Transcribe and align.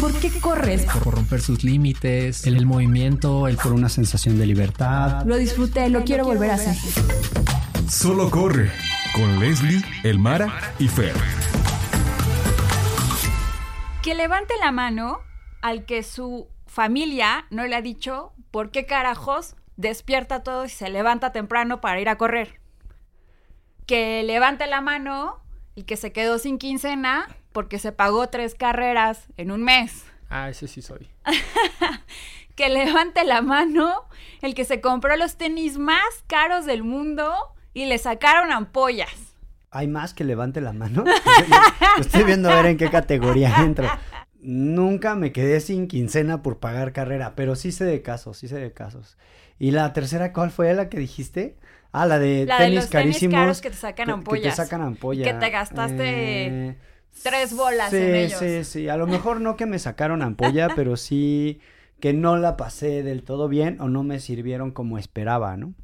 ¿Por 0.00 0.14
qué 0.14 0.30
corres? 0.40 0.86
Por 1.04 1.14
romper 1.14 1.42
sus 1.42 1.64
límites, 1.64 2.46
el, 2.46 2.56
el 2.56 2.64
movimiento, 2.64 3.46
el 3.46 3.58
por 3.58 3.72
una 3.74 3.90
sensación 3.90 4.38
de 4.38 4.46
libertad. 4.46 5.22
Lo 5.26 5.36
disfruté, 5.36 5.90
lo 5.90 6.02
quiero 6.02 6.24
volver 6.24 6.50
a 6.50 6.54
hacer. 6.54 6.74
Solo 7.90 8.30
corre 8.30 8.72
con 9.14 9.38
Leslie, 9.38 9.82
Elmara 10.02 10.74
y 10.78 10.88
Fer. 10.88 11.14
Que 14.02 14.14
levante 14.14 14.54
la 14.60 14.72
mano 14.72 15.20
al 15.60 15.84
que 15.84 16.02
su 16.02 16.48
familia 16.66 17.44
no 17.50 17.66
le 17.66 17.76
ha 17.76 17.82
dicho 17.82 18.32
por 18.50 18.70
qué 18.70 18.86
carajos 18.86 19.56
despierta 19.76 20.42
todo 20.42 20.64
y 20.64 20.70
se 20.70 20.88
levanta 20.88 21.32
temprano 21.32 21.82
para 21.82 22.00
ir 22.00 22.08
a 22.08 22.16
correr. 22.16 22.60
Que 23.84 24.22
levante 24.22 24.66
la 24.66 24.80
mano 24.80 25.42
el 25.76 25.84
que 25.84 25.98
se 25.98 26.12
quedó 26.12 26.38
sin 26.38 26.56
quincena 26.56 27.28
porque 27.52 27.78
se 27.78 27.92
pagó 27.92 28.28
tres 28.28 28.54
carreras 28.54 29.26
en 29.36 29.50
un 29.50 29.62
mes. 29.62 30.04
Ah, 30.28 30.48
ese 30.48 30.66
sí 30.68 30.82
soy. 30.82 31.08
que 32.54 32.68
levante 32.68 33.24
la 33.24 33.42
mano 33.42 34.04
el 34.42 34.54
que 34.54 34.64
se 34.64 34.80
compró 34.80 35.16
los 35.16 35.36
tenis 35.36 35.78
más 35.78 36.02
caros 36.26 36.66
del 36.66 36.82
mundo 36.82 37.32
y 37.74 37.86
le 37.86 37.98
sacaron 37.98 38.52
ampollas. 38.52 39.34
¿Hay 39.70 39.88
más 39.88 40.12
que 40.12 40.24
levante 40.24 40.60
la 40.60 40.72
mano? 40.72 41.04
Estoy 41.98 42.24
viendo 42.24 42.50
a 42.50 42.56
ver 42.56 42.66
en 42.66 42.76
qué 42.76 42.90
categoría 42.90 43.54
entro. 43.60 43.88
Nunca 44.40 45.14
me 45.14 45.32
quedé 45.32 45.60
sin 45.60 45.86
quincena 45.88 46.42
por 46.42 46.58
pagar 46.58 46.92
carrera, 46.92 47.34
pero 47.36 47.54
sí 47.56 47.72
sé 47.72 47.84
de 47.84 48.02
casos, 48.02 48.36
sí 48.36 48.48
sé 48.48 48.56
de 48.56 48.72
casos. 48.72 49.16
¿Y 49.58 49.70
la 49.70 49.92
tercera 49.92 50.32
cuál 50.32 50.50
fue 50.50 50.74
la 50.74 50.88
que 50.88 50.98
dijiste? 50.98 51.56
Ah, 51.92 52.06
la 52.06 52.18
de 52.18 52.44
La 52.46 52.58
tenis 52.58 52.70
de 52.74 52.80
los 52.80 52.90
carísimos. 52.90 53.20
tenis 53.32 53.34
caros 53.34 53.60
que 53.62 53.70
te 53.70 53.76
sacan 53.76 54.06
que- 54.06 54.12
ampollas. 54.12 54.42
Que 54.42 54.50
te 54.50 54.56
sacan 54.56 54.82
ampollas. 54.82 55.26
Que 55.26 55.34
te 55.34 55.50
gastaste 55.50 56.46
Eh, 56.68 56.78
tres 57.22 57.54
bolas 57.54 57.90
sí, 57.90 57.96
en 57.96 58.14
ellos. 58.14 58.38
Sí, 58.38 58.64
sí, 58.64 58.88
A 58.88 58.96
lo 58.96 59.06
mejor 59.06 59.40
no 59.40 59.56
que 59.56 59.66
me 59.66 59.78
sacaron 59.78 60.22
ampolla, 60.22 60.68
pero 60.76 60.96
sí 60.96 61.60
que 62.00 62.12
no 62.12 62.36
la 62.36 62.56
pasé 62.56 63.02
del 63.02 63.22
todo 63.22 63.48
bien 63.48 63.80
o 63.80 63.88
no 63.88 64.02
me 64.02 64.18
sirvieron 64.18 64.72
como 64.72 64.98
esperaba, 64.98 65.56
¿no? 65.56 65.74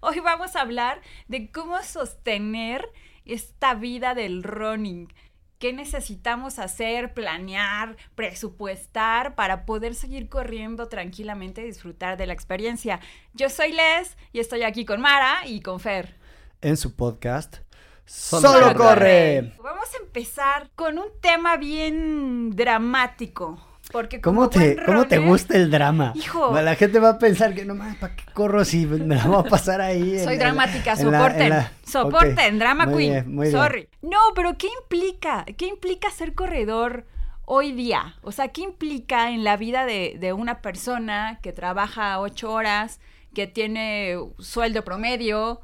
Hoy 0.00 0.20
vamos 0.20 0.54
a 0.54 0.60
hablar 0.60 1.00
de 1.26 1.50
cómo 1.50 1.82
sostener 1.82 2.88
esta 3.24 3.74
vida 3.74 4.14
del 4.14 4.42
running. 4.42 5.12
¿Qué 5.58 5.72
necesitamos 5.72 6.58
hacer, 6.58 7.14
planear, 7.14 7.96
presupuestar 8.14 9.34
para 9.34 9.64
poder 9.64 9.94
seguir 9.94 10.28
corriendo 10.28 10.88
tranquilamente 10.88 11.62
y 11.62 11.66
disfrutar 11.66 12.16
de 12.16 12.26
la 12.26 12.34
experiencia? 12.34 13.00
Yo 13.32 13.48
soy 13.48 13.72
Les 13.72 14.16
y 14.32 14.40
estoy 14.40 14.62
aquí 14.62 14.84
con 14.84 15.00
Mara 15.00 15.46
y 15.46 15.60
con 15.60 15.80
Fer. 15.80 16.16
En 16.60 16.76
su 16.76 16.94
podcast. 16.94 17.58
Solo 18.06 18.48
Solo, 18.48 18.74
corre. 18.74 19.54
Vamos 19.62 19.88
a 19.94 20.02
empezar 20.02 20.70
con 20.76 20.98
un 20.98 21.06
tema 21.20 21.56
bien 21.56 22.50
dramático. 22.54 23.58
Porque 23.92 24.20
¿Cómo 24.20 24.40
como 24.40 24.50
te, 24.50 24.74
buen 24.74 24.86
¿Cómo 24.86 25.06
te 25.06 25.16
runner, 25.16 25.30
gusta 25.30 25.56
el 25.56 25.70
drama? 25.70 26.12
Hijo. 26.16 26.58
La 26.60 26.74
gente 26.74 26.98
va 27.00 27.10
a 27.10 27.18
pensar 27.18 27.54
que 27.54 27.64
no 27.66 27.74
mames, 27.74 27.96
¿para 27.96 28.16
qué 28.16 28.24
corro 28.32 28.64
si 28.64 28.86
me 28.86 29.14
la 29.14 29.24
voy 29.26 29.40
a 29.46 29.48
pasar 29.50 29.80
ahí? 29.82 30.16
en- 30.18 30.24
Soy 30.24 30.32
en- 30.34 30.38
dramática, 30.40 30.94
en 30.94 31.10
la- 31.12 31.18
soporten. 31.18 31.42
en 31.42 31.48
la- 31.50 31.72
Soporten, 31.86 32.58
drama 32.58 32.86
muy 32.86 32.94
queen. 32.96 33.12
bien, 33.12 33.34
muy 33.34 33.48
bien. 33.48 33.58
Sorry. 33.60 33.88
No, 34.00 34.18
pero 34.34 34.56
¿qué 34.56 34.68
implica? 34.82 35.44
¿Qué 35.56 35.66
implica 35.66 36.10
ser 36.10 36.34
corredor 36.34 37.04
hoy 37.44 37.72
día? 37.72 38.16
O 38.22 38.32
sea, 38.32 38.48
¿qué 38.48 38.62
implica 38.62 39.30
en 39.30 39.44
la 39.44 39.56
vida 39.58 39.84
de, 39.84 40.16
de 40.18 40.32
una 40.32 40.60
persona 40.62 41.38
que 41.42 41.52
trabaja 41.52 42.18
ocho 42.20 42.52
horas, 42.52 43.00
que 43.34 43.46
tiene 43.46 44.16
sueldo 44.38 44.82
promedio, 44.82 45.60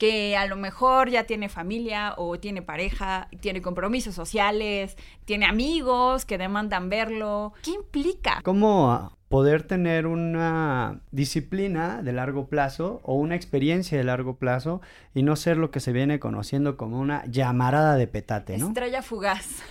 que 0.00 0.34
a 0.34 0.46
lo 0.46 0.56
mejor 0.56 1.10
ya 1.10 1.24
tiene 1.24 1.50
familia 1.50 2.14
o 2.16 2.40
tiene 2.40 2.62
pareja, 2.62 3.28
tiene 3.40 3.60
compromisos 3.60 4.14
sociales, 4.14 4.96
tiene 5.26 5.44
amigos 5.44 6.24
que 6.24 6.38
demandan 6.38 6.88
verlo? 6.88 7.52
¿Qué 7.62 7.72
implica? 7.72 8.40
¿Cómo 8.42 9.12
poder 9.28 9.62
tener 9.62 10.06
una 10.06 11.02
disciplina 11.10 12.00
de 12.02 12.14
largo 12.14 12.48
plazo 12.48 13.02
o 13.04 13.14
una 13.14 13.36
experiencia 13.36 13.98
de 13.98 14.02
largo 14.04 14.38
plazo 14.38 14.80
y 15.14 15.22
no 15.22 15.36
ser 15.36 15.58
lo 15.58 15.70
que 15.70 15.80
se 15.80 15.92
viene 15.92 16.18
conociendo 16.18 16.78
como 16.78 16.98
una 16.98 17.26
llamarada 17.26 17.96
de 17.96 18.06
petate, 18.06 18.56
¿no? 18.56 18.68
Estrella 18.68 19.02
fugaz. 19.02 19.62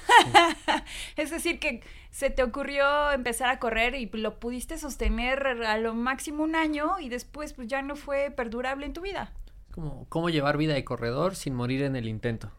es 1.17 1.31
decir, 1.31 1.57
que 1.57 1.81
se 2.11 2.29
te 2.29 2.43
ocurrió 2.43 3.11
empezar 3.11 3.49
a 3.49 3.57
correr 3.57 3.95
y 3.95 4.05
lo 4.13 4.39
pudiste 4.39 4.77
sostener 4.77 5.47
a 5.65 5.77
lo 5.79 5.95
máximo 5.95 6.43
un 6.43 6.55
año 6.55 6.99
y 6.99 7.09
después 7.09 7.53
pues 7.53 7.67
ya 7.67 7.81
no 7.81 7.95
fue 7.95 8.29
perdurable 8.29 8.85
en 8.85 8.93
tu 8.93 9.01
vida. 9.01 9.33
Como, 9.71 10.05
¿Cómo 10.09 10.29
llevar 10.29 10.57
vida 10.57 10.73
de 10.73 10.83
corredor 10.83 11.35
sin 11.35 11.55
morir 11.55 11.83
en 11.83 11.95
el 11.95 12.07
intento? 12.07 12.51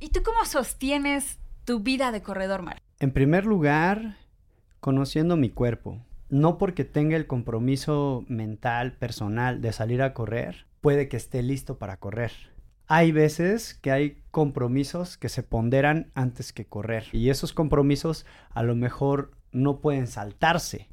¿Y 0.00 0.10
tú 0.10 0.22
cómo 0.22 0.44
sostienes 0.44 1.38
tu 1.64 1.80
vida 1.80 2.12
de 2.12 2.22
corredor, 2.22 2.62
Mar? 2.62 2.82
En 3.00 3.12
primer 3.12 3.46
lugar, 3.46 4.16
conociendo 4.80 5.36
mi 5.36 5.50
cuerpo. 5.50 6.00
No 6.28 6.58
porque 6.58 6.84
tenga 6.84 7.16
el 7.16 7.26
compromiso 7.26 8.24
mental, 8.28 8.92
personal 8.92 9.60
de 9.60 9.72
salir 9.72 10.02
a 10.02 10.12
correr, 10.14 10.66
puede 10.80 11.08
que 11.08 11.16
esté 11.16 11.42
listo 11.42 11.78
para 11.78 11.96
correr. 11.96 12.32
Hay 12.86 13.12
veces 13.12 13.74
que 13.74 13.90
hay 13.90 14.22
compromisos 14.30 15.16
que 15.16 15.28
se 15.28 15.42
ponderan 15.42 16.10
antes 16.14 16.52
que 16.52 16.66
correr. 16.66 17.04
Y 17.12 17.30
esos 17.30 17.52
compromisos 17.52 18.24
a 18.50 18.62
lo 18.62 18.74
mejor 18.76 19.32
no 19.52 19.80
pueden 19.80 20.06
saltarse. 20.06 20.88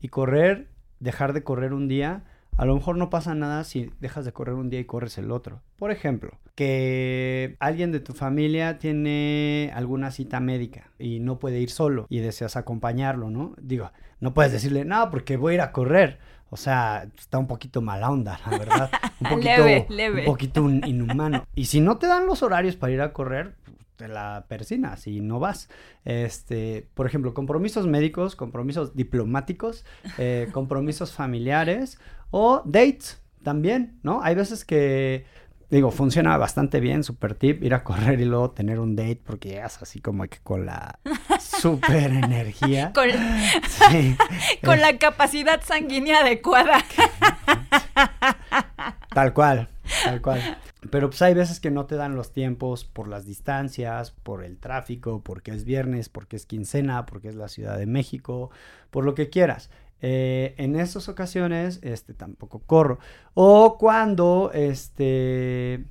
Y 0.00 0.08
correr, 0.08 0.70
dejar 0.98 1.32
de 1.32 1.42
correr 1.42 1.72
un 1.72 1.88
día, 1.88 2.24
a 2.56 2.64
lo 2.64 2.74
mejor 2.74 2.96
no 2.96 3.10
pasa 3.10 3.34
nada 3.34 3.64
si 3.64 3.90
dejas 4.00 4.24
de 4.24 4.32
correr 4.32 4.54
un 4.54 4.70
día 4.70 4.80
y 4.80 4.84
corres 4.84 5.16
el 5.18 5.30
otro. 5.30 5.62
Por 5.78 5.90
ejemplo, 5.90 6.38
que 6.54 7.56
alguien 7.58 7.90
de 7.92 8.00
tu 8.00 8.12
familia 8.12 8.78
tiene 8.78 9.70
alguna 9.74 10.10
cita 10.10 10.40
médica 10.40 10.90
y 10.98 11.20
no 11.20 11.38
puede 11.38 11.60
ir 11.60 11.70
solo 11.70 12.06
y 12.10 12.18
deseas 12.18 12.56
acompañarlo, 12.56 13.30
¿no? 13.30 13.54
Digo, 13.60 13.90
no 14.20 14.34
puedes 14.34 14.52
decirle, 14.52 14.84
no, 14.84 15.10
porque 15.10 15.36
voy 15.36 15.52
a 15.52 15.54
ir 15.54 15.60
a 15.62 15.72
correr. 15.72 16.18
O 16.50 16.56
sea, 16.56 17.08
está 17.16 17.38
un 17.38 17.46
poquito 17.46 17.80
mala 17.80 18.10
onda, 18.10 18.40
la 18.44 18.58
verdad. 18.58 18.90
Un 19.20 19.28
poquito, 19.28 19.64
Leve, 19.64 19.86
leve. 19.90 20.20
Un 20.20 20.26
poquito 20.26 20.68
inhumano. 20.68 21.44
Y 21.54 21.66
si 21.66 21.80
no 21.80 21.98
te 21.98 22.06
dan 22.06 22.26
los 22.26 22.42
horarios 22.42 22.76
para 22.76 22.92
ir 22.92 23.02
a 23.02 23.12
correr, 23.12 23.54
te 24.00 24.08
la 24.08 24.46
persinas 24.48 25.06
y 25.06 25.20
no 25.20 25.38
vas. 25.38 25.68
Este, 26.06 26.88
por 26.94 27.06
ejemplo, 27.06 27.34
compromisos 27.34 27.86
médicos, 27.86 28.34
compromisos 28.34 28.96
diplomáticos, 28.96 29.84
eh, 30.16 30.48
compromisos 30.52 31.12
familiares 31.12 31.98
o 32.30 32.62
dates 32.64 33.20
también, 33.42 33.98
¿no? 34.02 34.22
Hay 34.22 34.34
veces 34.34 34.64
que, 34.64 35.24
digo, 35.70 35.90
funciona 35.90 36.36
bastante 36.36 36.80
bien, 36.80 37.04
super 37.04 37.34
tip, 37.34 37.62
ir 37.62 37.74
a 37.74 37.84
correr 37.84 38.20
y 38.20 38.24
luego 38.24 38.50
tener 38.50 38.78
un 38.78 38.96
date 38.96 39.20
porque 39.24 39.50
llegas 39.50 39.80
así 39.82 40.00
como 40.00 40.24
que 40.24 40.38
con 40.42 40.66
la 40.66 40.98
super 41.40 42.10
energía. 42.10 42.92
Con, 42.92 43.08
Sí. 43.90 44.16
con 44.64 44.80
la 44.80 44.98
capacidad 44.98 45.62
sanguínea 45.62 46.20
adecuada. 46.20 46.84
Tal 49.12 49.32
cual, 49.34 49.68
tal 50.04 50.22
cual. 50.22 50.58
Pero 50.90 51.10
pues 51.10 51.20
hay 51.22 51.34
veces 51.34 51.58
que 51.58 51.70
no 51.70 51.86
te 51.86 51.96
dan 51.96 52.14
los 52.14 52.32
tiempos 52.32 52.84
por 52.84 53.08
las 53.08 53.26
distancias, 53.26 54.12
por 54.12 54.44
el 54.44 54.56
tráfico, 54.58 55.20
porque 55.22 55.50
es 55.50 55.64
viernes, 55.64 56.08
porque 56.08 56.36
es 56.36 56.46
quincena, 56.46 57.06
porque 57.06 57.28
es 57.28 57.34
la 57.34 57.48
Ciudad 57.48 57.76
de 57.76 57.86
México, 57.86 58.50
por 58.90 59.04
lo 59.04 59.14
que 59.14 59.28
quieras. 59.28 59.68
Eh, 60.02 60.54
en 60.56 60.76
estas 60.76 61.08
ocasiones, 61.08 61.80
este, 61.82 62.14
tampoco 62.14 62.60
corro. 62.60 62.98
O 63.34 63.76
cuando, 63.78 64.50
este, 64.54 65.84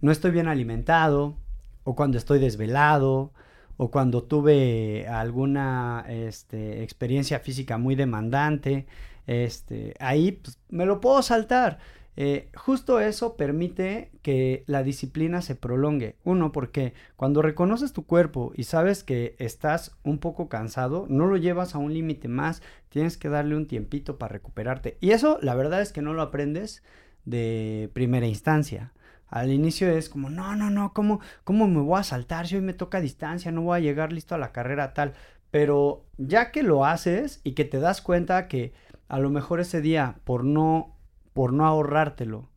no 0.00 0.10
estoy 0.10 0.30
bien 0.32 0.48
alimentado, 0.48 1.36
o 1.84 1.94
cuando 1.94 2.18
estoy 2.18 2.38
desvelado, 2.38 3.32
o 3.76 3.90
cuando 3.90 4.22
tuve 4.24 5.06
alguna, 5.08 6.04
este, 6.08 6.82
experiencia 6.82 7.40
física 7.40 7.78
muy 7.78 7.94
demandante, 7.94 8.86
este, 9.26 9.94
ahí 10.00 10.32
pues, 10.32 10.58
me 10.68 10.86
lo 10.86 11.00
puedo 11.00 11.22
saltar. 11.22 11.78
Eh, 12.16 12.48
justo 12.54 13.00
eso 13.00 13.36
permite 13.36 14.12
que 14.22 14.64
la 14.66 14.82
disciplina 14.82 15.42
se 15.42 15.56
prolongue. 15.56 16.16
Uno, 16.24 16.52
porque 16.52 16.94
cuando 17.16 17.42
reconoces 17.42 17.92
tu 17.92 18.06
cuerpo 18.06 18.52
y 18.54 18.64
sabes 18.64 19.02
que 19.02 19.34
estás 19.38 19.96
un 20.04 20.18
poco 20.18 20.48
cansado, 20.48 21.06
no 21.08 21.26
lo 21.26 21.36
llevas 21.36 21.74
a 21.74 21.78
un 21.78 21.92
límite 21.92 22.28
más, 22.28 22.62
tienes 22.88 23.16
que 23.16 23.28
darle 23.28 23.56
un 23.56 23.66
tiempito 23.66 24.18
para 24.18 24.32
recuperarte. 24.32 24.96
Y 25.00 25.10
eso, 25.10 25.38
la 25.42 25.54
verdad 25.54 25.82
es 25.82 25.92
que 25.92 26.02
no 26.02 26.14
lo 26.14 26.22
aprendes 26.22 26.82
de 27.24 27.90
primera 27.92 28.26
instancia. 28.26 28.92
Al 29.28 29.50
inicio 29.50 29.90
es 29.90 30.08
como, 30.08 30.30
no, 30.30 30.54
no, 30.54 30.70
no, 30.70 30.92
¿cómo, 30.92 31.20
cómo 31.42 31.66
me 31.66 31.80
voy 31.80 31.98
a 31.98 32.04
saltar 32.04 32.46
si 32.46 32.56
hoy 32.56 32.62
me 32.62 32.74
toca 32.74 33.00
distancia? 33.00 33.50
No 33.50 33.62
voy 33.62 33.78
a 33.78 33.82
llegar 33.82 34.12
listo 34.12 34.34
a 34.34 34.38
la 34.38 34.52
carrera 34.52 34.94
tal. 34.94 35.14
Pero 35.50 36.04
ya 36.18 36.52
que 36.52 36.62
lo 36.62 36.84
haces 36.84 37.40
y 37.42 37.52
que 37.52 37.64
te 37.64 37.80
das 37.80 38.00
cuenta 38.00 38.46
que 38.48 38.72
a 39.08 39.18
lo 39.18 39.30
mejor 39.30 39.60
ese 39.60 39.80
día, 39.80 40.16
por 40.24 40.44
no 40.44 40.93
por 41.34 41.52
no 41.52 41.66
ahorrártelo, 41.66 42.48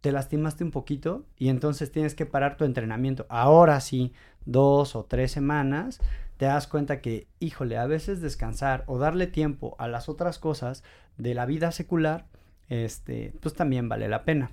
te 0.00 0.10
lastimaste 0.10 0.64
un 0.64 0.70
poquito 0.72 1.26
y 1.36 1.48
entonces 1.48 1.92
tienes 1.92 2.14
que 2.14 2.26
parar 2.26 2.56
tu 2.56 2.64
entrenamiento. 2.64 3.26
Ahora 3.28 3.80
sí, 3.80 4.12
dos 4.44 4.96
o 4.96 5.04
tres 5.04 5.30
semanas, 5.30 6.00
te 6.36 6.46
das 6.46 6.66
cuenta 6.66 7.00
que, 7.00 7.28
híjole, 7.40 7.76
a 7.76 7.86
veces 7.86 8.20
descansar 8.20 8.84
o 8.86 8.98
darle 8.98 9.26
tiempo 9.26 9.76
a 9.78 9.88
las 9.88 10.08
otras 10.08 10.38
cosas 10.38 10.82
de 11.16 11.34
la 11.34 11.46
vida 11.46 11.70
secular, 11.72 12.26
este, 12.68 13.34
pues 13.40 13.54
también 13.54 13.88
vale 13.88 14.08
la 14.08 14.24
pena. 14.24 14.52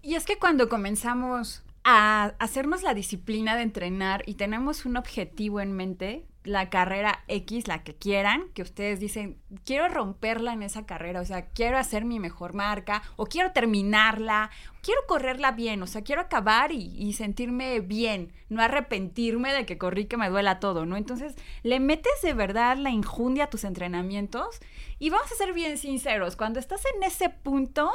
Y 0.00 0.14
es 0.14 0.24
que 0.24 0.38
cuando 0.38 0.68
comenzamos 0.68 1.64
a 1.82 2.34
hacernos 2.38 2.82
la 2.82 2.94
disciplina 2.94 3.56
de 3.56 3.62
entrenar 3.62 4.22
y 4.26 4.34
tenemos 4.34 4.86
un 4.86 4.96
objetivo 4.96 5.60
en 5.60 5.72
mente, 5.72 6.26
la 6.44 6.68
carrera 6.68 7.24
X, 7.26 7.66
la 7.66 7.82
que 7.82 7.94
quieran, 7.94 8.50
que 8.54 8.62
ustedes 8.62 9.00
dicen, 9.00 9.40
quiero 9.64 9.88
romperla 9.88 10.52
en 10.52 10.62
esa 10.62 10.84
carrera, 10.84 11.20
o 11.20 11.24
sea, 11.24 11.46
quiero 11.48 11.78
hacer 11.78 12.04
mi 12.04 12.20
mejor 12.20 12.52
marca, 12.52 13.02
o 13.16 13.26
quiero 13.26 13.52
terminarla, 13.52 14.50
quiero 14.82 15.00
correrla 15.08 15.52
bien, 15.52 15.82
o 15.82 15.86
sea, 15.86 16.02
quiero 16.02 16.20
acabar 16.20 16.70
y, 16.70 17.12
sentirme 17.14 17.80
bien, 17.80 18.32
no 18.50 18.62
arrepentirme 18.62 19.52
de 19.52 19.64
que 19.64 19.78
corrí 19.78 20.04
que 20.04 20.18
me 20.18 20.28
duela 20.28 20.60
todo, 20.60 20.84
¿no? 20.84 20.96
Entonces, 20.96 21.34
le 21.62 21.80
metes 21.80 22.20
de 22.22 22.34
verdad 22.34 22.76
la 22.76 22.90
injundia 22.90 23.44
a 23.44 23.50
tus 23.50 23.64
entrenamientos 23.64 24.60
y 24.98 25.10
vamos 25.10 25.32
a 25.32 25.36
ser 25.36 25.54
bien 25.54 25.78
sinceros, 25.78 26.36
cuando 26.36 26.60
estás 26.60 26.82
en 26.94 27.02
ese 27.02 27.30
punto, 27.30 27.90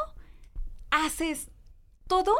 haces 0.90 1.52
todo 2.08 2.36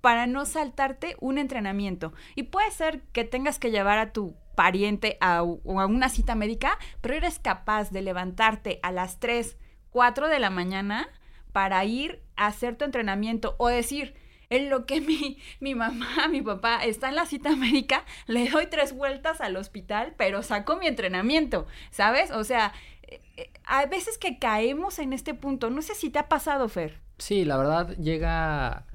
para 0.00 0.26
no 0.26 0.44
saltarte 0.44 1.16
un 1.20 1.38
entrenamiento. 1.38 2.12
Y 2.34 2.44
puede 2.44 2.70
ser 2.72 3.02
que 3.12 3.22
tengas 3.22 3.60
que 3.60 3.70
llevar 3.70 3.98
a 3.98 4.12
tu 4.12 4.34
pariente 4.54 5.18
a, 5.20 5.42
o 5.42 5.80
a 5.80 5.86
una 5.86 6.08
cita 6.08 6.34
médica, 6.34 6.78
pero 7.00 7.14
eres 7.14 7.38
capaz 7.38 7.90
de 7.90 8.02
levantarte 8.02 8.80
a 8.82 8.92
las 8.92 9.20
3, 9.20 9.56
4 9.90 10.28
de 10.28 10.38
la 10.38 10.50
mañana 10.50 11.08
para 11.52 11.84
ir 11.84 12.22
a 12.36 12.46
hacer 12.46 12.76
tu 12.76 12.84
entrenamiento 12.84 13.54
o 13.58 13.68
decir, 13.68 14.14
en 14.50 14.68
lo 14.68 14.84
que 14.84 15.00
mi, 15.00 15.38
mi 15.60 15.74
mamá, 15.74 16.28
mi 16.30 16.42
papá 16.42 16.84
está 16.84 17.08
en 17.08 17.16
la 17.16 17.26
cita 17.26 17.56
médica, 17.56 18.04
le 18.26 18.48
doy 18.50 18.66
tres 18.66 18.94
vueltas 18.94 19.40
al 19.40 19.56
hospital, 19.56 20.14
pero 20.16 20.42
saco 20.42 20.76
mi 20.76 20.86
entrenamiento, 20.86 21.66
¿sabes? 21.90 22.30
O 22.30 22.44
sea, 22.44 22.72
eh, 23.02 23.20
eh, 23.36 23.50
hay 23.64 23.88
veces 23.88 24.18
que 24.18 24.38
caemos 24.38 24.98
en 24.98 25.12
este 25.12 25.34
punto. 25.34 25.70
No 25.70 25.82
sé 25.82 25.94
si 25.94 26.10
te 26.10 26.18
ha 26.18 26.28
pasado, 26.28 26.68
Fer. 26.68 27.00
Sí, 27.18 27.44
la 27.44 27.56
verdad 27.56 27.96
llega 27.96 28.86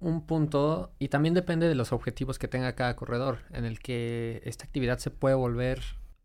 un 0.00 0.26
punto 0.26 0.92
y 0.98 1.08
también 1.08 1.34
depende 1.34 1.68
de 1.68 1.74
los 1.74 1.92
objetivos 1.92 2.38
que 2.38 2.48
tenga 2.48 2.74
cada 2.74 2.96
corredor, 2.96 3.40
en 3.52 3.64
el 3.64 3.80
que 3.80 4.40
esta 4.44 4.64
actividad 4.64 4.98
se 4.98 5.10
puede 5.10 5.34
volver 5.34 5.80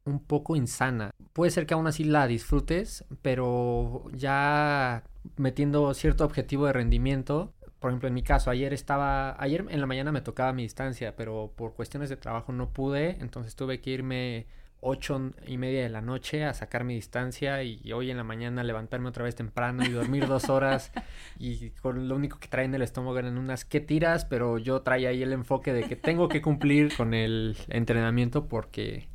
un 0.05 0.19
poco 0.19 0.55
insana. 0.55 1.11
Puede 1.33 1.51
ser 1.51 1.65
que 1.65 1.73
aún 1.73 1.87
así 1.87 2.03
la 2.03 2.27
disfrutes, 2.27 3.05
pero 3.21 4.05
ya 4.13 5.03
metiendo 5.37 5.93
cierto 5.93 6.25
objetivo 6.25 6.65
de 6.65 6.73
rendimiento. 6.73 7.53
Por 7.79 7.91
ejemplo, 7.91 8.07
en 8.07 8.13
mi 8.13 8.23
caso, 8.23 8.49
ayer 8.49 8.73
estaba, 8.73 9.41
ayer 9.41 9.65
en 9.69 9.81
la 9.81 9.87
mañana 9.87 10.11
me 10.11 10.21
tocaba 10.21 10.53
mi 10.53 10.63
distancia, 10.63 11.15
pero 11.15 11.53
por 11.55 11.73
cuestiones 11.73 12.09
de 12.09 12.17
trabajo 12.17 12.51
no 12.53 12.71
pude, 12.71 13.17
entonces 13.21 13.55
tuve 13.55 13.81
que 13.81 13.91
irme 13.91 14.47
ocho 14.83 15.31
y 15.47 15.57
media 15.57 15.81
de 15.81 15.89
la 15.89 16.01
noche 16.01 16.43
a 16.43 16.53
sacar 16.53 16.83
mi 16.83 16.95
distancia 16.95 17.63
y 17.63 17.91
hoy 17.93 18.11
en 18.11 18.17
la 18.17 18.23
mañana 18.23 18.63
levantarme 18.63 19.09
otra 19.09 19.23
vez 19.23 19.35
temprano 19.35 19.83
y 19.83 19.89
dormir 19.89 20.27
dos 20.27 20.49
horas 20.49 20.91
y 21.39 21.71
con 21.71 22.07
lo 22.07 22.15
único 22.15 22.39
que 22.39 22.47
trae 22.47 22.65
en 22.65 22.75
el 22.75 22.81
estómago 22.81 23.17
eran 23.17 23.37
unas 23.37 23.65
que 23.65 23.79
tiras, 23.79 24.25
pero 24.25 24.57
yo 24.57 24.81
traía 24.81 25.09
ahí 25.09 25.23
el 25.23 25.33
enfoque 25.33 25.73
de 25.73 25.83
que 25.83 25.95
tengo 25.95 26.27
que 26.27 26.41
cumplir 26.41 26.95
con 26.95 27.13
el 27.13 27.57
entrenamiento 27.69 28.47
porque 28.47 29.07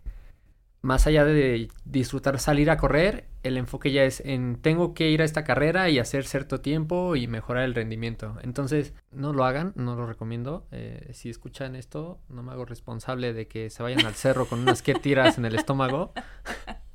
más 0.89 1.07
allá 1.07 1.27
de 1.27 1.69
disfrutar 1.85 2.41
salir 2.41 2.71
a 2.71 2.79
correr, 2.79 3.27
el 3.43 3.59
enfoque 3.59 3.93
ya 3.93 4.05
es 4.05 4.21
en 4.21 4.57
tengo 4.57 4.95
que 4.95 5.11
ir 5.11 5.21
a 5.21 5.27
esta 5.27 5.45
carrera 5.45 5.91
y 5.91 5.99
hacer 5.99 6.25
cierto 6.25 6.63
tiempo 6.63 7.15
y 7.15 7.27
mejorar 7.27 7.65
el 7.65 7.75
rendimiento. 7.75 8.39
Entonces, 8.43 8.95
no 9.13 9.35
lo 9.35 9.45
hagan, 9.45 9.75
no 9.77 9.97
lo 9.97 10.07
recomiendo. 10.07 10.67
Eh, 10.71 11.11
si 11.13 11.29
escuchan 11.29 11.77
esto, 11.77 12.23
no 12.31 12.43
me 12.43 12.53
hago 12.53 12.65
responsable 12.65 13.35
de 13.35 13.47
que 13.49 13.69
se 13.69 13.83
vayan 13.83 14.07
al 14.07 14.15
cerro 14.15 14.47
con 14.47 14.61
unas 14.61 14.81
que 14.81 14.95
tiras 14.95 15.37
en 15.37 15.45
el 15.45 15.57
estómago. 15.57 16.15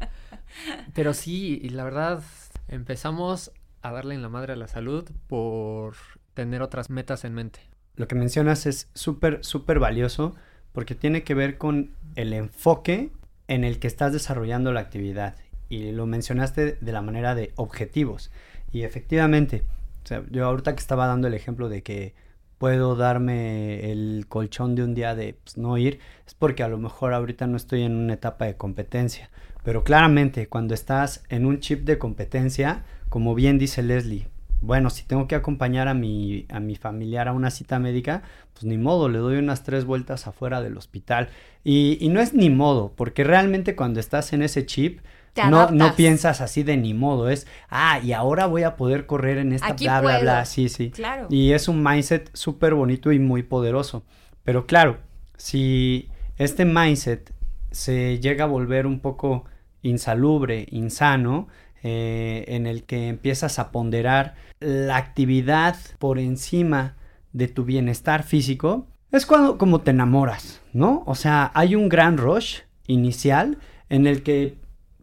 Pero 0.96 1.14
sí, 1.14 1.60
y 1.62 1.70
la 1.70 1.84
verdad, 1.84 2.24
empezamos 2.70 3.52
a 3.84 3.92
darle 3.92 4.16
en 4.16 4.24
la 4.24 4.30
madre 4.30 4.54
a 4.54 4.56
la 4.56 4.68
salud 4.68 5.08
por 5.28 5.94
tener 6.34 6.64
otras 6.64 6.90
metas 6.90 7.26
en 7.26 7.36
mente. 7.36 7.60
Lo 7.96 8.08
que 8.08 8.16
mencionas 8.16 8.66
es 8.66 8.90
súper, 8.96 9.46
súper 9.46 9.78
valioso 9.78 10.34
porque 10.72 10.96
tiene 10.96 11.24
que 11.24 11.36
ver 11.36 11.60
con 11.60 11.92
el 12.16 12.34
enfoque 12.34 13.12
en 13.48 13.64
el 13.64 13.80
que 13.80 13.88
estás 13.88 14.14
desarrollando 14.14 14.72
la 14.72 14.82
actividad. 14.82 15.36
Y 15.70 15.92
lo 15.92 16.06
mencionaste 16.06 16.78
de 16.80 16.92
la 16.92 17.02
manera 17.02 17.36
de 17.36 17.52
objetivos. 17.56 18.32
Y 18.72 18.84
efectivamente, 18.84 19.64
o 20.04 20.08
sea, 20.08 20.24
yo 20.30 20.46
ahorita 20.46 20.76
que 20.76 20.82
estaba 20.82 21.08
dando 21.08 21.28
el 21.28 21.34
ejemplo 21.34 21.70
de 21.70 21.84
que 21.84 22.14
puedo 22.58 22.96
darme 22.96 23.92
el 23.92 24.26
colchón 24.30 24.76
de 24.76 24.84
un 24.84 24.94
día 24.94 25.16
de 25.16 25.36
pues, 25.44 25.58
no 25.58 25.78
ir, 25.78 26.00
es 26.26 26.34
porque 26.34 26.64
a 26.64 26.68
lo 26.68 26.78
mejor 26.78 27.14
ahorita 27.14 27.48
no 27.48 27.58
estoy 27.58 27.84
en 27.84 27.96
una 27.96 28.14
etapa 28.14 28.46
de 28.46 28.56
competencia. 28.56 29.30
Pero 29.64 29.84
claramente, 29.84 30.48
cuando 30.48 30.74
estás 30.74 31.24
en 31.30 31.46
un 31.46 31.60
chip 31.60 31.86
de 31.86 31.98
competencia, 31.98 32.84
como 33.10 33.36
bien 33.36 33.58
dice 33.58 33.82
Leslie, 33.82 34.28
bueno, 34.64 34.90
si 34.90 35.04
tengo 35.04 35.28
que 35.28 35.36
acompañar 35.36 35.90
a 35.90 35.94
mi, 35.94 36.46
a 36.50 36.62
mi 36.62 36.76
familiar 36.76 37.28
a 37.28 37.34
una 37.34 37.52
cita 37.52 37.80
médica, 37.80 38.24
pues 38.54 38.64
ni 38.64 38.78
modo, 38.78 39.10
le 39.10 39.20
doy 39.20 39.36
unas 39.36 39.64
tres 39.64 39.84
vueltas 39.84 40.26
afuera 40.26 40.62
del 40.62 40.78
hospital. 40.78 41.30
Y, 41.66 41.98
y 42.00 42.08
no 42.08 42.22
es 42.22 42.34
ni 42.34 42.50
modo, 42.50 42.94
porque 42.96 43.26
realmente 43.26 43.76
cuando 43.76 44.00
estás 44.00 44.32
en 44.32 44.42
ese 44.42 44.66
chip, 44.66 45.02
no, 45.50 45.72
no 45.72 45.96
piensas 45.96 46.40
así 46.40 46.64
de 46.64 46.78
ni 46.78 46.94
modo, 46.94 47.30
es, 47.30 47.46
ah, 47.70 48.00
y 48.02 48.14
ahora 48.14 48.46
voy 48.46 48.64
a 48.64 48.76
poder 48.78 49.06
correr 49.06 49.38
en 49.38 49.52
esta 49.52 49.74
bla, 49.74 50.00
bla, 50.00 50.20
bla, 50.20 50.46
sí, 50.46 50.70
sí. 50.70 50.92
Claro. 50.92 51.28
Y 51.30 51.52
es 51.52 51.68
un 51.68 51.84
mindset 51.84 52.30
súper 52.34 52.74
bonito 52.74 53.12
y 53.12 53.20
muy 53.20 53.44
poderoso. 53.44 54.04
Pero 54.44 54.66
claro, 54.66 55.00
si 55.36 56.10
este 56.38 56.64
mindset 56.64 57.34
se 57.72 58.20
llega 58.20 58.46
a 58.46 58.48
volver 58.48 58.88
un 58.88 59.02
poco 59.02 59.46
insalubre, 59.82 60.68
insano, 60.72 61.48
eh, 61.84 62.46
en 62.48 62.66
el 62.66 62.84
que 62.84 63.10
empiezas 63.10 63.60
a 63.60 63.72
ponderar 63.72 64.36
la 64.60 64.98
actividad 64.98 65.76
por 66.00 66.18
encima 66.18 66.96
de 67.34 67.48
tu 67.48 67.66
bienestar 67.66 68.24
físico, 68.24 68.88
es 69.12 69.26
cuando 69.26 69.58
como 69.58 69.82
te 69.82 69.92
enamoras, 69.92 70.62
¿no? 70.72 71.04
O 71.06 71.16
sea, 71.16 71.52
hay 71.54 71.76
un 71.76 71.90
gran 71.90 72.18
rush 72.18 72.62
inicial 72.88 73.58
en 73.90 74.08
el 74.08 74.24
que 74.24 74.56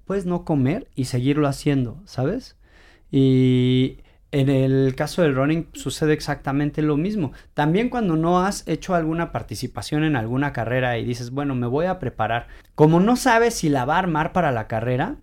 puedes 0.05 0.27
no 0.27 0.45
comer 0.45 0.89
y 0.95 1.05
seguirlo 1.05 1.47
haciendo, 1.47 2.01
¿sabes? 2.07 2.57
Y 3.11 3.99
en 4.33 4.49
el 4.49 4.95
caso 4.97 5.23
del 5.23 5.35
running 5.35 5.69
sucede 5.73 6.13
exactamente 6.13 6.83
lo 6.83 6.97
mismo. 6.97 7.33
También 7.55 7.89
cuando 7.89 8.17
no 8.17 8.41
has 8.41 8.67
hecho 8.67 8.95
alguna 8.95 9.33
participación 9.33 10.05
en 10.05 10.17
alguna 10.17 10.53
carrera 10.53 10.99
y 10.99 11.05
dices, 11.05 11.31
bueno, 11.31 11.55
me 11.55 11.67
voy 11.67 11.87
a 11.87 11.99
preparar. 11.99 12.49
Como 12.75 13.01
no 13.01 13.17
sabes 13.17 13.55
si 13.55 13.69
la 13.69 13.85
va 13.85 13.97
a 13.97 14.01
armar 14.01 14.33
para 14.33 14.53
la 14.53 14.67
carrera, 14.67 15.17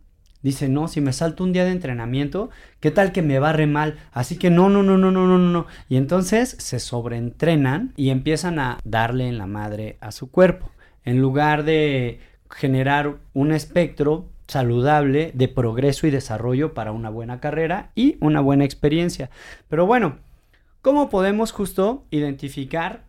Dice, 0.43 0.69
no, 0.69 0.87
si 0.87 1.01
me 1.01 1.13
salto 1.13 1.43
un 1.43 1.51
día 1.51 1.65
de 1.65 1.71
entrenamiento, 1.71 2.49
¿qué 2.79 2.91
tal 2.91 3.11
que 3.11 3.21
me 3.21 3.39
barre 3.39 3.65
mal? 3.65 3.97
Así 4.11 4.37
que 4.37 4.49
no, 4.49 4.69
no, 4.69 4.83
no, 4.83 4.97
no, 4.97 5.11
no, 5.11 5.27
no, 5.27 5.37
no. 5.37 5.65
Y 5.89 5.97
entonces 5.97 6.55
se 6.59 6.79
sobreentrenan 6.79 7.93
y 7.97 8.11
empiezan 8.11 8.59
a 8.59 8.77
darle 8.83 9.27
en 9.27 9.37
la 9.37 9.47
madre 9.47 9.97
a 9.99 10.11
su 10.11 10.29
cuerpo. 10.29 10.69
En 11.03 11.21
lugar 11.21 11.63
de 11.63 12.19
generar 12.49 13.17
un 13.33 13.51
espectro 13.51 14.29
saludable 14.47 15.31
de 15.33 15.47
progreso 15.47 16.07
y 16.07 16.11
desarrollo 16.11 16.73
para 16.73 16.91
una 16.91 17.09
buena 17.09 17.39
carrera 17.39 17.91
y 17.95 18.17
una 18.21 18.39
buena 18.39 18.63
experiencia. 18.63 19.29
Pero 19.67 19.85
bueno, 19.85 20.17
¿cómo 20.81 21.09
podemos 21.09 21.51
justo 21.51 22.05
identificar 22.11 23.03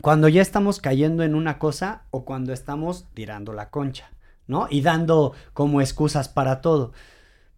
cuando 0.00 0.28
ya 0.28 0.40
estamos 0.40 0.80
cayendo 0.80 1.22
en 1.22 1.34
una 1.34 1.58
cosa 1.58 2.04
o 2.10 2.24
cuando 2.24 2.52
estamos 2.52 3.06
tirando 3.14 3.52
la 3.52 3.70
concha? 3.70 4.10
¿No? 4.46 4.66
Y 4.70 4.80
dando 4.80 5.34
como 5.52 5.80
excusas 5.80 6.28
para 6.28 6.60
todo. 6.60 6.92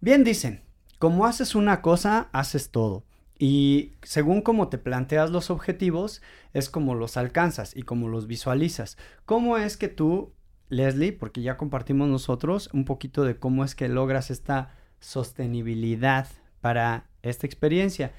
Bien 0.01 0.25
dicen, 0.25 0.63
como 0.99 1.27
haces 1.27 1.55
una 1.55 1.83
cosa, 1.83 2.29
haces 2.33 2.71
todo. 2.71 3.05
Y 3.39 3.93
según 4.03 4.43
cómo 4.43 4.69
te 4.69 4.79
planteas 4.79 5.31
los 5.31 5.51
objetivos, 5.51 6.23
es 6.53 6.71
como 6.71 6.95
los 6.95 7.17
alcanzas 7.17 7.77
y 7.77 7.83
como 7.83 8.09
los 8.09 8.27
visualizas. 8.27 8.97
¿Cómo 9.27 9.59
es 9.59 9.77
que 9.77 9.89
tú, 9.89 10.33
Leslie, 10.69 11.13
porque 11.13 11.43
ya 11.43 11.57
compartimos 11.57 12.09
nosotros 12.09 12.71
un 12.73 12.85
poquito 12.85 13.25
de 13.25 13.37
cómo 13.37 13.65
es 13.65 13.75
que 13.75 13.89
logras 13.89 14.31
esta 14.31 14.75
sostenibilidad 15.01 16.29
para 16.61 17.07
esta 17.23 17.47
experiencia? 17.47 18.13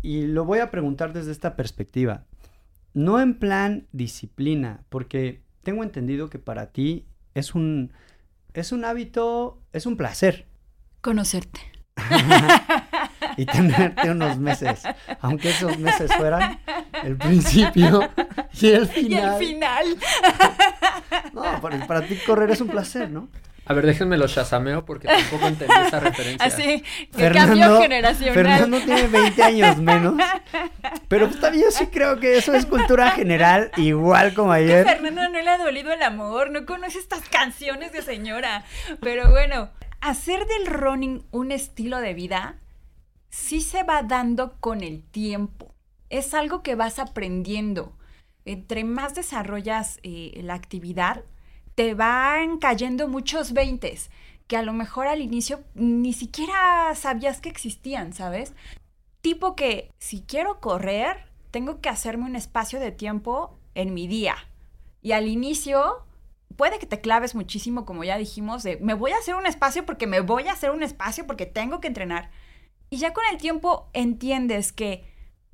Y 0.00 0.26
lo 0.26 0.44
voy 0.44 0.60
a 0.60 0.70
preguntar 0.70 1.12
desde 1.12 1.32
esta 1.32 1.56
perspectiva. 1.56 2.24
No 2.94 3.20
en 3.20 3.38
plan 3.38 3.88
disciplina, 3.92 4.84
porque 4.88 5.42
tengo 5.62 5.82
entendido 5.82 6.30
que 6.30 6.38
para 6.38 6.70
ti 6.70 7.06
es 7.34 7.54
un, 7.54 7.92
es 8.54 8.72
un 8.72 8.84
hábito, 8.84 9.62
es 9.72 9.86
un 9.86 9.96
placer. 9.96 10.46
Conocerte. 11.00 11.60
y 13.36 13.46
tenerte 13.46 14.10
unos 14.10 14.38
meses, 14.38 14.82
aunque 15.20 15.50
esos 15.50 15.78
meses 15.78 16.12
fueran 16.14 16.60
el 17.02 17.16
principio 17.16 18.08
y 18.60 18.68
el 18.68 18.86
final. 18.86 19.10
Y 19.10 19.14
el 19.14 19.34
final. 19.34 19.86
no, 21.32 21.60
para, 21.60 21.86
para 21.86 22.02
ti 22.02 22.16
correr 22.24 22.50
es 22.50 22.60
un 22.60 22.68
placer, 22.68 23.10
¿no? 23.10 23.28
A 23.68 23.74
ver, 23.74 23.84
déjenme 23.84 24.16
lo 24.16 24.26
shazameo 24.26 24.86
porque 24.86 25.08
tampoco 25.08 25.46
entendí 25.46 25.74
esa 25.86 26.00
referencia. 26.00 26.46
Así, 26.46 26.82
que 27.14 27.30
cambio 27.30 27.82
generacional. 27.82 28.34
Fernando 28.34 28.80
tiene 28.80 29.08
20 29.08 29.42
años 29.42 29.76
menos. 29.76 30.14
Pero 31.08 31.28
pues, 31.28 31.38
también 31.38 31.64
yo 31.64 31.70
sí 31.70 31.86
creo 31.92 32.18
que 32.18 32.38
eso 32.38 32.54
es 32.54 32.64
cultura 32.64 33.10
general, 33.10 33.70
igual 33.76 34.32
como 34.32 34.52
ayer. 34.52 34.86
Que 34.86 34.92
Fernando 34.92 35.28
no 35.28 35.42
le 35.42 35.50
ha 35.50 35.58
dolido 35.58 35.92
el 35.92 36.02
amor, 36.02 36.50
no 36.50 36.64
conoce 36.64 36.98
estas 36.98 37.28
canciones 37.28 37.92
de 37.92 38.00
señora. 38.00 38.64
Pero 39.02 39.30
bueno, 39.30 39.68
hacer 40.00 40.46
del 40.46 40.66
running 40.66 41.26
un 41.30 41.52
estilo 41.52 42.00
de 42.00 42.14
vida 42.14 42.56
sí 43.28 43.60
se 43.60 43.82
va 43.82 44.02
dando 44.02 44.56
con 44.60 44.82
el 44.82 45.02
tiempo. 45.02 45.74
Es 46.08 46.32
algo 46.32 46.62
que 46.62 46.74
vas 46.74 46.98
aprendiendo. 46.98 47.98
Entre 48.46 48.82
más 48.84 49.14
desarrollas 49.14 50.00
eh, 50.02 50.40
la 50.42 50.54
actividad, 50.54 51.22
te 51.78 51.94
van 51.94 52.58
cayendo 52.58 53.06
muchos 53.06 53.52
veintes 53.52 54.10
que 54.48 54.56
a 54.56 54.62
lo 54.62 54.72
mejor 54.72 55.06
al 55.06 55.20
inicio 55.20 55.62
ni 55.76 56.12
siquiera 56.12 56.92
sabías 56.96 57.40
que 57.40 57.50
existían, 57.50 58.12
¿sabes? 58.12 58.52
Tipo 59.20 59.54
que 59.54 59.92
si 60.00 60.22
quiero 60.22 60.58
correr, 60.58 61.30
tengo 61.52 61.80
que 61.80 61.88
hacerme 61.88 62.24
un 62.24 62.34
espacio 62.34 62.80
de 62.80 62.90
tiempo 62.90 63.60
en 63.76 63.94
mi 63.94 64.08
día. 64.08 64.34
Y 65.02 65.12
al 65.12 65.28
inicio 65.28 66.04
puede 66.56 66.80
que 66.80 66.86
te 66.86 67.00
claves 67.00 67.36
muchísimo, 67.36 67.84
como 67.84 68.02
ya 68.02 68.18
dijimos, 68.18 68.64
de 68.64 68.78
me 68.78 68.94
voy 68.94 69.12
a 69.12 69.18
hacer 69.18 69.36
un 69.36 69.46
espacio 69.46 69.86
porque 69.86 70.08
me 70.08 70.18
voy 70.18 70.48
a 70.48 70.54
hacer 70.54 70.72
un 70.72 70.82
espacio 70.82 71.28
porque 71.28 71.46
tengo 71.46 71.80
que 71.80 71.86
entrenar. 71.86 72.32
Y 72.90 72.96
ya 72.96 73.12
con 73.12 73.22
el 73.30 73.38
tiempo 73.38 73.88
entiendes 73.92 74.72
que 74.72 75.04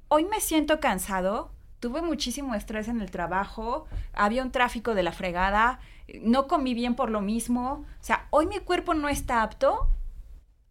hoy 0.08 0.24
me 0.24 0.40
siento 0.40 0.80
cansado, 0.80 1.53
tuve 1.84 2.00
muchísimo 2.00 2.54
estrés 2.54 2.88
en 2.88 3.02
el 3.02 3.10
trabajo, 3.10 3.86
había 4.14 4.42
un 4.42 4.50
tráfico 4.50 4.94
de 4.94 5.02
la 5.02 5.12
fregada, 5.12 5.80
no 6.22 6.46
comí 6.46 6.72
bien 6.72 6.94
por 6.94 7.10
lo 7.10 7.20
mismo, 7.20 7.84
o 8.00 8.02
sea, 8.02 8.26
hoy 8.30 8.46
mi 8.46 8.58
cuerpo 8.58 8.94
no 8.94 9.10
está 9.10 9.42
apto, 9.42 9.90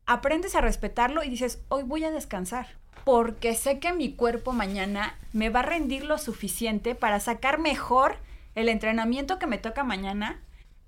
aprendes 0.08 0.56
a 0.56 0.62
respetarlo 0.62 1.24
y 1.24 1.30
dices, 1.30 1.64
hoy 1.70 1.84
voy 1.84 2.04
a 2.04 2.10
descansar, 2.10 2.66
porque 3.04 3.54
sé 3.54 3.78
que 3.78 3.94
mi 3.94 4.16
cuerpo 4.16 4.54
mañana 4.54 5.14
me 5.34 5.52
va 5.52 5.60
a 5.60 5.68
rendir 5.68 6.04
lo 6.04 6.18
suficiente 6.18 6.96
para 6.96 7.20
sacar 7.20 7.60
mejor 7.60 8.18
el 8.56 8.68
entrenamiento 8.68 9.38
que 9.38 9.46
me 9.46 9.60
toca 9.60 9.84
mañana, 9.84 10.42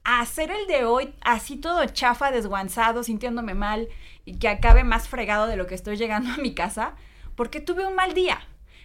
hacer 0.03 0.49
el 0.49 0.65
de 0.65 0.85
hoy 0.85 1.13
así 1.21 1.55
todo 1.55 1.85
chafa, 1.85 2.31
desguanzado, 2.31 3.03
sintiéndome 3.03 3.53
mal 3.53 3.89
y 4.25 4.39
que 4.39 4.49
acabe 4.49 4.83
más 4.83 5.07
fregado 5.07 5.45
de 5.45 5.55
lo 5.55 5.67
que 5.67 5.75
estoy 5.75 5.97
llegando 5.97 6.33
a 6.33 6.37
mi 6.37 6.55
casa, 6.55 6.95
porque 7.35 7.61
tuve 7.61 7.85
un 7.85 7.93
mal 7.93 8.15
día. 8.15 8.39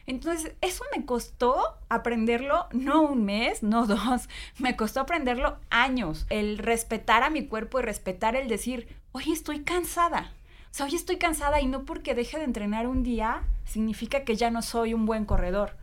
Entonces, 0.07 0.55
eso 0.61 0.85
me 0.97 1.05
costó 1.05 1.79
aprenderlo, 1.89 2.67
no 2.73 3.03
un 3.03 3.25
mes, 3.25 3.63
no 3.63 3.87
dos, 3.89 4.29
me 4.59 4.77
costó 4.77 5.01
aprenderlo 5.01 5.59
años. 5.71 6.27
El 6.31 6.59
respetar 6.59 7.23
a 7.23 7.31
mi 7.31 7.47
cuerpo 7.47 7.79
y 7.79 7.83
respetar 7.83 8.37
el 8.37 8.49
decir, 8.49 8.89
hoy 9.13 9.33
estoy 9.33 9.61
cansada. 9.61 10.33
O 10.71 10.75
sea, 10.75 10.87
hoy 10.87 10.95
estoy 10.95 11.17
cansada 11.17 11.61
y 11.61 11.67
no 11.67 11.85
porque 11.85 12.15
deje 12.15 12.39
de 12.39 12.45
entrenar 12.45 12.87
un 12.87 13.03
día 13.03 13.43
significa 13.65 14.25
que 14.25 14.37
ya 14.37 14.51
no 14.51 14.63
soy 14.63 14.95
un 14.95 15.07
buen 15.07 15.25
corredor. 15.25 15.77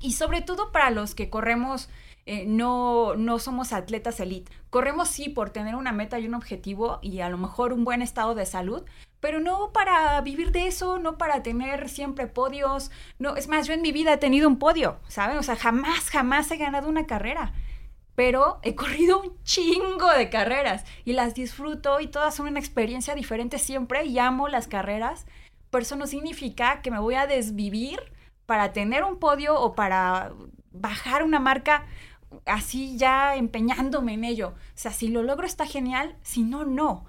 Y 0.00 0.12
sobre 0.12 0.42
todo 0.42 0.72
para 0.72 0.90
los 0.90 1.14
que 1.14 1.30
corremos 1.30 1.88
eh, 2.24 2.44
no, 2.46 3.16
no 3.16 3.38
somos 3.38 3.72
atletas 3.72 4.20
elite. 4.20 4.52
Corremos 4.70 5.08
sí 5.08 5.28
por 5.28 5.50
tener 5.50 5.74
una 5.74 5.92
meta 5.92 6.18
y 6.18 6.26
un 6.26 6.34
objetivo 6.34 6.98
y 7.02 7.20
a 7.20 7.28
lo 7.28 7.38
mejor 7.38 7.72
un 7.72 7.84
buen 7.84 8.02
estado 8.02 8.34
de 8.34 8.46
salud, 8.46 8.84
pero 9.22 9.38
no 9.38 9.70
para 9.72 10.20
vivir 10.20 10.50
de 10.50 10.66
eso, 10.66 10.98
no 10.98 11.16
para 11.16 11.44
tener 11.44 11.88
siempre 11.88 12.26
podios. 12.26 12.90
No, 13.20 13.36
es 13.36 13.46
más, 13.46 13.68
yo 13.68 13.72
en 13.72 13.80
mi 13.80 13.92
vida 13.92 14.14
he 14.14 14.16
tenido 14.16 14.48
un 14.48 14.58
podio, 14.58 14.98
¿saben? 15.06 15.38
O 15.38 15.44
sea, 15.44 15.54
jamás, 15.54 16.10
jamás 16.10 16.50
he 16.50 16.56
ganado 16.56 16.88
una 16.88 17.06
carrera. 17.06 17.54
Pero 18.16 18.58
he 18.64 18.74
corrido 18.74 19.22
un 19.22 19.40
chingo 19.44 20.10
de 20.10 20.28
carreras 20.28 20.84
y 21.04 21.12
las 21.12 21.34
disfruto 21.34 22.00
y 22.00 22.08
todas 22.08 22.34
son 22.34 22.48
una 22.48 22.58
experiencia 22.58 23.14
diferente 23.14 23.60
siempre 23.60 24.04
y 24.06 24.18
amo 24.18 24.48
las 24.48 24.66
carreras. 24.66 25.24
Pero 25.70 25.82
eso 25.82 25.94
no 25.94 26.08
significa 26.08 26.82
que 26.82 26.90
me 26.90 26.98
voy 26.98 27.14
a 27.14 27.28
desvivir 27.28 28.00
para 28.44 28.72
tener 28.72 29.04
un 29.04 29.20
podio 29.20 29.54
o 29.54 29.76
para 29.76 30.32
bajar 30.72 31.22
una 31.22 31.38
marca 31.38 31.86
así 32.44 32.98
ya 32.98 33.36
empeñándome 33.36 34.14
en 34.14 34.24
ello. 34.24 34.48
O 34.48 34.72
sea, 34.74 34.90
si 34.90 35.06
lo 35.06 35.22
logro 35.22 35.46
está 35.46 35.64
genial, 35.64 36.16
si 36.22 36.42
no, 36.42 36.64
no 36.64 37.06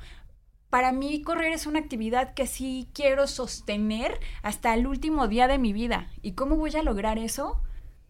para 0.74 0.92
mí 0.92 1.22
correr 1.22 1.54
es 1.54 1.68
una 1.68 1.78
actividad 1.78 2.34
que 2.34 2.48
sí 2.48 2.90
quiero 2.96 3.28
sostener 3.28 4.20
hasta 4.42 4.74
el 4.74 4.88
último 4.88 5.28
día 5.28 5.48
de 5.48 5.60
mi 5.60 5.72
vida. 5.72 6.10
¿Y 6.24 6.32
cómo 6.32 6.56
voy 6.56 6.76
a 6.76 6.82
lograr 6.82 7.20
eso? 7.20 7.62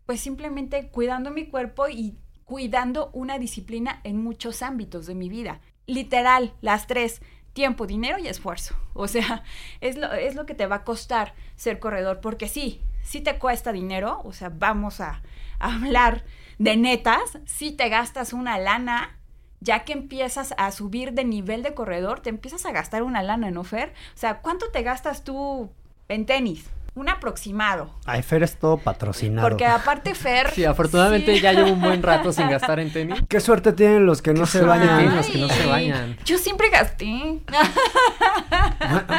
Pues 0.05 0.21
simplemente 0.21 0.87
cuidando 0.87 1.29
mi 1.29 1.47
cuerpo 1.47 1.89
y 1.89 2.17
cuidando 2.45 3.09
una 3.11 3.37
disciplina 3.37 3.99
en 4.05 4.23
muchos 4.23 4.61
ámbitos 4.61 5.07
de 5.07 5.13
mi 5.13 5.27
vida. 5.27 5.59
Literal, 5.87 6.53
las 6.61 6.87
tres, 6.87 7.21
tiempo, 7.51 7.85
dinero 7.85 8.17
y 8.17 8.29
esfuerzo. 8.29 8.77
O 8.93 9.09
sea, 9.09 9.43
es 9.81 9.97
lo, 9.97 10.13
es 10.13 10.35
lo 10.35 10.45
que 10.45 10.55
te 10.55 10.65
va 10.65 10.77
a 10.77 10.83
costar 10.85 11.33
ser 11.57 11.79
corredor, 11.79 12.21
porque 12.21 12.47
sí, 12.47 12.79
sí 13.01 13.19
te 13.19 13.39
cuesta 13.39 13.73
dinero, 13.73 14.21
o 14.23 14.31
sea, 14.31 14.47
vamos 14.47 15.01
a, 15.01 15.21
hablar 15.59 16.23
de 16.59 16.77
netas, 16.77 17.39
sí 17.45 17.73
te 17.73 17.89
gastas 17.89 18.31
una 18.31 18.57
lana 18.57 19.19
ya 19.63 19.85
que 19.85 19.93
empiezas 19.93 20.53
a 20.57 20.71
subir 20.71 21.13
de 21.13 21.23
nivel 21.23 21.63
de 21.63 21.73
corredor, 21.73 22.19
te 22.19 22.29
empiezas 22.29 22.65
a 22.65 22.71
gastar 22.71 23.03
una 23.03 23.23
lana, 23.23 23.49
¿no, 23.49 23.63
Fer? 23.63 23.93
O 24.13 24.17
sea, 24.17 24.39
¿cuánto 24.41 24.69
te 24.71 24.83
gastas 24.83 25.23
tú 25.23 25.71
en 26.09 26.25
tenis? 26.25 26.69
Un 26.95 27.09
aproximado. 27.09 27.89
Ay, 28.05 28.21
Fer 28.21 28.43
es 28.43 28.55
todo 28.57 28.77
patrocinado. 28.77 29.49
Porque 29.49 29.65
aparte 29.65 30.13
Fer... 30.15 30.51
Sí, 30.51 30.63
afortunadamente 30.63 31.39
ya 31.39 31.51
llevo 31.51 31.71
un 31.71 31.81
buen 31.81 32.03
rato 32.03 32.31
sin 32.31 32.47
gastar 32.49 32.79
en 32.79 32.93
tenis. 32.93 33.19
Qué 33.27 33.39
suerte 33.39 33.73
tienen 33.73 34.05
los 34.05 34.21
que 34.21 34.33
no 34.33 34.45
se 34.45 34.61
bañan. 34.61 35.15
los 35.15 35.27
que 35.27 35.39
no 35.39 35.47
se 35.47 35.65
bañan. 35.65 36.17
Yo 36.23 36.37
siempre 36.37 36.69
gasté. 36.69 37.41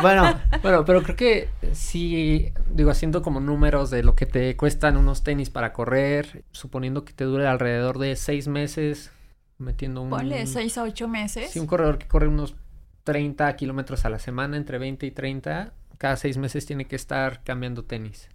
bueno. 0.02 0.40
Bueno, 0.62 0.86
pero 0.86 1.02
creo 1.02 1.16
que 1.16 1.50
sí, 1.72 2.50
digo, 2.70 2.90
haciendo 2.90 3.20
como 3.20 3.38
números 3.38 3.90
de 3.90 4.02
lo 4.02 4.14
que 4.14 4.24
te 4.24 4.56
cuestan 4.56 4.96
unos 4.96 5.22
tenis 5.22 5.50
para 5.50 5.74
correr, 5.74 6.42
suponiendo 6.52 7.04
que 7.04 7.12
te 7.12 7.24
dure 7.24 7.46
alrededor 7.46 7.98
de 7.98 8.16
seis 8.16 8.48
meses, 8.48 9.10
metiendo 9.58 10.02
un... 10.02 10.10
Ponle 10.10 10.46
6 10.46 10.78
a 10.78 10.82
8 10.82 11.08
meses. 11.08 11.50
Sí, 11.50 11.58
un 11.58 11.66
corredor 11.66 11.98
que 11.98 12.08
corre 12.08 12.28
unos 12.28 12.56
30 13.04 13.54
kilómetros 13.56 14.04
a 14.04 14.10
la 14.10 14.18
semana, 14.18 14.56
entre 14.56 14.78
20 14.78 15.06
y 15.06 15.10
30, 15.10 15.72
cada 15.98 16.16
6 16.16 16.38
meses 16.38 16.66
tiene 16.66 16.86
que 16.86 16.96
estar 16.96 17.44
cambiando 17.44 17.84
tenis. 17.84 18.28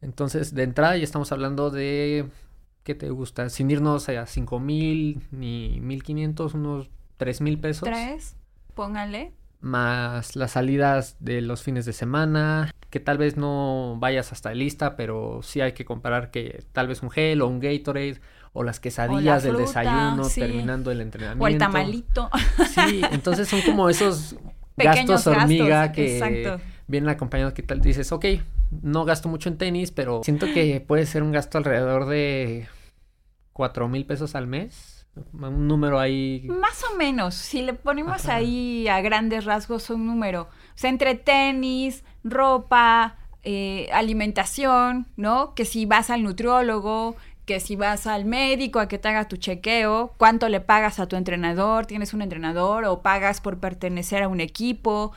Entonces, 0.00 0.54
de 0.54 0.62
entrada 0.62 0.96
ya 0.96 1.04
estamos 1.04 1.32
hablando 1.32 1.70
de... 1.70 2.26
¿Qué 2.82 2.94
te 2.94 3.08
gusta? 3.08 3.48
Sin 3.48 3.70
irnos 3.70 4.10
a 4.10 4.26
5 4.26 4.60
mil 4.60 5.22
ni 5.30 5.80
1500, 5.80 6.52
unos 6.52 6.90
3 7.16 7.40
mil 7.40 7.58
pesos. 7.58 7.88
3, 7.88 8.36
póngale. 8.74 9.32
Más 9.60 10.36
las 10.36 10.50
salidas 10.50 11.16
de 11.20 11.40
los 11.40 11.62
fines 11.62 11.86
de 11.86 11.94
semana, 11.94 12.70
que 12.90 13.00
tal 13.00 13.16
vez 13.16 13.38
no 13.38 13.96
vayas 13.98 14.32
hasta 14.32 14.52
el 14.52 14.58
lista, 14.58 14.96
pero 14.96 15.40
sí 15.42 15.62
hay 15.62 15.72
que 15.72 15.86
comparar 15.86 16.30
que 16.30 16.62
tal 16.72 16.86
vez 16.86 17.02
un 17.02 17.10
gel 17.10 17.40
o 17.40 17.48
un 17.48 17.58
Gatorade 17.58 18.20
o 18.54 18.62
las 18.62 18.80
quesadillas 18.80 19.42
del 19.42 19.56
desayuno 19.56 20.26
terminando 20.28 20.90
el 20.90 21.02
entrenamiento. 21.02 21.44
O 21.44 21.48
el 21.48 21.58
tamalito. 21.58 22.30
Sí, 22.70 23.02
entonces 23.10 23.48
son 23.48 23.60
como 23.62 23.90
esos 23.90 24.36
gastos 24.76 25.26
hormiga 25.26 25.92
que 25.92 26.58
vienen 26.86 27.10
acompañados 27.10 27.52
que 27.52 27.62
tal 27.62 27.80
dices, 27.80 28.12
ok, 28.12 28.26
no 28.82 29.04
gasto 29.04 29.28
mucho 29.28 29.48
en 29.48 29.58
tenis, 29.58 29.90
pero 29.90 30.22
siento 30.22 30.46
que 30.46 30.80
puede 30.80 31.04
ser 31.04 31.22
un 31.22 31.32
gasto 31.32 31.58
alrededor 31.58 32.06
de 32.06 32.68
cuatro 33.52 33.88
mil 33.88 34.06
pesos 34.06 34.34
al 34.34 34.46
mes. 34.46 35.06
Un 35.32 35.68
número 35.68 36.00
ahí. 36.00 36.46
Más 36.48 36.82
o 36.92 36.96
menos, 36.96 37.34
si 37.34 37.62
le 37.62 37.74
ponemos 37.74 38.26
ahí 38.26 38.88
a 38.88 39.00
grandes 39.00 39.44
rasgos 39.44 39.90
un 39.90 40.06
número. 40.06 40.42
O 40.42 40.76
sea, 40.76 40.90
entre 40.90 41.14
tenis, 41.14 42.04
ropa, 42.24 43.16
eh, 43.44 43.88
alimentación, 43.92 45.06
¿no? 45.16 45.54
Que 45.54 45.64
si 45.64 45.86
vas 45.86 46.10
al 46.10 46.24
nutriólogo, 46.24 47.14
que 47.46 47.60
si 47.60 47.76
vas 47.76 48.06
al 48.06 48.24
médico 48.24 48.80
a 48.80 48.88
que 48.88 48.98
te 48.98 49.08
haga 49.08 49.28
tu 49.28 49.36
chequeo, 49.36 50.14
cuánto 50.16 50.48
le 50.48 50.60
pagas 50.60 50.98
a 50.98 51.06
tu 51.06 51.16
entrenador, 51.16 51.86
tienes 51.86 52.14
un 52.14 52.22
entrenador 52.22 52.84
o 52.84 53.02
pagas 53.02 53.40
por 53.40 53.58
pertenecer 53.58 54.22
a 54.22 54.28
un 54.28 54.40
equipo, 54.40 55.12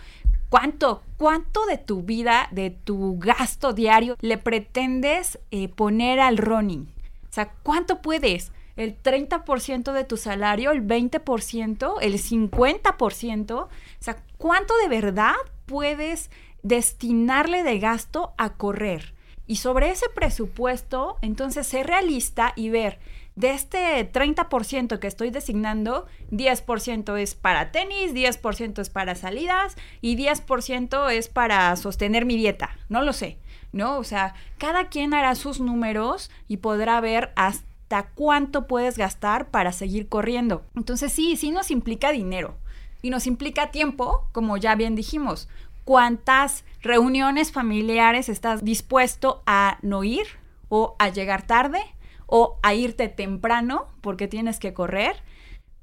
cuánto, 0.50 1.04
cuánto 1.18 1.66
de 1.66 1.78
tu 1.78 2.04
vida, 2.04 2.48
de 2.52 2.70
tu 2.70 3.18
gasto 3.20 3.74
diario 3.74 4.18
le 4.22 4.38
pretendes 4.38 5.40
eh, 5.52 5.70
poner 5.70 6.20
al 6.20 6.38
running. 6.38 6.88
O 7.30 7.34
sea, 7.34 7.50
¿cuánto 7.64 8.02
puedes? 8.02 8.52
¿El 8.76 9.02
30% 9.02 9.92
de 9.92 10.04
tu 10.04 10.18
salario? 10.18 10.72
¿El 10.72 10.86
20%? 10.86 11.96
¿El 12.02 12.14
50%? 12.14 13.52
O 13.52 13.70
sea, 14.00 14.18
¿cuánto 14.38 14.76
de 14.78 14.88
verdad 14.88 15.34
puedes 15.66 16.30
destinarle 16.62 17.64
de 17.64 17.80
gasto 17.80 18.34
a 18.38 18.54
correr? 18.54 19.17
Y 19.48 19.56
sobre 19.56 19.90
ese 19.90 20.08
presupuesto, 20.14 21.18
entonces 21.22 21.66
ser 21.66 21.88
realista 21.88 22.54
y 22.56 22.70
ver, 22.70 23.00
de 23.38 23.52
este 23.52 24.12
30% 24.12 25.00
que 25.00 25.08
estoy 25.08 25.30
designando, 25.30 26.08
10% 26.32 27.18
es 27.18 27.36
para 27.36 27.72
tenis, 27.72 28.14
10% 28.14 28.80
es 28.80 28.90
para 28.90 29.16
salidas 29.16 29.78
y 30.02 30.18
10% 30.18 31.12
es 31.12 31.30
para 31.30 31.76
sostener 31.76 32.26
mi 32.26 32.36
dieta. 32.36 32.76
No 32.90 33.04
lo 33.04 33.14
sé, 33.14 33.38
¿no? 33.72 33.98
O 34.00 34.04
sea, 34.04 34.34
cada 34.58 34.90
quien 34.90 35.14
hará 35.14 35.36
sus 35.36 35.62
números 35.62 36.32
y 36.48 36.58
podrá 36.58 37.00
ver 37.00 37.32
hasta 37.36 38.10
cuánto 38.16 38.66
puedes 38.66 38.98
gastar 38.98 39.50
para 39.52 39.72
seguir 39.72 40.10
corriendo. 40.10 40.66
Entonces 40.76 41.14
sí, 41.14 41.38
sí 41.38 41.52
nos 41.52 41.70
implica 41.70 42.12
dinero 42.12 42.58
y 43.04 43.12
nos 43.12 43.28
implica 43.28 43.70
tiempo, 43.70 44.28
como 44.32 44.58
ya 44.58 44.74
bien 44.74 44.96
dijimos 44.96 45.48
cuántas 45.88 46.66
reuniones 46.82 47.54
familiares 47.54 48.28
estás 48.28 48.66
dispuesto 48.66 49.42
a 49.46 49.78
no 49.82 50.04
ir 50.04 50.28
o 50.68 50.98
a 51.00 51.08
llegar 51.08 51.48
tarde 51.48 51.80
o 52.26 52.60
a 52.62 52.74
irte 52.74 53.08
temprano 53.08 53.88
porque 54.02 54.28
tienes 54.28 54.60
que 54.60 54.74
correr. 54.74 55.16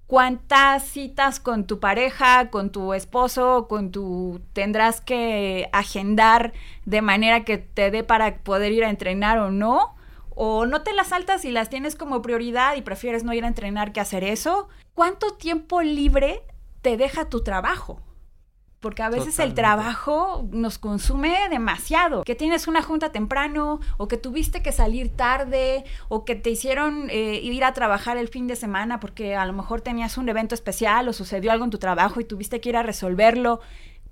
¿Cuántas 0.06 0.82
citas 0.82 1.40
con 1.40 1.66
tu 1.66 1.80
pareja, 1.80 2.50
con 2.50 2.70
tu 2.70 2.92
esposo, 2.92 3.66
con 3.66 3.92
tu 3.92 4.42
tendrás 4.52 5.00
que 5.00 5.70
agendar 5.72 6.52
de 6.84 7.00
manera 7.00 7.46
que 7.46 7.56
te 7.56 7.90
dé 7.90 8.04
para 8.04 8.36
poder 8.40 8.72
ir 8.72 8.84
a 8.84 8.90
entrenar 8.90 9.38
o 9.38 9.50
no? 9.50 9.94
o 10.36 10.66
no 10.66 10.82
te 10.82 10.92
las 10.92 11.10
saltas 11.10 11.44
y 11.44 11.52
las 11.52 11.70
tienes 11.70 11.94
como 11.94 12.20
prioridad 12.20 12.74
y 12.74 12.82
prefieres 12.82 13.22
no 13.22 13.32
ir 13.32 13.44
a 13.44 13.48
entrenar 13.48 13.92
que 13.92 14.00
hacer 14.00 14.24
eso. 14.24 14.68
¿Cuánto 14.92 15.34
tiempo 15.34 15.80
libre 15.80 16.42
te 16.82 16.96
deja 16.96 17.28
tu 17.28 17.44
trabajo? 17.44 18.00
Porque 18.84 19.02
a 19.02 19.08
veces 19.08 19.38
el 19.38 19.54
trabajo 19.54 20.46
nos 20.50 20.76
consume 20.76 21.48
demasiado. 21.48 22.22
Que 22.22 22.34
tienes 22.34 22.68
una 22.68 22.82
junta 22.82 23.12
temprano, 23.12 23.80
o 23.96 24.08
que 24.08 24.18
tuviste 24.18 24.62
que 24.62 24.72
salir 24.72 25.08
tarde, 25.08 25.84
o 26.10 26.26
que 26.26 26.34
te 26.34 26.50
hicieron 26.50 27.08
eh, 27.08 27.40
ir 27.42 27.64
a 27.64 27.72
trabajar 27.72 28.18
el 28.18 28.28
fin 28.28 28.46
de 28.46 28.56
semana 28.56 29.00
porque 29.00 29.36
a 29.36 29.46
lo 29.46 29.54
mejor 29.54 29.80
tenías 29.80 30.18
un 30.18 30.28
evento 30.28 30.54
especial 30.54 31.08
o 31.08 31.14
sucedió 31.14 31.50
algo 31.50 31.64
en 31.64 31.70
tu 31.70 31.78
trabajo 31.78 32.20
y 32.20 32.26
tuviste 32.26 32.60
que 32.60 32.68
ir 32.68 32.76
a 32.76 32.82
resolverlo. 32.82 33.60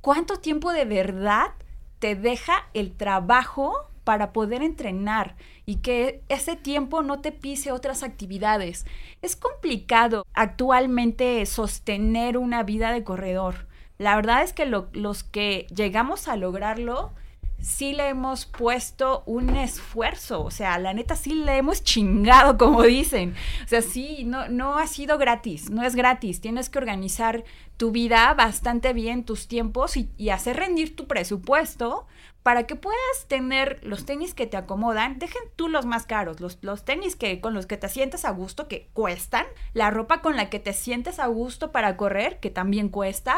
¿Cuánto 0.00 0.38
tiempo 0.38 0.72
de 0.72 0.86
verdad 0.86 1.50
te 1.98 2.14
deja 2.14 2.66
el 2.72 2.92
trabajo 2.96 3.74
para 4.04 4.32
poder 4.32 4.62
entrenar 4.62 5.36
y 5.66 5.76
que 5.82 6.22
ese 6.30 6.56
tiempo 6.56 7.02
no 7.02 7.20
te 7.20 7.30
pise 7.30 7.72
otras 7.72 8.02
actividades? 8.02 8.86
Es 9.20 9.36
complicado 9.36 10.24
actualmente 10.32 11.44
sostener 11.44 12.38
una 12.38 12.62
vida 12.62 12.90
de 12.90 13.04
corredor. 13.04 13.70
La 14.02 14.16
verdad 14.16 14.42
es 14.42 14.52
que 14.52 14.66
lo- 14.66 14.88
los 14.92 15.22
que 15.22 15.66
llegamos 15.74 16.28
a 16.28 16.36
lograrlo, 16.36 17.12
sí 17.60 17.92
le 17.92 18.08
hemos 18.08 18.44
puesto 18.44 19.22
un 19.24 19.54
esfuerzo, 19.54 20.42
o 20.42 20.50
sea, 20.50 20.80
la 20.80 20.92
neta 20.94 21.14
sí 21.14 21.32
le 21.34 21.56
hemos 21.58 21.84
chingado, 21.84 22.58
como 22.58 22.82
dicen. 22.82 23.36
O 23.64 23.68
sea, 23.68 23.82
sí, 23.82 24.24
no, 24.24 24.48
no 24.48 24.78
ha 24.78 24.86
sido 24.88 25.16
gratis, 25.16 25.70
no 25.70 25.84
es 25.84 25.94
gratis. 25.94 26.40
Tienes 26.40 26.68
que 26.68 26.78
organizar 26.78 27.44
tu 27.76 27.92
vida 27.92 28.34
bastante 28.34 28.92
bien, 28.92 29.24
tus 29.24 29.46
tiempos 29.46 29.96
y, 29.96 30.10
y 30.16 30.30
hacer 30.30 30.56
rendir 30.56 30.96
tu 30.96 31.06
presupuesto 31.06 32.06
para 32.42 32.66
que 32.66 32.74
puedas 32.74 33.26
tener 33.28 33.78
los 33.84 34.04
tenis 34.06 34.34
que 34.34 34.48
te 34.48 34.56
acomodan. 34.56 35.20
Dejen 35.20 35.42
tú 35.54 35.68
los 35.68 35.86
más 35.86 36.04
caros, 36.06 36.40
los, 36.40 36.58
los 36.62 36.84
tenis 36.84 37.14
que, 37.14 37.40
con 37.40 37.54
los 37.54 37.66
que 37.66 37.76
te 37.76 37.88
sientes 37.88 38.24
a 38.24 38.30
gusto, 38.32 38.66
que 38.66 38.88
cuestan, 38.92 39.46
la 39.74 39.90
ropa 39.90 40.20
con 40.20 40.36
la 40.36 40.50
que 40.50 40.58
te 40.58 40.72
sientes 40.72 41.20
a 41.20 41.28
gusto 41.28 41.70
para 41.70 41.96
correr, 41.96 42.40
que 42.40 42.50
también 42.50 42.88
cuesta, 42.88 43.36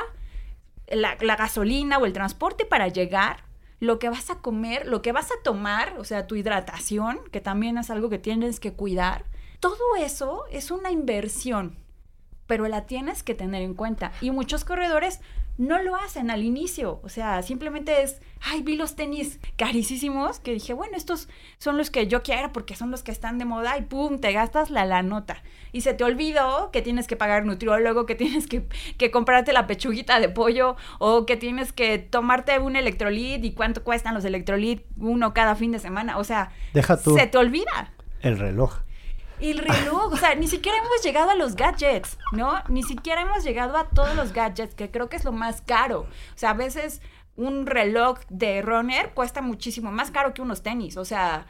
la, 0.89 1.17
gasolina 1.17 1.99
o 1.99 2.07
el 2.07 2.13
transporte 2.13 2.65
para 2.65 2.89
llegar, 2.89 3.45
lo 3.81 3.99
que 3.99 4.09
vas 4.09 4.31
a 4.31 4.37
comer, 4.37 4.87
lo 4.87 5.03
que 5.03 5.13
vas 5.13 5.31
a 5.31 5.43
tomar, 5.43 5.95
o 5.99 6.05
sea, 6.05 6.27
tu 6.27 6.37
hidratación, 6.37 7.21
que 7.31 7.41
también 7.41 7.79
es 7.79 7.91
algo 7.91 8.09
que 8.09 8.19
tienes 8.19 8.61
que 8.61 8.73
cuidar. 8.73 9.25
Todo 9.61 9.97
eso 9.99 10.45
es 10.51 10.71
una 10.71 10.91
inversión, 10.91 11.77
pero 12.47 12.69
la 12.69 12.87
tienes 12.87 13.23
que 13.23 13.35
tener 13.35 13.63
en 13.63 13.75
cuenta. 13.75 14.13
Y 14.21 14.31
muchos 14.31 14.65
corredores 14.65 15.21
no 15.57 15.81
lo 15.83 15.95
hacen 15.95 16.31
al 16.31 16.43
inicio, 16.43 17.01
o 17.05 17.09
sea, 17.09 17.43
simplemente 17.43 18.03
es, 18.03 18.21
ay, 18.41 18.63
vi 18.63 18.77
los 18.77 18.97
tenis 18.97 19.39
carísimos, 19.57 20.41
que 20.41 20.53
dije, 20.53 20.73
bueno, 20.73 20.97
estos 20.97 21.29
son 21.59 21.77
los 21.77 21.91
que 21.91 22.07
yo 22.09 22.23
quiero 22.23 22.53
porque 22.53 22.75
son 22.75 22.91
los 22.91 23.03
que 23.03 23.13
están 23.13 23.39
de 23.39 23.45
moda 23.45 23.79
y 23.79 23.83
pum, 23.83 24.19
te 24.19 24.33
gastas 24.33 24.71
la, 24.71 24.85
la 24.85 25.03
nota. 25.03 25.43
Y 25.73 25.83
se 25.83 25.95
te 25.95 26.03
olvidó 26.05 26.71
que 26.73 26.83
tienes 26.83 27.07
que 27.07 27.17
pagar 27.17 27.45
nutriólogo, 27.45 28.05
que 28.07 28.15
tienes 28.15 28.47
que, 28.47 28.67
que 28.99 29.11
comprarte 29.11 29.53
la 29.53 29.67
pechuguita 29.67 30.19
de 30.21 30.29
pollo 30.29 30.77
o 30.99 31.25
que 31.27 31.37
tienes 31.37 31.73
que 31.73 31.99
tomarte 31.99 32.59
un 32.59 32.77
electrolit 32.77 33.45
y 33.45 33.53
cuánto 33.53 33.85
cuestan 33.85 34.15
los 34.15 34.25
electrolit 34.25 34.83
uno 34.97 35.35
cada 35.35 35.55
fin 35.55 35.73
de 35.73 35.79
semana. 35.79 36.19
O 36.19 36.25
sea, 36.25 36.51
Deja 36.73 37.01
tú 37.01 37.15
se 37.17 37.27
te 37.27 37.39
olvida. 37.39 37.93
el 38.23 38.39
reloj. 38.39 38.79
Y 39.41 39.51
el 39.51 39.59
reloj, 39.59 40.13
o 40.13 40.17
sea, 40.17 40.35
ni 40.35 40.47
siquiera 40.47 40.79
hemos 40.79 41.03
llegado 41.03 41.31
a 41.31 41.35
los 41.35 41.57
gadgets, 41.57 42.19
¿no? 42.33 42.55
Ni 42.69 42.83
siquiera 42.83 43.23
hemos 43.23 43.43
llegado 43.45 43.77
a 43.77 43.89
todos 43.89 44.15
los 44.15 44.33
gadgets, 44.33 44.75
que 44.75 44.91
creo 44.91 45.09
que 45.09 45.17
es 45.17 45.25
lo 45.25 45.33
más 45.33 45.61
caro. 45.61 46.01
O 46.03 46.37
sea, 46.39 46.51
a 46.51 46.55
veces 46.55 47.01
un 47.37 47.67
reloj 47.67 48.19
de 48.29 48.63
runner 48.63 49.13
cuesta 49.13 49.43
muchísimo 49.43 49.91
más 49.91 50.11
caro 50.13 50.35
que 50.35 50.43
unos 50.43 50.63
tenis. 50.63 50.97
O 50.97 51.05
sea, 51.05 51.47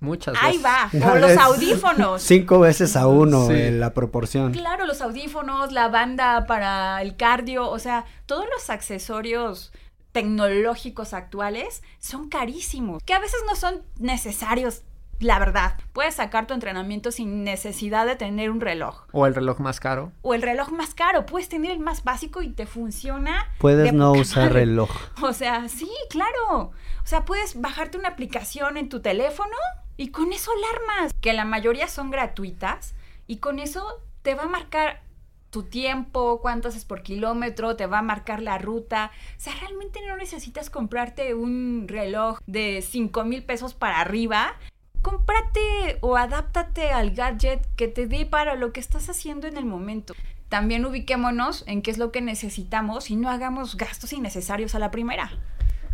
Muchas 0.00 0.36
ahí 0.40 0.58
veces. 0.58 0.64
va. 0.64 0.90
O 1.12 1.16
los 1.16 1.36
audífonos. 1.36 2.22
Cinco 2.22 2.60
veces 2.60 2.94
a 2.94 3.08
uno 3.08 3.48
Sí. 3.48 3.54
eh, 3.54 3.70
la 3.72 3.94
proporción. 3.94 4.52
Claro, 4.52 4.86
los 4.86 5.00
audífonos, 5.00 5.72
la 5.72 5.88
banda 5.88 6.46
para 6.46 7.02
el 7.02 7.16
cardio, 7.16 7.68
o 7.68 7.80
sea, 7.80 8.04
todos 8.26 8.44
los 8.52 8.70
accesorios 8.70 9.72
tecnológicos 10.12 11.14
actuales 11.14 11.82
son 11.98 12.28
carísimos, 12.28 13.02
que 13.04 13.14
a 13.14 13.18
veces 13.18 13.40
no 13.46 13.56
son 13.56 13.82
necesarios, 13.98 14.82
la 15.20 15.38
verdad. 15.38 15.78
Puedes 15.92 16.14
sacar 16.14 16.46
tu 16.46 16.54
entrenamiento 16.54 17.10
sin 17.10 17.44
necesidad 17.44 18.06
de 18.06 18.16
tener 18.16 18.50
un 18.50 18.60
reloj. 18.60 19.06
O 19.12 19.26
el 19.26 19.34
reloj 19.34 19.58
más 19.60 19.80
caro. 19.80 20.12
O 20.22 20.34
el 20.34 20.42
reloj 20.42 20.70
más 20.70 20.94
caro, 20.94 21.26
puedes 21.26 21.48
tener 21.48 21.72
el 21.72 21.80
más 21.80 22.04
básico 22.04 22.42
y 22.42 22.50
te 22.50 22.66
funciona. 22.66 23.46
Puedes 23.58 23.84
de 23.84 23.92
no 23.92 24.12
usar 24.12 24.52
reloj. 24.52 24.90
O 25.22 25.32
sea, 25.32 25.68
sí, 25.68 25.90
claro. 26.10 26.72
O 27.02 27.06
sea, 27.06 27.24
puedes 27.24 27.60
bajarte 27.60 27.98
una 27.98 28.08
aplicación 28.08 28.76
en 28.76 28.88
tu 28.88 29.00
teléfono 29.00 29.56
y 29.96 30.08
con 30.08 30.32
eso 30.32 30.50
alarmas, 30.52 31.12
que 31.20 31.32
la 31.32 31.44
mayoría 31.44 31.88
son 31.88 32.10
gratuitas 32.10 32.94
y 33.26 33.38
con 33.38 33.58
eso 33.58 34.00
te 34.22 34.34
va 34.34 34.44
a 34.44 34.48
marcar 34.48 35.02
tu 35.50 35.62
tiempo, 35.62 36.40
cuánto 36.40 36.68
haces 36.68 36.84
por 36.84 37.02
kilómetro, 37.02 37.76
te 37.76 37.86
va 37.86 37.98
a 37.98 38.02
marcar 38.02 38.42
la 38.42 38.58
ruta. 38.58 39.10
O 39.36 39.40
sea, 39.40 39.54
realmente 39.60 40.00
no 40.06 40.16
necesitas 40.16 40.70
comprarte 40.70 41.34
un 41.34 41.86
reloj 41.88 42.38
de 42.46 42.82
5 42.82 43.24
mil 43.24 43.42
pesos 43.42 43.74
para 43.74 44.00
arriba. 44.00 44.56
Cómprate 45.02 45.98
o 46.00 46.16
adáptate 46.16 46.90
al 46.90 47.12
gadget 47.12 47.66
que 47.76 47.88
te 47.88 48.06
dé 48.06 48.26
para 48.26 48.56
lo 48.56 48.72
que 48.72 48.80
estás 48.80 49.08
haciendo 49.08 49.46
en 49.46 49.56
el 49.56 49.64
momento. 49.64 50.14
También 50.48 50.84
ubiquémonos 50.84 51.64
en 51.66 51.82
qué 51.82 51.90
es 51.90 51.98
lo 51.98 52.10
que 52.10 52.20
necesitamos 52.20 53.10
y 53.10 53.16
no 53.16 53.28
hagamos 53.30 53.76
gastos 53.76 54.12
innecesarios 54.12 54.74
a 54.74 54.78
la 54.78 54.90
primera. 54.90 55.30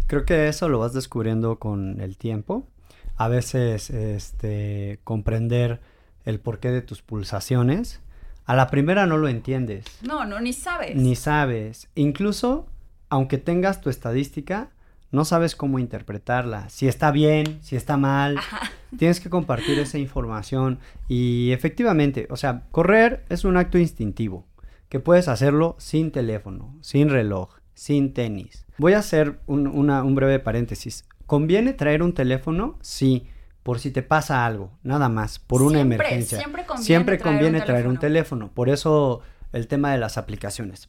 Creo 0.07 0.25
que 0.25 0.49
eso 0.49 0.69
lo 0.69 0.79
vas 0.79 0.93
descubriendo 0.93 1.59
con 1.59 2.01
el 2.01 2.17
tiempo. 2.17 2.67
A 3.17 3.29
veces, 3.29 3.91
este, 3.91 5.01
comprender 5.05 5.81
el 6.25 6.41
porqué 6.41 6.71
de 6.71 6.83
tus 6.83 7.03
pulsaciones. 7.03 8.01
A 8.47 8.55
la 8.55 8.69
primera 8.69 9.07
no 9.07 9.17
lo 9.17 9.29
entiendes, 9.29 9.85
No, 10.03 10.25
no, 10.25 10.41
ni 10.41 10.53
sabes. 10.53 10.95
ni 10.97 11.15
sabes. 11.17 11.89
Incluso, 11.95 12.67
aunque 13.09 13.39
tengas 13.39 13.81
tu 13.81 13.89
estadística, 13.91 14.71
no 15.15 15.25
sabes 15.25 15.55
cómo 15.57 15.79
interpretarla. 15.79 16.69
Si 16.69 16.89
está 16.89 17.11
bien, 17.11 17.59
si 17.63 17.77
está 17.77 17.97
mal. 17.97 18.37
Tienes 18.99 19.21
que 19.21 19.31
compartir 19.31 19.79
esa 19.79 19.99
información. 19.99 20.79
Y 21.09 21.53
efectivamente, 21.53 22.27
o 22.31 22.37
sea, 22.37 22.65
correr 22.71 23.25
es 23.29 23.45
un 23.45 23.57
acto 23.57 23.79
instintivo. 23.79 24.47
Que 24.89 25.01
puedes 25.01 25.29
hacerlo 25.29 25.77
sin 25.79 26.11
teléfono, 26.13 26.77
sin 26.81 27.09
reloj, 27.09 27.55
sin 27.75 28.13
tenis. 28.13 28.67
Voy 28.79 28.93
a 28.93 28.99
hacer 28.99 29.41
un, 29.47 29.67
una- 29.67 30.05
un 30.05 30.15
breve 30.15 30.39
paréntesis. 30.39 31.05
¿Conviene 31.27 31.73
traer 31.73 32.03
un 32.03 32.13
teléfono? 32.13 32.79
Sí, 32.83 33.27
por 33.63 33.79
si 33.81 33.91
te 33.91 34.03
pasa 34.03 34.45
algo, 34.45 34.73
nada 34.83 35.09
más, 35.09 35.39
por 35.39 35.63
una 35.63 35.79
Siempre, 35.79 35.97
emergencia. 35.97 36.39
siempre 36.39 36.67
conviene 36.67 36.85
Siempre 36.87 37.17
traer 37.19 37.45
un 37.55 37.65
traer 37.65 37.87
un 37.89 37.99
teléfono. 37.99 38.51
Por 38.53 38.69
eso 38.69 39.23
el 39.53 39.67
tema 39.69 39.91
de 39.93 39.99
las 39.99 40.19
aplicaciones. 40.19 40.89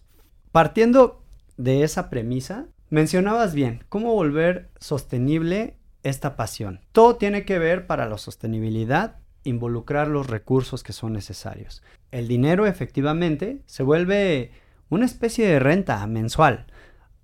Partiendo 0.51 1.23
de 1.57 1.83
esa 1.83 2.09
premisa, 2.09 2.65
mencionabas 2.95 3.53
bien, 3.53 3.83
cómo 3.89 4.13
volver 4.13 4.69
sostenible 4.79 5.75
esta 6.03 6.37
pasión. 6.37 6.79
Todo 6.93 7.17
tiene 7.17 7.43
que 7.43 7.59
ver 7.59 7.87
para 7.87 8.07
la 8.07 8.17
sostenibilidad 8.17 9.17
involucrar 9.43 10.07
los 10.07 10.27
recursos 10.27 10.81
que 10.81 10.93
son 10.93 11.11
necesarios. 11.11 11.83
El 12.11 12.29
dinero 12.29 12.65
efectivamente 12.65 13.61
se 13.65 13.83
vuelve 13.83 14.51
una 14.87 15.03
especie 15.03 15.45
de 15.45 15.59
renta 15.59 16.07
mensual. 16.07 16.67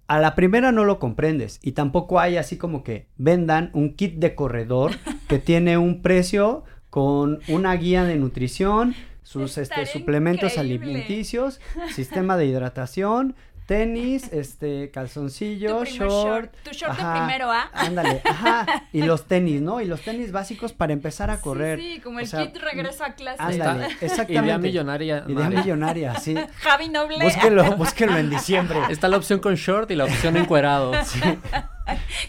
A 0.07 0.19
la 0.19 0.35
primera 0.35 0.73
no 0.73 0.83
lo 0.83 0.99
comprendes 0.99 1.57
y 1.63 1.71
tampoco 1.71 2.19
hay 2.19 2.35
así 2.35 2.57
como 2.57 2.83
que 2.83 3.07
vendan 3.15 3.69
un 3.73 3.95
kit 3.95 4.15
de 4.15 4.35
corredor 4.35 4.91
que 5.29 5.39
tiene 5.39 5.77
un 5.77 6.01
precio 6.01 6.65
con 6.89 7.39
una 7.47 7.73
guía 7.75 8.03
de 8.03 8.17
nutrición, 8.17 8.93
sus 9.23 9.57
este, 9.57 9.85
suplementos 9.85 10.57
increíble. 10.57 10.89
alimenticios, 10.89 11.61
sistema 11.95 12.35
de 12.35 12.47
hidratación, 12.47 13.37
tenis, 13.71 14.27
este, 14.33 14.91
calzoncillo, 14.91 15.77
Tu 15.79 15.85
short. 15.85 16.11
short, 16.11 16.55
tu 16.65 16.71
short 16.71 16.97
de 16.97 17.03
primero 17.19 17.49
A. 17.49 17.69
Ándale, 17.73 18.21
ajá. 18.25 18.65
Y 18.91 19.01
los 19.03 19.27
tenis, 19.27 19.61
¿no? 19.61 19.79
Y 19.79 19.85
los 19.85 20.01
tenis 20.01 20.33
básicos 20.33 20.73
para 20.73 20.91
empezar 20.91 21.29
a 21.29 21.39
correr. 21.39 21.79
Sí, 21.79 21.93
sí, 21.95 22.01
como 22.01 22.17
O 22.17 22.19
el 22.19 22.27
sea, 22.27 22.41
kit 22.51 22.61
regreso 22.61 23.05
a 23.05 23.13
clase. 23.13 23.37
Ándale, 23.41 23.85
Está- 23.85 24.05
exactamente. 24.05 24.45
Idea 24.45 24.57
millonaria. 24.57 25.23
Idea 25.25 25.49
millonaria, 25.49 26.15
sí. 26.19 26.35
Javi 26.59 26.89
Noble. 26.89 27.23
Búsquenlo, 27.23 27.77
búsquenlo 27.77 28.17
en 28.17 28.29
diciembre. 28.29 28.77
Está 28.89 29.07
la 29.07 29.15
opción 29.15 29.39
con 29.39 29.55
short 29.55 29.89
y 29.91 29.95
la 29.95 30.03
opción 30.03 30.35
encuerado. 30.35 30.91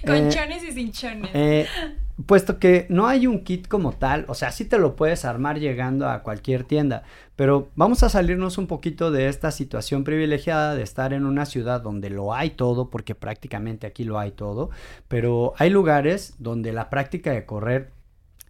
Con 0.07 0.15
Eh, 0.17 0.29
chones 0.31 0.63
y 0.63 0.71
sin 0.71 0.93
chones. 0.93 1.31
Eh, 1.35 1.67
puesto 2.27 2.59
que 2.59 2.87
no 2.89 3.07
hay 3.07 3.27
un 3.27 3.45
kit 3.45 3.69
como 3.69 3.93
tal, 3.93 4.25
o 4.29 4.35
sea, 4.35 4.53
sí 4.53 4.65
te 4.65 4.79
lo 4.79 4.97
puedes 4.97 5.25
armar 5.25 5.59
llegando 5.59 6.09
a 6.09 6.23
cualquier 6.23 6.65
tienda, 6.65 7.03
pero 7.37 7.69
vamos 7.75 8.03
a 8.03 8.09
salirnos 8.09 8.59
un 8.59 8.67
poquito 8.67 9.11
de 9.11 9.29
esta 9.29 9.51
situación 9.51 10.05
privilegiada 10.05 10.75
de 10.75 10.83
estar 10.83 11.13
en 11.13 11.25
una 11.27 11.47
ciudad 11.47 11.81
donde 11.81 12.11
lo 12.11 12.35
hay 12.35 12.51
todo, 12.51 12.91
porque 12.91 13.15
prácticamente 13.15 13.87
aquí 13.87 14.05
lo 14.05 14.19
hay 14.19 14.33
todo, 14.33 14.71
pero 15.09 15.55
hay 15.59 15.71
lugares 15.71 16.35
donde 16.39 16.73
la 16.73 16.91
práctica 16.91 17.31
de 17.33 17.47
correr 17.47 17.91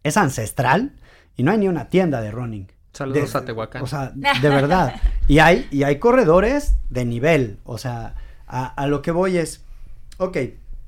es 0.02 0.16
ancestral 0.16 0.92
y 1.36 1.42
no 1.42 1.52
hay 1.52 1.58
ni 1.58 1.68
una 1.68 1.88
tienda 1.88 2.20
de 2.20 2.30
running. 2.30 2.66
Saludos 2.92 3.32
De- 3.32 3.38
a 3.38 3.44
Tehuacán. 3.44 3.82
O 3.82 3.86
sea, 3.86 4.12
de 4.14 4.48
verdad. 4.50 5.00
Y 5.28 5.38
hay, 5.38 5.66
y 5.70 5.84
hay 5.84 5.98
corredores 5.98 6.74
de 6.90 7.04
nivel. 7.06 7.58
O 7.64 7.78
sea, 7.78 8.16
a, 8.46 8.66
a 8.66 8.86
lo 8.86 9.00
que 9.00 9.12
voy 9.12 9.38
es, 9.38 9.64
ok, 10.18 10.36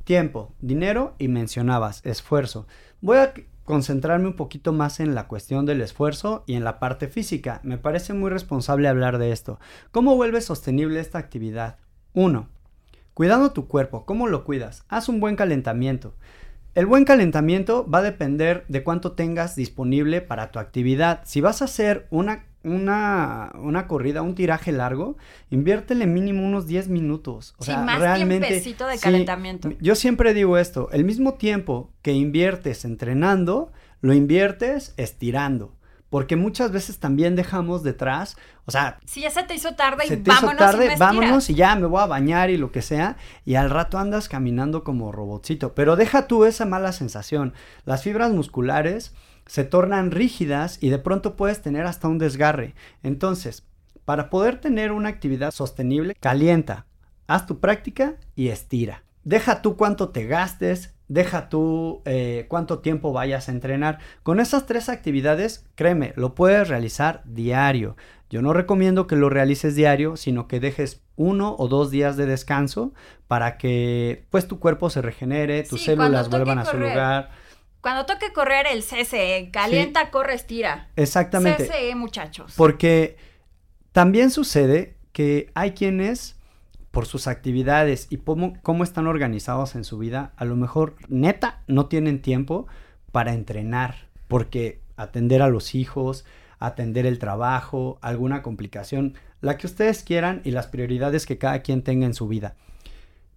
tiempo, 0.04 0.54
dinero 0.60 1.14
y 1.18 1.28
mencionabas, 1.28 2.00
esfuerzo. 2.04 2.66
Voy 3.00 3.18
a 3.18 3.34
concentrarme 3.64 4.28
un 4.28 4.36
poquito 4.36 4.72
más 4.72 5.00
en 5.00 5.14
la 5.14 5.26
cuestión 5.26 5.66
del 5.66 5.80
esfuerzo 5.80 6.44
y 6.46 6.54
en 6.54 6.64
la 6.64 6.78
parte 6.78 7.08
física. 7.08 7.60
Me 7.64 7.78
parece 7.78 8.12
muy 8.12 8.30
responsable 8.30 8.88
hablar 8.88 9.18
de 9.18 9.32
esto. 9.32 9.58
¿Cómo 9.90 10.16
vuelves 10.16 10.44
sostenible 10.44 11.00
esta 11.00 11.18
actividad? 11.18 11.78
1. 12.12 12.48
Cuidando 13.14 13.52
tu 13.52 13.66
cuerpo. 13.66 14.04
¿Cómo 14.04 14.28
lo 14.28 14.44
cuidas? 14.44 14.84
Haz 14.88 15.08
un 15.08 15.20
buen 15.20 15.36
calentamiento. 15.36 16.14
El 16.74 16.86
buen 16.86 17.04
calentamiento 17.04 17.88
va 17.88 17.98
a 17.98 18.02
depender 18.02 18.64
de 18.68 18.82
cuánto 18.82 19.12
tengas 19.12 19.54
disponible 19.54 20.20
para 20.20 20.50
tu 20.50 20.58
actividad. 20.58 21.20
Si 21.24 21.40
vas 21.40 21.62
a 21.62 21.66
hacer 21.66 22.08
una, 22.10 22.46
una, 22.64 23.52
una 23.58 23.86
corrida, 23.86 24.22
un 24.22 24.34
tiraje 24.34 24.72
largo, 24.72 25.16
inviértele 25.50 26.06
mínimo 26.06 26.44
unos 26.44 26.66
10 26.66 26.88
minutos. 26.88 27.54
O 27.58 27.64
Sí, 27.64 27.70
sea, 27.72 27.82
más 27.82 28.00
realmente. 28.00 28.46
tiempecito 28.46 28.86
de 28.86 28.96
sí, 28.96 29.02
calentamiento. 29.02 29.70
yo 29.80 29.94
siempre 29.94 30.34
digo 30.34 30.58
esto: 30.58 30.88
el 30.92 31.04
mismo 31.04 31.34
tiempo 31.34 31.90
que 32.02 32.12
inviertes 32.12 32.84
entrenando, 32.84 33.72
lo 34.00 34.12
inviertes 34.14 34.94
estirando. 34.96 35.74
Porque 36.10 36.36
muchas 36.36 36.70
veces 36.70 37.00
también 37.00 37.34
dejamos 37.34 37.82
detrás, 37.82 38.36
o 38.66 38.70
sea, 38.70 38.98
Si 39.04 39.22
ya 39.22 39.30
se 39.30 39.42
te 39.42 39.54
hizo 39.54 39.74
tarde 39.74 40.06
se 40.06 40.14
y 40.14 40.16
te 40.18 40.30
hizo 40.30 40.42
vámonos 40.42 40.58
tarde, 40.58 40.84
y 40.84 40.88
me 40.90 40.96
vámonos 40.96 41.50
y 41.50 41.54
ya 41.54 41.74
me 41.74 41.86
voy 41.86 42.00
a 42.00 42.06
bañar 42.06 42.50
y 42.50 42.56
lo 42.56 42.70
que 42.70 42.82
sea, 42.82 43.16
y 43.44 43.56
al 43.56 43.68
rato 43.68 43.98
andas 43.98 44.28
caminando 44.28 44.84
como 44.84 45.10
robotcito. 45.10 45.74
Pero 45.74 45.96
deja 45.96 46.28
tú 46.28 46.44
esa 46.44 46.66
mala 46.66 46.92
sensación. 46.92 47.52
Las 47.84 48.04
fibras 48.04 48.30
musculares 48.30 49.12
se 49.46 49.64
tornan 49.64 50.10
rígidas 50.10 50.78
y 50.80 50.90
de 50.90 50.98
pronto 50.98 51.36
puedes 51.36 51.62
tener 51.62 51.86
hasta 51.86 52.08
un 52.08 52.18
desgarre. 52.18 52.74
Entonces, 53.02 53.64
para 54.04 54.30
poder 54.30 54.60
tener 54.60 54.92
una 54.92 55.08
actividad 55.08 55.50
sostenible, 55.50 56.14
calienta, 56.20 56.86
haz 57.26 57.46
tu 57.46 57.60
práctica 57.60 58.16
y 58.34 58.48
estira. 58.48 59.04
Deja 59.22 59.62
tú 59.62 59.76
cuánto 59.76 60.10
te 60.10 60.26
gastes, 60.26 60.94
deja 61.08 61.48
tú 61.48 62.02
eh, 62.04 62.46
cuánto 62.48 62.80
tiempo 62.80 63.12
vayas 63.12 63.48
a 63.48 63.52
entrenar. 63.52 63.98
Con 64.22 64.40
esas 64.40 64.66
tres 64.66 64.88
actividades, 64.88 65.66
créeme, 65.74 66.12
lo 66.16 66.34
puedes 66.34 66.68
realizar 66.68 67.22
diario. 67.24 67.96
Yo 68.28 68.42
no 68.42 68.52
recomiendo 68.52 69.06
que 69.06 69.16
lo 69.16 69.30
realices 69.30 69.76
diario, 69.76 70.16
sino 70.16 70.48
que 70.48 70.60
dejes 70.60 71.02
uno 71.16 71.54
o 71.58 71.68
dos 71.68 71.90
días 71.90 72.16
de 72.16 72.26
descanso 72.26 72.92
para 73.28 73.56
que 73.56 74.26
pues 74.30 74.48
tu 74.48 74.58
cuerpo 74.58 74.90
se 74.90 75.02
regenere, 75.02 75.62
tus 75.62 75.80
Sí, 75.80 75.86
células 75.86 76.28
vuelvan 76.28 76.58
a 76.58 76.64
su 76.64 76.76
lugar. 76.76 77.30
Cuando 77.84 78.06
toque 78.06 78.32
correr 78.32 78.66
el 78.66 78.82
CCE, 78.82 79.50
calienta, 79.52 80.10
corre, 80.10 80.32
estira. 80.32 80.88
Exactamente. 80.96 81.66
CCE, 81.66 81.94
muchachos. 81.94 82.54
Porque 82.56 83.18
también 83.92 84.30
sucede 84.30 84.96
que 85.12 85.50
hay 85.54 85.72
quienes, 85.72 86.36
por 86.90 87.04
sus 87.04 87.26
actividades 87.26 88.06
y 88.08 88.16
cómo, 88.16 88.54
cómo 88.62 88.84
están 88.84 89.06
organizados 89.06 89.74
en 89.74 89.84
su 89.84 89.98
vida, 89.98 90.32
a 90.36 90.46
lo 90.46 90.56
mejor 90.56 90.96
neta 91.08 91.62
no 91.66 91.84
tienen 91.84 92.22
tiempo 92.22 92.66
para 93.12 93.34
entrenar, 93.34 94.08
porque 94.28 94.80
atender 94.96 95.42
a 95.42 95.48
los 95.48 95.74
hijos, 95.74 96.24
atender 96.58 97.04
el 97.04 97.18
trabajo, 97.18 97.98
alguna 98.00 98.40
complicación, 98.40 99.12
la 99.42 99.58
que 99.58 99.66
ustedes 99.66 100.02
quieran 100.02 100.40
y 100.42 100.52
las 100.52 100.68
prioridades 100.68 101.26
que 101.26 101.36
cada 101.36 101.60
quien 101.60 101.82
tenga 101.82 102.06
en 102.06 102.14
su 102.14 102.28
vida. 102.28 102.56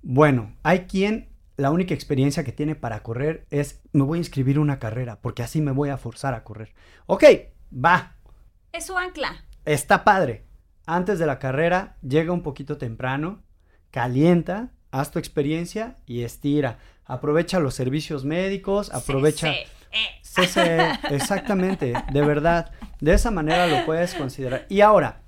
Bueno, 0.03 0.55
hay 0.63 0.86
quien 0.86 1.27
la 1.57 1.71
única 1.71 1.93
experiencia 1.93 2.43
que 2.43 2.51
tiene 2.51 2.75
para 2.75 3.01
correr 3.03 3.45
es 3.49 3.81
me 3.91 4.03
voy 4.03 4.17
a 4.17 4.21
inscribir 4.21 4.59
una 4.59 4.79
carrera 4.79 5.19
porque 5.21 5.43
así 5.43 5.59
me 5.59 5.71
voy 5.71 5.89
a 5.89 5.97
forzar 5.97 6.33
a 6.33 6.43
correr. 6.43 6.73
Ok, 7.07 7.23
va, 7.73 8.15
Es 8.71 8.85
su 8.85 8.97
ancla. 8.97 9.43
está 9.65 10.03
padre. 10.03 10.45
Antes 10.85 11.19
de 11.19 11.25
la 11.25 11.39
carrera, 11.39 11.97
llega 12.01 12.31
un 12.31 12.43
poquito 12.43 12.77
temprano, 12.77 13.43
calienta, 13.91 14.71
haz 14.91 15.11
tu 15.11 15.19
experiencia 15.19 15.95
y 16.05 16.21
estira. 16.23 16.77
Aprovecha 17.03 17.59
los 17.59 17.73
servicios 17.73 18.23
médicos, 18.23 18.93
aprovecha... 18.93 19.51
CCE. 19.51 19.67
CCE, 20.21 20.91
exactamente, 21.15 21.93
de 22.11 22.21
verdad. 22.21 22.71
De 23.01 23.13
esa 23.13 23.31
manera 23.31 23.67
lo 23.67 23.85
puedes 23.85 24.13
considerar. 24.13 24.65
Y 24.69 24.81
ahora, 24.81 25.21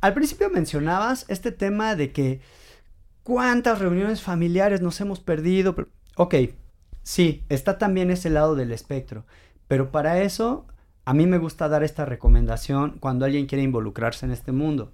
al 0.00 0.14
principio 0.14 0.48
mencionabas 0.50 1.24
este 1.28 1.50
tema 1.52 1.96
de 1.96 2.12
que 2.12 2.40
cuántas 3.22 3.78
reuniones 3.78 4.22
familiares 4.22 4.80
nos 4.80 5.00
hemos 5.00 5.20
perdido. 5.20 5.74
Ok, 6.16 6.34
sí, 7.02 7.44
está 7.48 7.78
también 7.78 8.10
ese 8.10 8.30
lado 8.30 8.54
del 8.54 8.72
espectro. 8.72 9.24
Pero 9.68 9.90
para 9.90 10.22
eso, 10.22 10.66
a 11.04 11.14
mí 11.14 11.26
me 11.26 11.38
gusta 11.38 11.68
dar 11.68 11.82
esta 11.82 12.04
recomendación 12.04 12.98
cuando 13.00 13.24
alguien 13.24 13.46
quiere 13.46 13.64
involucrarse 13.64 14.26
en 14.26 14.32
este 14.32 14.52
mundo. 14.52 14.92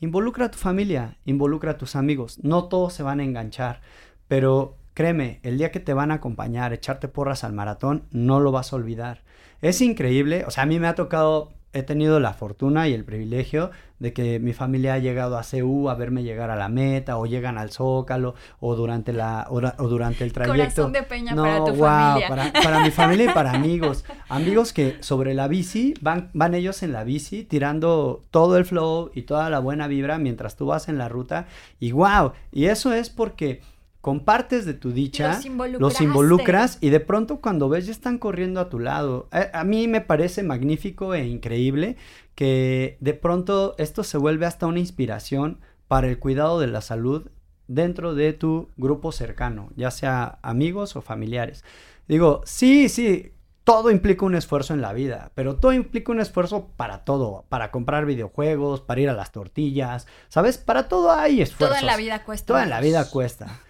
Involucra 0.00 0.46
a 0.46 0.50
tu 0.50 0.58
familia, 0.58 1.16
involucra 1.24 1.72
a 1.72 1.78
tus 1.78 1.96
amigos. 1.96 2.38
No 2.42 2.68
todos 2.68 2.92
se 2.92 3.02
van 3.02 3.20
a 3.20 3.24
enganchar, 3.24 3.80
pero 4.28 4.76
créeme, 4.92 5.40
el 5.42 5.58
día 5.58 5.70
que 5.70 5.80
te 5.80 5.94
van 5.94 6.10
a 6.10 6.14
acompañar, 6.14 6.72
echarte 6.72 7.08
porras 7.08 7.44
al 7.44 7.52
maratón, 7.52 8.06
no 8.10 8.40
lo 8.40 8.52
vas 8.52 8.72
a 8.72 8.76
olvidar. 8.76 9.22
Es 9.62 9.80
increíble, 9.80 10.44
o 10.46 10.50
sea, 10.50 10.64
a 10.64 10.66
mí 10.66 10.78
me 10.78 10.86
ha 10.86 10.94
tocado, 10.94 11.52
he 11.76 11.82
tenido 11.82 12.20
la 12.20 12.32
fortuna 12.32 12.88
y 12.88 12.94
el 12.94 13.04
privilegio 13.04 13.70
de 13.98 14.12
que 14.12 14.38
mi 14.40 14.52
familia 14.52 14.94
ha 14.94 14.98
llegado 14.98 15.38
a 15.38 15.42
CU 15.42 15.88
a 15.88 15.94
verme 15.94 16.22
llegar 16.22 16.50
a 16.50 16.56
la 16.56 16.68
meta, 16.68 17.18
o 17.18 17.26
llegan 17.26 17.58
al 17.58 17.70
Zócalo, 17.70 18.34
o 18.60 18.74
durante, 18.74 19.12
la, 19.12 19.46
o, 19.50 19.56
o 19.56 19.88
durante 19.88 20.24
el 20.24 20.32
trayecto. 20.32 20.82
Corazón 20.82 20.92
de 20.92 21.02
peña 21.02 21.34
No, 21.34 21.42
para 21.42 21.64
tu 21.64 21.74
guau, 21.74 22.20
familia. 22.20 22.28
Para, 22.28 22.52
para 22.52 22.80
mi 22.80 22.90
familia 22.90 23.30
y 23.30 23.34
para 23.34 23.52
amigos. 23.52 24.04
Amigos 24.28 24.72
que 24.72 24.96
sobre 25.00 25.34
la 25.34 25.48
bici, 25.48 25.94
van, 26.00 26.30
van 26.34 26.54
ellos 26.54 26.82
en 26.82 26.92
la 26.92 27.04
bici 27.04 27.44
tirando 27.44 28.24
todo 28.30 28.56
el 28.56 28.64
flow 28.64 29.10
y 29.14 29.22
toda 29.22 29.50
la 29.50 29.60
buena 29.60 29.86
vibra 29.86 30.18
mientras 30.18 30.56
tú 30.56 30.66
vas 30.66 30.88
en 30.88 30.98
la 30.98 31.08
ruta. 31.08 31.46
Y 31.78 31.92
wow, 31.92 32.32
y 32.52 32.66
eso 32.66 32.92
es 32.92 33.08
porque 33.10 33.60
compartes 34.06 34.64
de 34.66 34.74
tu 34.74 34.92
dicha, 34.92 35.40
Los 35.80 36.00
involucras 36.00 36.78
y 36.80 36.90
de 36.90 37.00
pronto 37.00 37.40
cuando 37.40 37.68
ves 37.68 37.86
ya 37.86 37.90
están 37.90 38.18
corriendo 38.18 38.60
a 38.60 38.68
tu 38.68 38.78
lado. 38.78 39.26
A, 39.32 39.58
a 39.58 39.64
mí 39.64 39.88
me 39.88 40.00
parece 40.00 40.44
magnífico 40.44 41.12
e 41.12 41.26
increíble 41.26 41.96
que 42.36 42.98
de 43.00 43.14
pronto 43.14 43.74
esto 43.78 44.04
se 44.04 44.16
vuelve 44.16 44.46
hasta 44.46 44.68
una 44.68 44.78
inspiración 44.78 45.58
para 45.88 46.06
el 46.06 46.20
cuidado 46.20 46.60
de 46.60 46.68
la 46.68 46.82
salud 46.82 47.32
dentro 47.66 48.14
de 48.14 48.32
tu 48.32 48.68
grupo 48.76 49.10
cercano, 49.10 49.70
ya 49.74 49.90
sea 49.90 50.38
amigos 50.40 50.94
o 50.94 51.02
familiares. 51.02 51.64
Digo, 52.06 52.42
sí, 52.44 52.88
sí, 52.88 53.32
todo 53.64 53.90
implica 53.90 54.24
un 54.24 54.36
esfuerzo 54.36 54.72
en 54.72 54.82
la 54.82 54.92
vida, 54.92 55.32
pero 55.34 55.56
todo 55.56 55.72
implica 55.72 56.12
un 56.12 56.20
esfuerzo 56.20 56.68
para 56.76 57.04
todo, 57.04 57.44
para 57.48 57.72
comprar 57.72 58.06
videojuegos, 58.06 58.82
para 58.82 59.00
ir 59.00 59.10
a 59.10 59.14
las 59.14 59.32
tortillas, 59.32 60.06
¿sabes? 60.28 60.58
Para 60.58 60.86
todo 60.86 61.10
hay 61.10 61.42
esfuerzos. 61.42 61.76
Todo 61.76 61.80
en 61.80 61.86
la 61.86 61.96
vida 61.96 62.22
cuesta. 62.22 62.46
Todo 62.46 62.62
en 62.62 62.70
la 62.70 62.80
vida 62.80 63.10
cuesta. 63.10 63.65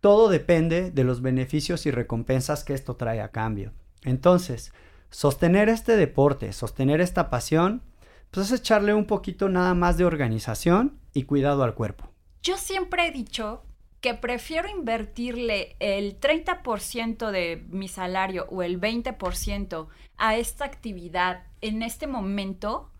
Todo 0.00 0.28
depende 0.28 0.90
de 0.90 1.04
los 1.04 1.22
beneficios 1.22 1.86
y 1.86 1.90
recompensas 1.90 2.64
que 2.64 2.74
esto 2.74 2.96
trae 2.96 3.20
a 3.20 3.30
cambio. 3.30 3.72
Entonces, 4.04 4.72
sostener 5.10 5.68
este 5.68 5.96
deporte, 5.96 6.52
sostener 6.52 7.00
esta 7.00 7.30
pasión, 7.30 7.82
pues 8.30 8.52
es 8.52 8.60
echarle 8.60 8.94
un 8.94 9.06
poquito 9.06 9.48
nada 9.48 9.74
más 9.74 9.96
de 9.96 10.04
organización 10.04 11.00
y 11.14 11.24
cuidado 11.24 11.64
al 11.64 11.74
cuerpo. 11.74 12.12
Yo 12.42 12.56
siempre 12.56 13.08
he 13.08 13.10
dicho 13.10 13.64
que 14.00 14.14
prefiero 14.14 14.68
invertirle 14.68 15.76
el 15.80 16.20
30% 16.20 17.30
de 17.30 17.64
mi 17.68 17.88
salario 17.88 18.46
o 18.50 18.62
el 18.62 18.80
20% 18.80 19.88
a 20.16 20.36
esta 20.36 20.64
actividad 20.64 21.44
en 21.60 21.82
este 21.82 22.06
momento 22.06 22.92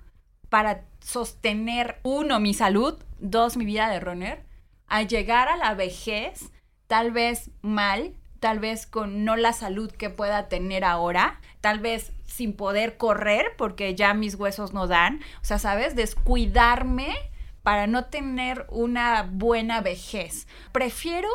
para 0.48 0.86
sostener, 1.00 2.00
uno, 2.02 2.40
mi 2.40 2.54
salud, 2.54 2.98
dos, 3.20 3.56
mi 3.56 3.64
vida 3.64 3.88
de 3.90 4.00
runner, 4.00 4.44
a 4.86 5.02
llegar 5.02 5.48
a 5.48 5.56
la 5.56 5.74
vejez, 5.74 6.50
tal 6.88 7.12
vez 7.12 7.50
mal, 7.62 8.14
tal 8.40 8.58
vez 8.58 8.86
con 8.86 9.24
no 9.24 9.36
la 9.36 9.52
salud 9.52 9.92
que 9.92 10.10
pueda 10.10 10.48
tener 10.48 10.84
ahora, 10.84 11.40
tal 11.60 11.78
vez 11.78 12.12
sin 12.26 12.54
poder 12.54 12.96
correr 12.96 13.52
porque 13.56 13.94
ya 13.94 14.14
mis 14.14 14.34
huesos 14.34 14.72
no 14.72 14.86
dan, 14.86 15.20
o 15.40 15.44
sea, 15.44 15.58
¿sabes? 15.58 15.94
Descuidarme 15.94 17.14
para 17.62 17.86
no 17.86 18.06
tener 18.06 18.66
una 18.70 19.28
buena 19.30 19.80
vejez. 19.80 20.48
Prefiero 20.72 21.28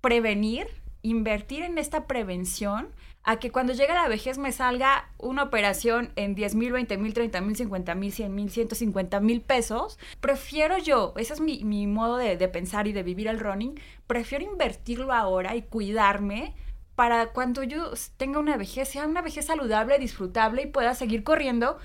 prevenir, 0.00 0.66
invertir 1.02 1.62
en 1.62 1.78
esta 1.78 2.06
prevención, 2.06 2.88
a 3.22 3.38
que 3.38 3.50
cuando 3.52 3.72
llegue 3.72 3.92
la 3.92 4.08
vejez 4.08 4.38
me 4.38 4.52
salga 4.52 5.10
una 5.18 5.42
operación 5.42 6.12
en 6.16 6.34
10 6.34 6.54
mil, 6.54 6.72
20 6.72 6.96
mil, 6.96 7.12
30 7.12 7.40
mil, 7.42 7.56
50 7.56 7.94
mil, 7.94 8.12
100 8.12 8.34
mil, 8.34 8.50
150 8.50 9.20
mil 9.20 9.42
pesos. 9.42 9.98
Prefiero 10.20 10.78
yo, 10.78 11.12
ese 11.16 11.34
es 11.34 11.40
mi, 11.40 11.62
mi 11.64 11.86
modo 11.86 12.16
de, 12.16 12.36
de 12.36 12.48
pensar 12.48 12.86
y 12.86 12.92
de 12.92 13.02
vivir 13.02 13.28
el 13.28 13.40
running, 13.40 13.78
prefiero 14.06 14.44
invertirlo 14.44 15.12
ahora 15.12 15.54
y 15.54 15.62
cuidarme 15.62 16.54
para 16.94 17.32
cuando 17.32 17.62
yo 17.62 17.92
tenga 18.16 18.38
una 18.38 18.56
vejez, 18.56 18.88
sea 18.88 19.06
una 19.06 19.22
vejez 19.22 19.46
saludable, 19.46 19.98
disfrutable 19.98 20.62
y 20.62 20.66
pueda 20.66 20.94
seguir 20.94 21.22
corriendo. 21.24 21.78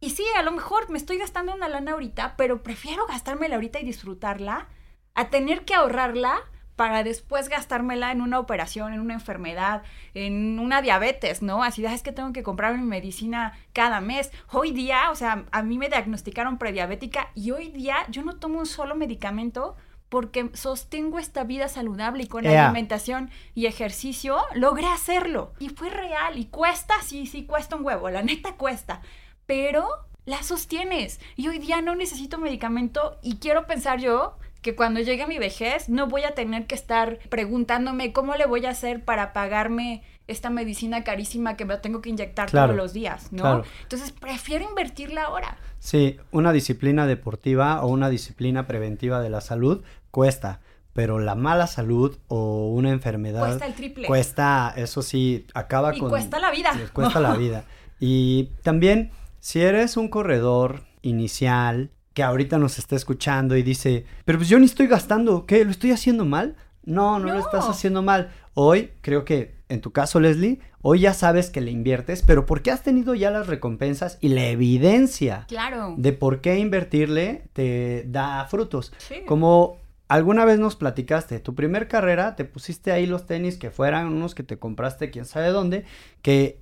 Y 0.00 0.10
sí, 0.10 0.24
a 0.36 0.42
lo 0.42 0.52
mejor 0.52 0.88
me 0.88 0.96
estoy 0.96 1.18
gastando 1.18 1.54
una 1.54 1.68
lana 1.68 1.92
ahorita, 1.92 2.36
pero 2.36 2.62
prefiero 2.62 3.06
gastármela 3.06 3.56
ahorita 3.56 3.80
y 3.80 3.84
disfrutarla 3.84 4.68
a 5.14 5.28
tener 5.28 5.64
que 5.64 5.74
ahorrarla 5.74 6.40
para 6.80 7.04
después 7.04 7.50
gastármela 7.50 8.10
en 8.10 8.22
una 8.22 8.38
operación, 8.38 8.94
en 8.94 9.00
una 9.00 9.12
enfermedad, 9.12 9.82
en 10.14 10.58
una 10.58 10.80
diabetes, 10.80 11.42
¿no? 11.42 11.62
Así 11.62 11.82
de, 11.82 11.88
"Ah, 11.88 11.92
es 11.92 12.02
que 12.02 12.10
tengo 12.10 12.32
que 12.32 12.42
comprar 12.42 12.74
mi 12.74 12.86
medicina 12.86 13.52
cada 13.74 14.00
mes. 14.00 14.32
Hoy 14.50 14.70
día, 14.72 15.10
o 15.10 15.14
sea, 15.14 15.44
a 15.52 15.62
mí 15.62 15.76
me 15.76 15.90
diagnosticaron 15.90 16.56
prediabética 16.56 17.32
y 17.34 17.50
hoy 17.50 17.68
día 17.68 17.96
yo 18.08 18.22
no 18.22 18.36
tomo 18.36 18.60
un 18.60 18.64
solo 18.64 18.94
medicamento 18.94 19.76
porque 20.08 20.48
sostengo 20.54 21.18
esta 21.18 21.44
vida 21.44 21.68
saludable 21.68 22.22
y 22.22 22.28
con 22.28 22.46
alimentación 22.46 23.28
y 23.54 23.66
ejercicio 23.66 24.38
logré 24.54 24.86
hacerlo. 24.86 25.52
Y 25.58 25.68
fue 25.68 25.90
real 25.90 26.38
y 26.38 26.46
cuesta, 26.46 26.94
sí, 27.02 27.26
sí, 27.26 27.44
cuesta 27.44 27.76
un 27.76 27.84
huevo, 27.84 28.08
la 28.08 28.22
neta 28.22 28.54
cuesta, 28.54 29.02
pero 29.44 29.86
la 30.24 30.42
sostienes. 30.42 31.20
Y 31.36 31.46
hoy 31.48 31.58
día 31.58 31.82
no 31.82 31.94
necesito 31.94 32.38
medicamento 32.38 33.18
y 33.20 33.36
quiero 33.36 33.66
pensar 33.66 34.00
yo 34.00 34.38
que 34.62 34.74
cuando 34.76 35.00
llegue 35.00 35.22
a 35.22 35.26
mi 35.26 35.38
vejez 35.38 35.88
no 35.88 36.06
voy 36.06 36.24
a 36.24 36.34
tener 36.34 36.66
que 36.66 36.74
estar 36.74 37.18
preguntándome 37.30 38.12
cómo 38.12 38.34
le 38.34 38.46
voy 38.46 38.66
a 38.66 38.70
hacer 38.70 39.04
para 39.04 39.32
pagarme 39.32 40.02
esta 40.28 40.50
medicina 40.50 41.02
carísima 41.02 41.56
que 41.56 41.64
me 41.64 41.76
tengo 41.78 42.00
que 42.02 42.10
inyectar 42.10 42.48
Claro, 42.50 42.68
todos 42.68 42.76
los 42.76 42.92
días, 42.92 43.32
¿no? 43.32 43.42
claro. 43.42 43.64
Entonces 43.82 44.12
prefiero 44.12 44.64
invertirla 44.68 45.24
ahora. 45.24 45.56
Sí, 45.78 46.18
una 46.30 46.52
disciplina 46.52 47.06
deportiva 47.06 47.82
o 47.82 47.88
una 47.88 48.10
disciplina 48.10 48.66
preventiva 48.66 49.20
de 49.20 49.30
la 49.30 49.40
salud 49.40 49.82
cuesta, 50.10 50.60
pero 50.92 51.18
la 51.18 51.34
mala 51.34 51.66
salud 51.66 52.18
o 52.28 52.68
una 52.68 52.90
enfermedad 52.90 53.40
Cuesta 53.40 53.66
el 53.66 53.74
triple. 53.74 54.06
cuesta, 54.06 54.72
eso 54.76 55.02
sí, 55.02 55.46
acaba 55.54 55.96
Y 55.96 56.00
con... 56.00 56.10
cuesta 56.10 56.38
la 56.38 56.50
vida. 56.50 56.70
Cuesta 56.92 57.18
la 57.20 57.34
vida. 57.36 57.64
Y 57.98 58.50
también, 58.62 59.10
si 59.40 59.60
eres 59.62 59.96
un 59.96 60.08
corredor 60.08 60.82
inicial 61.02 61.90
que 62.20 62.24
ahorita 62.24 62.58
nos 62.58 62.78
está 62.78 62.96
escuchando 62.96 63.56
y 63.56 63.62
dice, 63.62 64.04
pero 64.26 64.36
pues 64.36 64.50
yo 64.50 64.58
ni 64.58 64.66
estoy 64.66 64.86
gastando, 64.88 65.46
¿qué? 65.46 65.64
¿Lo 65.64 65.70
estoy 65.70 65.90
haciendo 65.92 66.26
mal? 66.26 66.54
No, 66.84 67.18
no, 67.18 67.32
lo 67.32 67.40
estás 67.40 67.66
haciendo 67.66 68.02
mal. 68.02 68.30
Hoy, 68.52 68.90
creo 69.00 69.24
que 69.24 69.54
en 69.70 69.80
tu 69.80 69.90
caso, 69.92 70.20
Leslie, 70.20 70.60
hoy 70.82 71.00
ya 71.00 71.14
sabes 71.14 71.48
que 71.48 71.62
le 71.62 71.70
inviertes, 71.70 72.22
pero 72.26 72.44
porque 72.44 72.70
has 72.70 72.82
tenido 72.82 73.14
ya 73.14 73.30
las 73.30 73.46
recompensas 73.46 74.18
y 74.20 74.28
la 74.28 74.48
evidencia 74.48 75.46
Claro. 75.48 75.94
de 75.96 76.12
por 76.12 76.42
qué 76.42 76.58
invertirle 76.58 77.44
te 77.54 78.04
da 78.06 78.44
frutos. 78.50 78.92
Sí. 78.98 79.22
Como 79.26 79.78
alguna 80.08 80.44
vez 80.44 80.58
nos 80.58 80.76
platicaste, 80.76 81.38
tu 81.40 81.54
primer 81.54 81.88
carrera 81.88 82.36
te 82.36 82.44
pusiste 82.44 82.92
ahí 82.92 83.06
los 83.06 83.24
tenis 83.24 83.56
que 83.56 83.70
fueran 83.70 84.08
unos 84.08 84.34
que 84.34 84.42
te 84.42 84.58
compraste 84.58 85.08
quién 85.10 85.24
sabe 85.24 85.48
dónde, 85.48 85.86
que 86.20 86.60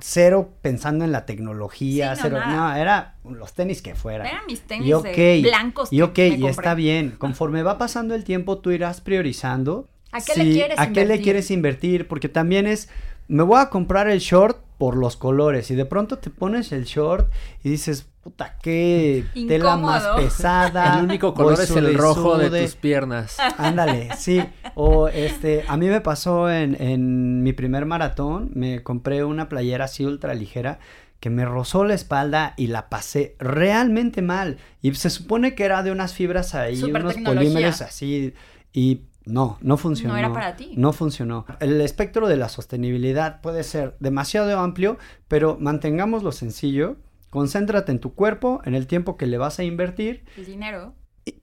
cero 0.00 0.50
pensando 0.62 1.04
en 1.04 1.12
la 1.12 1.26
tecnología, 1.26 2.14
Sí, 2.14 2.22
no, 2.22 2.28
cero, 2.28 2.38
nada. 2.40 2.74
no, 2.74 2.76
era 2.76 3.14
los 3.24 3.52
tenis 3.52 3.82
que 3.82 3.94
fueran. 3.94 4.26
Eran 4.26 4.46
mis 4.46 4.60
tenis 4.62 4.88
Y 4.88 4.92
ok, 4.92 5.04
de 5.04 5.40
blancos 5.42 5.92
y 5.92 5.96
que 5.96 6.02
ok, 6.02 6.18
me 6.18 6.28
y 6.28 6.46
está 6.46 6.74
bien. 6.74 7.14
Conforme 7.18 7.62
va 7.62 7.78
pasando 7.78 8.14
el 8.14 8.24
tiempo, 8.24 8.58
tú 8.58 8.70
irás 8.70 9.00
priorizando. 9.00 9.88
¿A 10.10 10.20
qué 10.20 10.42
le 10.42 10.52
quieres 10.52 10.78
¿A 10.78 10.90
qué 10.92 11.04
le 11.04 11.20
quieres 11.20 11.50
invertir? 11.50 12.08
Porque 12.08 12.28
también 12.30 12.66
es, 12.66 12.88
me 13.28 13.42
voy 13.42 13.60
a 13.60 13.68
comprar 13.68 14.08
el 14.08 14.20
short 14.20 14.58
por 14.78 14.96
los 14.96 15.16
colores. 15.16 15.70
Y 15.70 15.74
de 15.74 15.84
pronto 15.84 16.18
te 16.18 16.30
pones 16.30 16.72
el 16.72 16.84
short 16.84 17.30
y 17.62 17.68
dices, 17.68 18.08
puta, 18.28 18.56
qué 18.60 19.24
tela 19.48 19.78
más 19.78 20.06
pesada. 20.16 20.98
El 20.98 21.04
único 21.04 21.32
voy 21.32 21.36
color 21.36 21.60
es 21.62 21.70
el 21.70 21.86
sude 21.86 21.92
rojo 21.92 22.36
de 22.36 22.48
sude". 22.48 22.62
tus 22.64 22.74
piernas. 22.74 23.38
Ándale, 23.56 24.10
sí. 24.18 24.44
O 24.74 25.08
este, 25.08 25.64
a 25.66 25.78
mí 25.78 25.86
me 25.88 26.02
pasó 26.02 26.50
en, 26.50 26.76
en 26.78 27.42
mi 27.42 27.54
primer 27.54 27.86
maratón, 27.86 28.50
me 28.54 28.82
compré 28.82 29.24
una 29.24 29.48
playera 29.48 29.86
así 29.86 30.04
ultra 30.04 30.34
ligera 30.34 30.78
que 31.20 31.30
me 31.30 31.46
rozó 31.46 31.84
la 31.84 31.94
espalda 31.94 32.52
y 32.58 32.66
la 32.66 32.90
pasé 32.90 33.34
realmente 33.38 34.20
mal. 34.20 34.58
Y 34.82 34.94
se 34.94 35.08
supone 35.08 35.54
que 35.54 35.64
era 35.64 35.82
de 35.82 35.90
unas 35.90 36.12
fibras 36.12 36.54
ahí, 36.54 36.82
unos 36.82 37.14
tecnología. 37.14 37.50
polímeros 37.50 37.80
así. 37.80 38.34
Y 38.74 39.00
no, 39.24 39.58
no 39.62 39.78
funcionó. 39.78 40.12
No 40.12 40.18
era 40.18 40.32
para 40.32 40.54
ti. 40.54 40.74
No 40.76 40.92
funcionó. 40.92 41.46
El 41.60 41.80
espectro 41.80 42.28
de 42.28 42.36
la 42.36 42.48
sostenibilidad 42.50 43.40
puede 43.40 43.64
ser 43.64 43.96
demasiado 44.00 44.58
amplio, 44.58 44.98
pero 45.28 45.56
mantengámoslo 45.58 46.30
sencillo. 46.30 46.96
Concéntrate 47.30 47.92
en 47.92 48.00
tu 48.00 48.14
cuerpo, 48.14 48.60
en 48.64 48.74
el 48.74 48.86
tiempo 48.86 49.16
que 49.16 49.26
le 49.26 49.38
vas 49.38 49.58
a 49.58 49.64
invertir 49.64 50.24
El 50.36 50.46
dinero. 50.46 50.94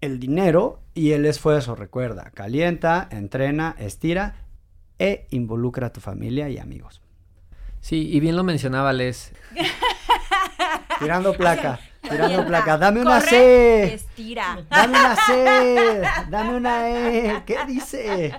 el 0.02 0.20
dinero 0.20 0.82
y 0.94 1.12
el 1.12 1.26
esfuerzo. 1.26 1.76
Recuerda, 1.76 2.32
calienta, 2.34 3.08
entrena, 3.12 3.76
estira 3.78 4.36
e 4.98 5.28
involucra 5.30 5.88
a 5.88 5.94
tu 5.94 6.02
familia 6.02 6.50
y 6.50 6.58
amigos. 6.58 7.02
Sí, 7.82 8.10
y 8.12 8.20
bien 8.20 8.36
lo 8.36 8.44
mencionaba 8.44 8.94
Les. 8.94 9.32
Tirando 11.00 11.34
placa, 11.34 11.80
tirando 12.02 12.46
placa. 12.48 12.78
Dame 12.78 13.02
una 13.02 13.20
corre, 13.20 13.30
C. 13.30 13.94
Estira. 13.96 14.66
Dame 14.70 14.98
una 14.98 15.16
C. 15.18 16.02
Dame 16.30 16.56
una 16.56 16.90
E. 16.90 17.44
¿Qué 17.46 17.58
dice? 17.68 18.34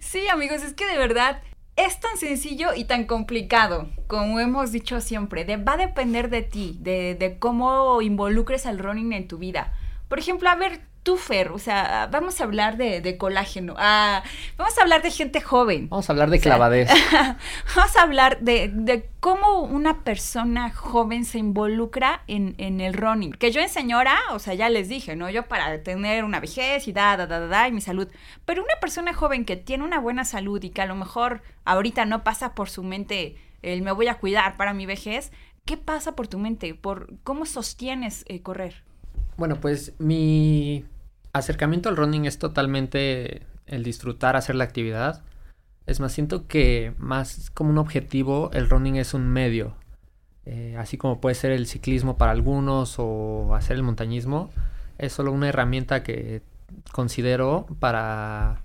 Sí, 0.00 0.28
amigos, 0.28 0.62
es 0.62 0.74
que 0.74 0.86
de 0.86 0.96
verdad 0.96 1.42
es 1.76 2.00
tan 2.00 2.16
sencillo 2.16 2.74
y 2.74 2.84
tan 2.84 3.04
complicado, 3.06 3.88
como 4.06 4.40
hemos 4.40 4.72
dicho 4.72 5.00
siempre. 5.00 5.44
De- 5.44 5.56
va 5.56 5.74
a 5.74 5.76
depender 5.78 6.28
de 6.30 6.42
ti, 6.42 6.76
de, 6.80 7.14
de 7.14 7.38
cómo 7.38 8.02
involucres 8.02 8.66
al 8.66 8.78
running 8.78 9.12
en 9.12 9.28
tu 9.28 9.38
vida. 9.38 9.72
Por 10.08 10.18
ejemplo, 10.18 10.48
a 10.50 10.54
ver, 10.54 10.82
tú, 11.02 11.16
Fer, 11.16 11.50
o 11.50 11.58
sea, 11.58 12.08
vamos 12.10 12.40
a 12.40 12.44
hablar 12.44 12.76
de, 12.76 13.00
de 13.00 13.16
colágeno. 13.16 13.74
Ah, 13.78 14.22
vamos 14.56 14.76
a 14.78 14.82
hablar 14.82 15.02
de 15.02 15.10
gente 15.10 15.40
joven. 15.40 15.88
Vamos 15.88 16.08
a 16.08 16.12
hablar 16.12 16.30
de 16.30 16.38
O 16.38 16.40
sea, 16.40 16.52
clavadez. 16.52 16.88
Vamos 17.76 17.96
a 17.96 18.02
hablar 18.02 18.40
de, 18.40 18.70
de 18.72 19.08
cómo 19.20 19.62
una 19.62 20.04
persona 20.04 20.70
joven 20.70 21.24
se 21.24 21.38
involucra 21.38 22.22
en, 22.26 22.54
en 22.58 22.80
el 22.80 22.94
running. 22.94 23.32
Que 23.32 23.50
yo 23.50 23.60
en 23.60 23.68
señora, 23.68 24.18
o 24.32 24.38
sea, 24.38 24.54
ya 24.54 24.68
les 24.68 24.88
dije, 24.88 25.16
¿no? 25.16 25.30
Yo 25.30 25.46
para 25.48 25.82
tener 25.82 26.24
una 26.24 26.40
vejez 26.40 26.86
y 26.88 26.92
da, 26.92 27.16
da, 27.16 27.26
da, 27.26 27.40
da, 27.40 27.46
da, 27.46 27.68
y 27.68 27.72
mi 27.72 27.80
salud. 27.80 28.08
Pero 28.44 28.62
una 28.62 28.78
persona 28.80 29.12
joven 29.12 29.44
que 29.44 29.56
tiene 29.56 29.84
una 29.84 29.98
buena 29.98 30.24
salud 30.24 30.62
y 30.62 30.70
que 30.70 30.82
a 30.82 30.86
lo 30.86 30.94
mejor 30.94 31.42
ahorita 31.64 32.04
no 32.04 32.22
pasa 32.24 32.54
por 32.54 32.70
su 32.70 32.82
mente 32.82 33.36
el 33.62 33.82
me 33.82 33.92
voy 33.92 34.08
a 34.08 34.18
cuidar 34.18 34.56
para 34.56 34.74
mi 34.74 34.86
vejez, 34.86 35.32
¿qué 35.64 35.76
pasa 35.76 36.14
por 36.14 36.28
tu 36.28 36.38
mente? 36.38 36.74
Por 36.74 37.14
¿Cómo 37.22 37.46
sostienes 37.46 38.24
eh, 38.28 38.42
correr? 38.42 38.82
Bueno, 39.36 39.60
pues 39.60 39.94
mi 39.98 40.84
acercamiento 41.32 41.88
al 41.88 41.96
running 41.96 42.26
es 42.26 42.38
totalmente 42.38 43.46
el 43.66 43.82
disfrutar, 43.82 44.36
hacer 44.36 44.54
la 44.54 44.64
actividad. 44.64 45.22
Es 45.86 46.00
más, 46.00 46.12
siento 46.12 46.46
que 46.46 46.94
más 46.98 47.50
como 47.50 47.70
un 47.70 47.78
objetivo, 47.78 48.50
el 48.52 48.68
running 48.68 48.96
es 48.96 49.14
un 49.14 49.28
medio. 49.28 49.74
Eh, 50.44 50.76
así 50.78 50.96
como 50.96 51.20
puede 51.20 51.34
ser 51.34 51.52
el 51.52 51.66
ciclismo 51.66 52.18
para 52.18 52.32
algunos 52.32 52.96
o 52.98 53.54
hacer 53.54 53.76
el 53.76 53.82
montañismo, 53.82 54.50
es 54.98 55.12
solo 55.12 55.32
una 55.32 55.48
herramienta 55.48 56.02
que 56.02 56.42
considero 56.92 57.66
para 57.80 58.62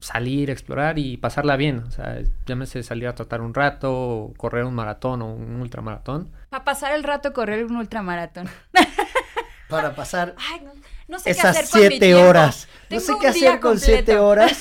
salir, 0.00 0.50
explorar 0.50 0.98
y 0.98 1.16
pasarla 1.16 1.56
bien. 1.56 1.78
O 1.80 1.90
sea, 1.90 2.20
llámese 2.46 2.82
salir 2.82 3.08
a 3.08 3.14
trotar 3.14 3.40
un 3.40 3.54
rato, 3.54 3.92
o 3.92 4.34
correr 4.36 4.64
un 4.64 4.74
maratón 4.74 5.22
o 5.22 5.32
un 5.32 5.60
ultramaratón. 5.60 6.30
Para 6.50 6.64
pasar 6.64 6.94
el 6.94 7.02
rato 7.02 7.32
correr 7.32 7.64
un 7.64 7.76
ultramaratón. 7.76 8.48
Para 9.68 9.94
pasar 9.94 10.34
Ay, 10.52 10.60
no, 10.62 10.72
no 11.08 11.18
sé 11.18 11.24
qué 11.24 11.30
esas 11.32 11.56
hacer 11.56 11.70
con 11.70 11.80
mi 11.80 11.86
siete 11.88 12.06
tiempo. 12.06 12.24
horas. 12.28 12.68
No 12.90 13.00
sé 13.00 13.12
qué 13.20 13.26
hacer 13.28 13.60
con 13.60 13.78
siete 13.80 14.18
horas 14.18 14.60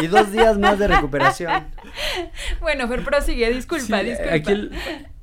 y 0.00 0.06
dos 0.06 0.30
días 0.32 0.58
más 0.58 0.78
de 0.78 0.88
recuperación. 0.88 1.66
Bueno, 2.60 2.86
Fer, 2.88 3.02
prosigue, 3.04 3.50
disculpa, 3.52 4.00
Sí, 4.00 4.04
disculpa. 4.06 4.34
Aquí 4.34 4.52
el, 4.52 4.70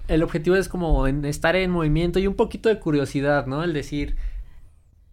el 0.07 0.23
objetivo 0.23 0.55
es 0.55 0.67
como 0.67 1.07
en 1.07 1.25
estar 1.25 1.55
en 1.55 1.71
movimiento 1.71 2.19
y 2.19 2.27
un 2.27 2.35
poquito 2.35 2.69
de 2.69 2.79
curiosidad, 2.79 3.45
¿no? 3.45 3.63
El 3.63 3.73
decir, 3.73 4.15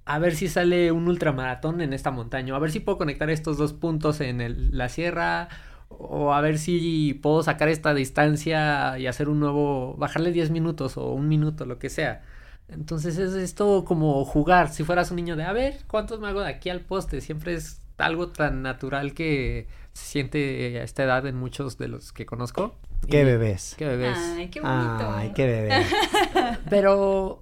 a 0.05 0.19
ver 0.19 0.35
si 0.37 0.49
sale 0.49 0.93
un 0.93 1.07
ultramaratón 1.09 1.81
en 1.81 1.93
esta 1.93 2.11
montaña, 2.11 2.55
a 2.55 2.59
ver 2.59 2.71
si 2.71 2.81
puedo 2.81 2.99
conectar 2.99 3.29
estos 3.31 3.57
dos 3.59 3.73
puntos 3.73 4.21
en 4.21 4.41
el- 4.41 4.77
la 4.77 4.89
sierra, 4.89 5.49
o 5.89 6.33
a 6.35 6.41
ver 6.41 6.59
si 6.59 7.15
puedo 7.23 7.43
sacar 7.43 7.69
esta 7.69 7.95
distancia 7.95 8.99
y 8.99 9.07
hacer 9.07 9.29
un 9.29 9.39
nuevo, 9.41 9.95
bajarle 9.97 10.33
10 10.33 10.51
minutos 10.51 10.97
o 10.97 11.13
un 11.13 11.29
minuto, 11.29 11.65
lo 11.67 11.79
que 11.79 11.91
sea. 11.91 12.23
Entonces 12.69 13.17
es 13.19 13.35
esto 13.35 13.85
como 13.85 14.25
jugar, 14.25 14.73
si 14.73 14.83
fueras 14.85 15.11
un 15.11 15.17
niño 15.17 15.37
de, 15.37 15.45
a 15.45 15.53
ver, 15.53 15.79
¿cuántos 15.87 16.19
me 16.21 16.29
hago 16.29 16.41
de 16.41 16.49
aquí 16.49 16.69
al 16.69 16.81
poste? 16.81 17.21
Siempre 17.21 17.55
es 17.55 17.81
algo 17.99 18.29
tan 18.29 18.63
natural 18.63 19.15
que 19.15 19.69
se 19.93 20.05
siente 20.05 20.79
a 20.81 20.83
esta 20.83 21.05
edad 21.05 21.27
en 21.27 21.37
muchos 21.37 21.79
de 21.79 21.89
los 21.89 22.13
que 22.13 22.27
conozco. 22.27 22.75
¿Qué 23.09 23.23
Y- 23.23 23.25
bebés? 23.25 23.75
Qué 23.79 23.87
bebés. 23.87 24.17
Ay, 24.19 24.49
qué 24.49 24.61
bonito. 24.61 25.11
Ay, 25.11 25.33
qué 25.35 25.47
bebés. 25.47 25.87
Pero 26.71 27.41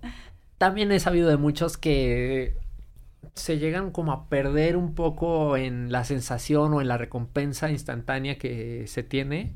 también 0.58 0.92
he 0.92 1.00
sabido 1.00 1.28
de 1.28 1.36
muchos 1.36 1.76
que 1.78 2.56
se 3.34 3.58
llegan 3.58 3.90
como 3.90 4.12
a 4.12 4.28
perder 4.28 4.76
un 4.76 4.94
poco 4.94 5.56
en 5.56 5.90
la 5.90 6.04
sensación 6.04 6.72
o 6.74 6.80
en 6.80 6.88
la 6.88 6.98
recompensa 6.98 7.70
instantánea 7.70 8.38
que 8.38 8.86
se 8.86 9.02
tiene, 9.02 9.54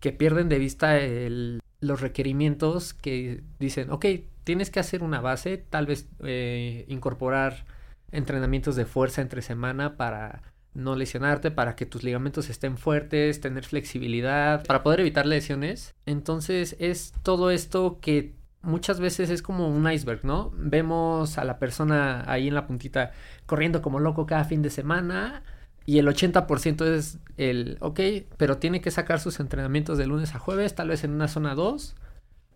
que 0.00 0.12
pierden 0.12 0.48
de 0.48 0.58
vista 0.58 0.98
el- 0.98 1.60
los 1.80 2.00
requerimientos 2.02 2.92
que 2.92 3.42
dicen, 3.58 3.90
ok, 3.90 4.04
tienes 4.50 4.70
que 4.70 4.80
hacer 4.80 5.04
una 5.04 5.20
base, 5.20 5.58
tal 5.58 5.86
vez 5.86 6.08
eh, 6.24 6.84
incorporar 6.88 7.66
entrenamientos 8.10 8.74
de 8.74 8.84
fuerza 8.84 9.22
entre 9.22 9.42
semana 9.42 9.96
para 9.96 10.42
no 10.74 10.96
lesionarte, 10.96 11.52
para 11.52 11.76
que 11.76 11.86
tus 11.86 12.02
ligamentos 12.02 12.50
estén 12.50 12.76
fuertes, 12.76 13.40
tener 13.40 13.64
flexibilidad, 13.64 14.66
para 14.66 14.82
poder 14.82 14.98
evitar 14.98 15.24
lesiones. 15.24 15.94
Entonces 16.04 16.74
es 16.80 17.14
todo 17.22 17.52
esto 17.52 18.00
que 18.00 18.34
muchas 18.60 18.98
veces 18.98 19.30
es 19.30 19.40
como 19.40 19.68
un 19.68 19.88
iceberg, 19.88 20.24
¿no? 20.24 20.50
Vemos 20.56 21.38
a 21.38 21.44
la 21.44 21.60
persona 21.60 22.24
ahí 22.26 22.48
en 22.48 22.54
la 22.54 22.66
puntita 22.66 23.12
corriendo 23.46 23.82
como 23.82 24.00
loco 24.00 24.26
cada 24.26 24.42
fin 24.42 24.62
de 24.62 24.70
semana 24.70 25.44
y 25.86 26.00
el 26.00 26.08
80% 26.08 26.84
es 26.86 27.20
el, 27.36 27.78
ok, 27.78 28.00
pero 28.36 28.58
tiene 28.58 28.80
que 28.80 28.90
sacar 28.90 29.20
sus 29.20 29.38
entrenamientos 29.38 29.96
de 29.96 30.08
lunes 30.08 30.34
a 30.34 30.40
jueves, 30.40 30.74
tal 30.74 30.88
vez 30.88 31.04
en 31.04 31.12
una 31.12 31.28
zona 31.28 31.54
2 31.54 31.94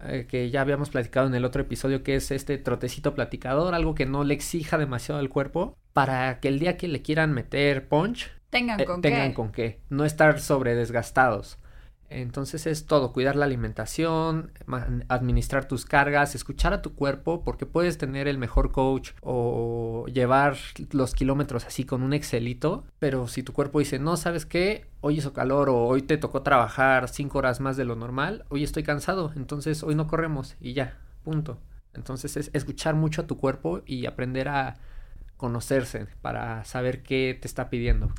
eh, 0.00 0.26
que 0.28 0.50
ya 0.50 0.60
habíamos 0.60 0.90
platicado 0.90 1.26
en 1.26 1.34
el 1.34 1.44
otro 1.44 1.62
episodio, 1.62 2.02
que 2.02 2.16
es 2.16 2.30
este 2.30 2.58
trotecito 2.58 3.14
platicador, 3.14 3.74
algo 3.74 3.94
que 3.94 4.06
no 4.06 4.24
le 4.24 4.34
exija 4.34 4.78
demasiado 4.78 5.20
al 5.20 5.28
cuerpo, 5.30 5.76
para 5.92 6.40
que 6.40 6.48
el 6.48 6.58
día 6.58 6.76
que 6.76 6.88
le 6.88 7.02
quieran 7.02 7.32
meter 7.32 7.88
punch, 7.88 8.30
Tengan 8.50 8.80
eh, 8.80 8.84
con 8.84 9.00
tengan 9.00 9.30
qué. 9.30 9.34
con 9.34 9.52
qué, 9.52 9.80
no 9.88 10.04
estar 10.04 10.40
sobre 10.40 10.74
desgastados. 10.76 11.58
Entonces 12.10 12.66
es 12.66 12.86
todo, 12.86 13.12
cuidar 13.12 13.34
la 13.34 13.44
alimentación, 13.44 14.52
administrar 15.08 15.66
tus 15.66 15.84
cargas, 15.84 16.34
escuchar 16.34 16.72
a 16.72 16.82
tu 16.82 16.94
cuerpo, 16.94 17.42
porque 17.42 17.66
puedes 17.66 17.98
tener 17.98 18.28
el 18.28 18.38
mejor 18.38 18.72
coach 18.72 19.12
o 19.20 20.06
llevar 20.12 20.56
los 20.92 21.14
kilómetros 21.14 21.64
así 21.64 21.84
con 21.84 22.02
un 22.02 22.12
Excelito, 22.12 22.84
pero 22.98 23.26
si 23.26 23.42
tu 23.42 23.52
cuerpo 23.52 23.78
dice, 23.78 23.98
no, 23.98 24.16
¿sabes 24.16 24.46
qué? 24.46 24.86
Hoy 25.00 25.18
hizo 25.18 25.32
calor 25.32 25.68
o 25.68 25.86
hoy 25.86 26.02
te 26.02 26.16
tocó 26.16 26.42
trabajar 26.42 27.08
cinco 27.08 27.38
horas 27.38 27.60
más 27.60 27.76
de 27.76 27.84
lo 27.84 27.96
normal, 27.96 28.44
hoy 28.48 28.62
estoy 28.62 28.82
cansado, 28.82 29.32
entonces 29.36 29.82
hoy 29.82 29.94
no 29.94 30.06
corremos 30.06 30.56
y 30.60 30.72
ya, 30.72 30.98
punto. 31.24 31.58
Entonces 31.94 32.36
es 32.36 32.50
escuchar 32.52 32.94
mucho 32.94 33.22
a 33.22 33.26
tu 33.26 33.38
cuerpo 33.38 33.82
y 33.86 34.06
aprender 34.06 34.48
a 34.48 34.76
conocerse 35.36 36.06
para 36.22 36.64
saber 36.64 37.02
qué 37.02 37.36
te 37.40 37.46
está 37.46 37.68
pidiendo. 37.68 38.10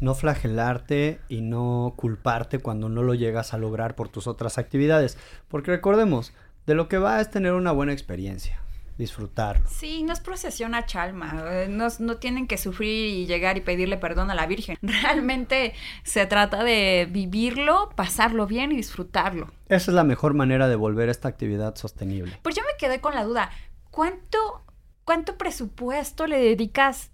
No 0.00 0.14
flagelarte 0.14 1.20
y 1.28 1.42
no 1.42 1.94
culparte 1.96 2.58
cuando 2.58 2.88
no 2.88 3.02
lo 3.02 3.14
llegas 3.14 3.52
a 3.52 3.58
lograr 3.58 3.94
por 3.94 4.08
tus 4.08 4.26
otras 4.26 4.56
actividades. 4.56 5.18
Porque 5.48 5.70
recordemos, 5.72 6.32
de 6.66 6.74
lo 6.74 6.88
que 6.88 6.98
va 6.98 7.20
es 7.20 7.30
tener 7.30 7.52
una 7.52 7.72
buena 7.72 7.92
experiencia, 7.92 8.60
disfrutarlo. 8.96 9.66
Sí, 9.68 10.02
no 10.02 10.12
es 10.12 10.20
procesión 10.20 10.74
a 10.74 10.86
Chalma, 10.86 11.44
eh, 11.50 11.66
no, 11.68 11.88
no 11.98 12.16
tienen 12.18 12.46
que 12.46 12.56
sufrir 12.56 13.08
y 13.08 13.26
llegar 13.26 13.56
y 13.56 13.60
pedirle 13.60 13.96
perdón 13.96 14.30
a 14.30 14.34
la 14.34 14.46
Virgen. 14.46 14.78
Realmente 14.82 15.74
se 16.02 16.26
trata 16.26 16.62
de 16.64 17.08
vivirlo, 17.10 17.90
pasarlo 17.96 18.46
bien 18.46 18.72
y 18.72 18.76
disfrutarlo. 18.76 19.50
Esa 19.68 19.90
es 19.90 19.94
la 19.94 20.04
mejor 20.04 20.34
manera 20.34 20.68
de 20.68 20.76
volver 20.76 21.08
esta 21.08 21.28
actividad 21.28 21.74
sostenible. 21.76 22.38
Pues 22.42 22.54
yo 22.54 22.62
me 22.62 22.76
quedé 22.78 23.00
con 23.00 23.14
la 23.14 23.24
duda, 23.24 23.50
¿cuánto, 23.90 24.64
cuánto 25.10 25.36
presupuesto 25.36 26.28
le 26.28 26.38
dedicas 26.38 27.10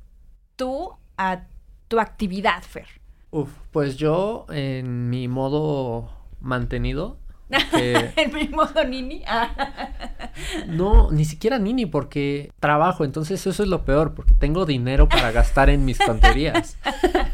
tú 0.55 0.91
a 1.17 1.45
tu 1.89 1.99
actividad, 1.99 2.63
Fer? 2.63 2.87
Uf, 3.31 3.49
pues 3.71 3.97
yo 3.97 4.45
en 4.51 5.09
mi 5.09 5.29
modo 5.29 6.11
mantenido, 6.39 7.17
¿En 7.73 8.35
mi 8.35 8.49
modo 8.49 8.85
nini? 8.85 9.23
Ah. 9.27 9.51
no, 10.67 11.11
ni 11.11 11.25
siquiera 11.25 11.59
nini 11.59 11.87
porque 11.87 12.51
trabajo, 12.61 13.05
entonces 13.05 13.47
eso 13.47 13.63
es 13.63 13.69
lo 13.69 13.87
peor, 13.87 14.15
porque 14.15 14.35
tengo 14.35 14.67
dinero 14.67 15.09
para 15.09 15.31
gastar 15.31 15.71
en 15.71 15.87
mis 15.87 15.97
tonterías. 15.97 16.77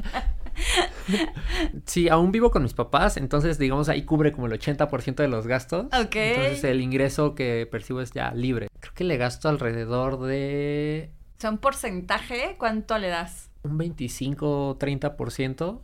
Sí, 1.86 2.08
aún 2.08 2.32
vivo 2.32 2.50
con 2.50 2.62
mis 2.62 2.74
papás, 2.74 3.16
entonces 3.16 3.58
digamos 3.58 3.88
ahí 3.88 4.02
cubre 4.02 4.32
como 4.32 4.46
el 4.46 4.52
80% 4.52 5.16
de 5.16 5.28
los 5.28 5.46
gastos. 5.46 5.86
Ok. 5.86 6.16
Entonces 6.16 6.64
el 6.64 6.80
ingreso 6.80 7.34
que 7.34 7.66
percibo 7.70 8.00
es 8.00 8.12
ya 8.12 8.32
libre. 8.32 8.68
Creo 8.80 8.94
que 8.94 9.04
le 9.04 9.16
gasto 9.16 9.48
alrededor 9.48 10.20
de 10.20 11.10
O 11.38 11.40
sea, 11.40 11.50
un 11.50 11.58
porcentaje, 11.58 12.56
¿cuánto 12.58 12.98
le 12.98 13.08
das? 13.08 13.48
un 13.64 13.78
25-30%. 13.78 15.78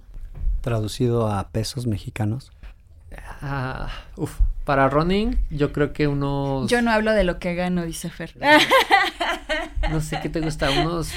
Traducido 0.61 1.31
a 1.31 1.49
pesos 1.51 1.87
mexicanos. 1.87 2.51
Ah, 3.41 3.89
uf, 4.17 4.41
para 4.65 4.89
running 4.89 5.39
yo 5.51 5.73
creo 5.73 5.93
que 5.93 6.09
unos... 6.09 6.69
Yo 6.69 6.83
no 6.83 6.91
hablo 6.91 7.13
de 7.13 7.25
lo 7.25 7.39
que 7.39 7.55
gano, 7.55 7.85
dice 7.85 8.11
Fer. 8.11 8.35
No 9.91 10.01
sé 10.01 10.19
qué 10.21 10.29
te 10.29 10.41
gusta, 10.41 10.71
unos 10.71 11.13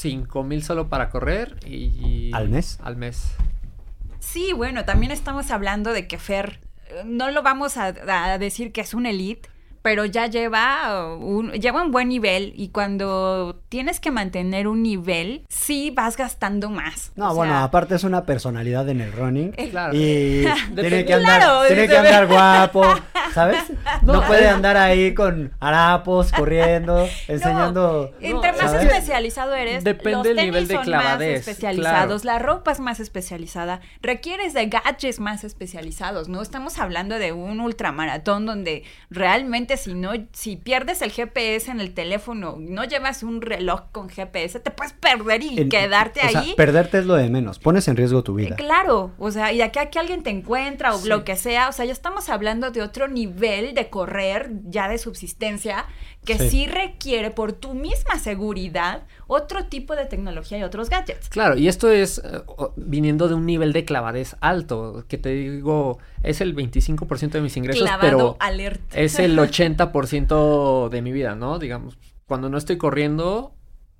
5 0.00 0.42
mil 0.44 0.62
solo 0.62 0.88
para 0.88 1.10
correr 1.10 1.56
y... 1.66 2.30
¿Al 2.32 2.48
mes? 2.48 2.78
Al 2.82 2.96
mes. 2.96 3.32
Sí, 4.18 4.52
bueno, 4.54 4.84
también 4.84 5.12
estamos 5.12 5.50
hablando 5.50 5.92
de 5.92 6.08
que 6.08 6.18
Fer, 6.18 6.60
eh, 6.88 7.02
no 7.04 7.30
lo 7.30 7.42
vamos 7.42 7.76
a, 7.76 7.86
a 8.08 8.38
decir 8.38 8.72
que 8.72 8.80
es 8.80 8.94
un 8.94 9.04
elite, 9.04 9.48
pero 9.82 10.04
ya 10.04 10.26
lleva 10.26 11.14
un, 11.16 11.52
lleva 11.52 11.82
un 11.82 11.90
buen 11.90 12.08
nivel 12.08 12.52
y 12.56 12.68
cuando 12.68 13.60
tienes 13.68 14.00
que 14.00 14.10
mantener 14.10 14.68
un 14.68 14.82
nivel, 14.82 15.44
sí 15.48 15.90
vas 15.90 16.16
gastando 16.16 16.70
más. 16.70 17.12
No, 17.16 17.30
O 17.30 17.34
bueno, 17.34 17.54
sea, 17.54 17.64
aparte 17.64 17.94
es 17.94 18.04
una 18.04 18.26
personalidad 18.26 18.88
en 18.88 19.00
el 19.00 19.12
running. 19.12 19.54
Eh, 19.56 19.70
Claro. 19.70 19.94
Y 19.94 20.44
tiene 20.74 21.04
que 21.04 21.14
andar, 21.14 21.40
Claro, 21.40 21.66
tiene 21.66 21.88
que 21.88 21.96
andar 21.96 22.26
guapo, 22.26 22.84
¿sabes? 23.32 23.58
No, 24.02 24.14
No, 24.14 24.26
puede 24.26 24.48
andar 24.48 24.76
ahí 24.76 25.14
con 25.14 25.52
harapos, 25.60 26.32
corriendo, 26.32 27.06
enseñando. 27.28 28.12
Entre 28.20 28.52
más 28.52 28.72
¿sabes? 28.72 28.86
especializado 28.86 29.54
eres, 29.54 29.84
Depende 29.84 30.12
los 30.12 30.22
del 30.24 30.36
tenis 30.36 30.52
nivel 30.52 30.68
de 30.68 30.74
son 30.74 30.84
clavadez, 30.84 31.38
más 31.38 31.48
especializados, 31.48 32.24
la 32.24 32.38
ropa 32.38 32.72
es 32.72 32.80
más 32.80 33.00
especializada, 33.00 33.80
requieres 34.02 34.54
de 34.54 34.66
gadgets 34.66 35.20
más 35.20 35.44
especializados, 35.44 36.28
¿no? 36.28 36.42
Estamos 36.42 36.78
hablando 36.78 37.18
de 37.18 37.32
un 37.32 37.60
ultramaratón 37.60 38.46
donde 38.46 38.84
realmente 39.10 39.69
si 39.76 39.94
no, 39.94 40.12
si 40.32 40.56
pierdes 40.56 41.02
el 41.02 41.10
GPS 41.10 41.70
en 41.70 41.80
el 41.80 41.92
teléfono, 41.94 42.56
no 42.58 42.84
llevas 42.84 43.22
un 43.22 43.40
reloj 43.42 43.82
con 43.92 44.08
GPS, 44.08 44.60
te 44.60 44.70
puedes 44.70 44.92
perder 44.92 45.42
y 45.42 45.68
quedarte 45.68 46.20
o 46.24 46.28
sea, 46.28 46.40
ahí. 46.40 46.54
perderte 46.56 46.98
es 46.98 47.06
lo 47.06 47.14
de 47.14 47.28
menos. 47.28 47.58
Pones 47.58 47.88
en 47.88 47.96
riesgo 47.96 48.22
tu 48.22 48.34
vida. 48.34 48.56
Claro, 48.56 49.12
o 49.18 49.30
sea, 49.30 49.52
y 49.52 49.58
de 49.58 49.62
aquí 49.64 49.78
a 49.78 49.90
que 49.90 49.98
alguien 49.98 50.22
te 50.22 50.30
encuentra 50.30 50.94
o 50.94 50.98
Sí. 50.98 51.08
lo 51.08 51.24
que 51.24 51.36
sea, 51.36 51.68
o 51.68 51.72
sea, 51.72 51.84
ya 51.84 51.92
estamos 51.92 52.28
hablando 52.28 52.70
de 52.70 52.82
otro 52.82 53.08
nivel 53.08 53.74
de 53.74 53.88
correr 53.90 54.50
ya 54.64 54.88
de 54.88 54.98
subsistencia 54.98 55.86
que 56.24 56.36
Sí. 56.38 56.50
sí. 56.50 56.66
requiere 56.66 57.30
por 57.30 57.52
tu 57.52 57.72
misma 57.74 58.18
seguridad 58.18 59.04
otro 59.26 59.64
tipo 59.66 59.96
de 59.96 60.04
tecnología 60.06 60.58
y 60.58 60.62
otros 60.62 60.90
gadgets. 60.90 61.28
Claro, 61.28 61.56
y 61.56 61.68
esto 61.68 61.90
es 61.90 62.18
eh, 62.18 62.42
viniendo 62.76 63.28
de 63.28 63.34
un 63.34 63.46
nivel 63.46 63.72
de 63.72 63.84
clavadez 63.84 64.36
alto, 64.40 65.04
que 65.08 65.16
te 65.18 65.30
digo, 65.30 65.98
es 66.22 66.40
el 66.40 66.54
25% 66.54 67.30
de 67.38 67.40
mis 67.40 67.56
ingresos, 67.56 67.82
Clavado 67.82 68.00
pero 68.10 68.36
alert. 68.40 68.80
es 68.94 69.18
el 69.18 69.38
80% 69.38 69.59
de 70.90 71.02
mi 71.02 71.12
vida, 71.12 71.34
¿no? 71.34 71.58
Digamos, 71.58 71.98
cuando 72.26 72.48
no 72.48 72.58
estoy 72.58 72.78
corriendo, 72.78 73.54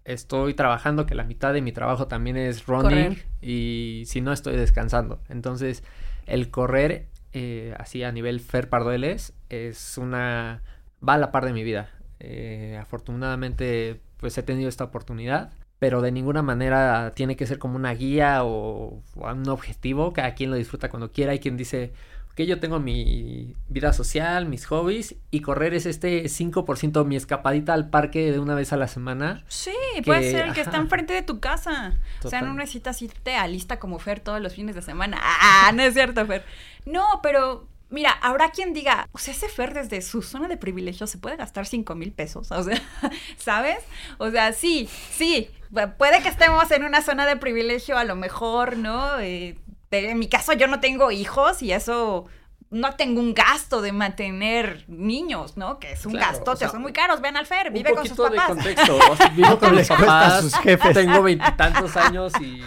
estoy 0.05 0.55
trabajando, 0.55 1.07
que 1.07 1.15
la 1.15 1.25
mitad 1.25 1.53
de 1.53 1.63
mi 1.63 1.73
trabajo 1.73 2.07
también 2.07 2.37
es 2.37 2.67
running, 2.67 3.15
Correr. 3.15 3.27
y 3.43 4.05
si 4.07 4.21
no 4.21 4.33
estoy 4.33 4.57
descansando. 4.57 5.21
Entonces, 5.29 5.83
el 6.27 6.51
correr 6.51 7.09
eh, 7.33 7.75
así 7.79 8.03
a 8.03 8.13
nivel 8.13 8.41
Fer 8.41 8.69
Pardueles 8.69 9.35
es 9.49 9.99
una... 9.99 10.63
va 11.07 11.15
a 11.15 11.19
la 11.19 11.33
par 11.33 11.45
de 11.45 11.53
mi 11.53 11.65
vida. 11.65 11.91
Eh, 12.19 12.79
afortunadamente, 12.81 14.01
pues 14.17 14.37
he 14.39 14.43
tenido 14.43 14.69
esta 14.69 14.85
oportunidad. 14.85 15.53
Pero 15.79 16.03
de 16.03 16.13
ninguna 16.13 16.43
manera 16.43 17.15
tiene 17.15 17.37
que 17.37 17.47
ser 17.47 17.59
como 17.59 17.77
una 17.77 17.95
guía 17.95 18.45
o, 18.45 19.03
o 19.17 19.33
un 19.33 19.49
objetivo. 19.49 20.13
Cada 20.13 20.35
quien 20.35 20.51
lo 20.51 20.57
disfruta 20.57 20.91
cuando 20.91 21.11
quiera. 21.11 21.33
Hay 21.33 21.39
quien 21.39 21.57
dice, 21.57 21.95
que 22.35 22.47
yo 22.47 22.59
tengo 22.61 22.79
mi 22.81 23.55
vida 23.69 23.93
social, 23.93 24.47
mis 24.47 24.65
hobbies, 24.67 25.17
y 25.31 25.41
correr 25.41 25.75
es 25.75 25.85
este 25.87 26.25
5%, 26.25 27.05
mi 27.05 27.17
escapadita 27.17 27.75
al 27.75 27.91
parque 27.91 28.33
de 28.33 28.39
una 28.39 28.55
vez 28.55 28.73
a 28.73 28.77
la 28.77 28.89
semana. 28.89 29.45
Sí, 29.49 29.73
puede 30.05 30.31
ser 30.31 30.47
el 30.47 30.55
que 30.55 30.61
está 30.63 30.79
enfrente 30.79 31.13
de 31.13 31.23
tu 31.23 31.41
casa. 31.41 31.99
O 32.25 32.29
sea, 32.31 32.41
no 32.43 32.55
necesitas 32.55 33.03
irte 33.03 33.35
a 33.37 33.47
lista 33.47 33.79
como 33.79 33.99
Fer 33.99 34.21
todos 34.21 34.41
los 34.41 34.55
fines 34.55 34.75
de 34.75 34.83
semana. 34.83 35.19
Ah, 35.43 35.73
no 35.75 35.83
es 35.83 35.95
cierto, 35.95 36.25
Fer. 36.27 36.45
No, 36.87 37.05
pero 37.23 37.67
mira, 37.91 38.13
habrá 38.23 38.51
quien 38.53 38.73
diga, 38.73 39.09
o 39.13 39.19
sea, 39.19 39.35
ese 39.35 39.49
Fer 39.49 39.75
desde 39.75 40.01
su 40.01 40.23
zona 40.23 40.49
de 40.49 40.57
privilegio 40.57 41.07
se 41.07 41.19
puede 41.19 41.37
gastar 41.37 41.67
5 41.67 41.95
mil 41.97 42.13
pesos. 42.13 42.51
O 42.53 42.63
sea, 42.63 42.81
¿sabes? 43.37 43.79
O 44.19 44.31
sea, 44.31 44.53
sí, 44.53 44.89
sí. 45.11 45.51
pu- 45.73 45.95
Puede 45.97 46.23
que 46.23 46.29
estemos 46.29 46.71
en 46.71 46.85
una 46.85 47.03
zona 47.03 47.27
de 47.27 47.37
privilegio, 47.37 47.99
a 47.99 48.05
lo 48.05 48.17
mejor, 48.17 48.77
¿no? 48.77 49.19
Eh, 49.19 49.59
en 49.91 50.19
mi 50.19 50.29
caso, 50.29 50.53
yo 50.53 50.67
no 50.67 50.81
tengo 50.81 51.11
hijos 51.11 51.63
y 51.63 51.73
eso. 51.73 52.27
No 52.71 52.95
tengo 52.95 53.21
un 53.21 53.35
gasto 53.35 53.83
de 53.83 53.91
mantener 53.91 54.85
niños, 54.87 55.57
¿no? 55.57 55.81
Que 55.81 55.91
es 55.93 56.07
un 56.07 56.13
Claro, 56.13 56.29
gastote, 56.35 56.51
o 56.53 56.57
sea, 56.57 56.69
son 56.69 56.83
muy 56.83 56.93
caros. 56.93 57.21
Ven 57.21 57.37
al 57.37 57.45
Fer, 57.47 57.73
vive 57.73 57.93
con 57.93 58.07
sus 58.07 58.17
poquito 58.17 58.31
de 58.31 58.37
papás. 58.37 58.49
contexto. 58.55 58.99
O 59.11 59.17
sea, 59.17 59.29
vivo 59.31 59.59
con 59.59 59.75
mis 59.75 59.91
a 59.91 59.97
papás, 59.97 60.41
sus 60.43 60.55
jefes. 60.59 60.95
tengo 60.95 61.21
veintitantos 61.21 61.97
años 61.97 62.33
y... 62.41 62.63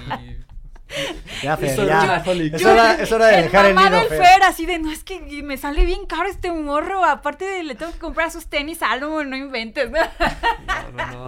Ya, 1.42 1.56
Fer, 1.58 1.70
Eso 1.70 1.86
ya. 1.86 2.18
Es 2.18 2.66
hora, 2.66 2.94
es 3.02 3.12
hora 3.14 3.28
de 3.28 3.38
el 3.38 3.44
dejar 3.46 3.66
el 3.68 3.76
nido, 3.78 3.90
del 3.92 4.08
Fer. 4.10 4.18
Fer. 4.26 4.44
así 4.44 4.66
de, 4.66 4.78
no, 4.80 4.92
es 4.92 5.04
que 5.06 5.22
me 5.42 5.56
sale 5.58 5.86
bien 5.86 6.06
caro 6.06 6.28
este 6.28 6.52
morro, 6.52 7.04
aparte 7.06 7.46
de 7.46 7.64
le 7.64 7.76
tengo 7.76 7.92
que 7.94 7.98
comprar 8.00 8.30
sus 8.30 8.48
tenis 8.48 8.84
algo, 8.84 9.24
no 9.24 9.36
inventes. 9.38 9.90
No, 10.94 11.08
no, 11.08 11.28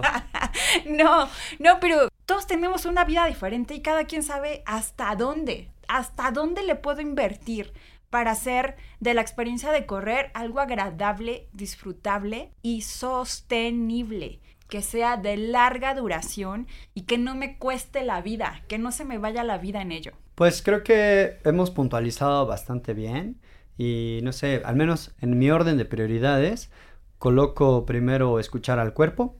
no, 0.86 1.28
no, 1.58 1.80
pero 1.80 2.08
todos 2.26 2.46
tenemos 2.46 2.84
una 2.84 3.04
vida 3.04 3.26
diferente 3.26 3.74
y 3.74 3.80
cada 3.82 4.04
quien 4.04 4.22
sabe 4.22 4.62
hasta 4.66 5.14
dónde, 5.16 5.70
hasta 5.88 6.30
dónde 6.30 6.62
le 6.62 6.74
puedo 6.74 7.00
invertir 7.00 7.72
para 8.10 8.32
hacer 8.32 8.76
de 9.00 9.14
la 9.14 9.20
experiencia 9.20 9.72
de 9.72 9.86
correr 9.86 10.30
algo 10.34 10.60
agradable, 10.60 11.48
disfrutable 11.52 12.52
y 12.62 12.82
sostenible, 12.82 14.40
que 14.68 14.82
sea 14.82 15.16
de 15.16 15.36
larga 15.36 15.94
duración 15.94 16.66
y 16.94 17.02
que 17.02 17.18
no 17.18 17.34
me 17.34 17.58
cueste 17.58 18.04
la 18.04 18.20
vida, 18.20 18.62
que 18.68 18.78
no 18.78 18.92
se 18.92 19.04
me 19.04 19.18
vaya 19.18 19.44
la 19.44 19.58
vida 19.58 19.82
en 19.82 19.92
ello. 19.92 20.12
Pues 20.34 20.62
creo 20.62 20.82
que 20.82 21.38
hemos 21.44 21.70
puntualizado 21.70 22.46
bastante 22.46 22.94
bien 22.94 23.40
y 23.78 24.20
no 24.22 24.32
sé, 24.32 24.62
al 24.64 24.76
menos 24.76 25.14
en 25.20 25.38
mi 25.38 25.50
orden 25.50 25.76
de 25.76 25.84
prioridades, 25.84 26.70
coloco 27.18 27.86
primero 27.86 28.38
escuchar 28.38 28.78
al 28.78 28.94
cuerpo, 28.94 29.36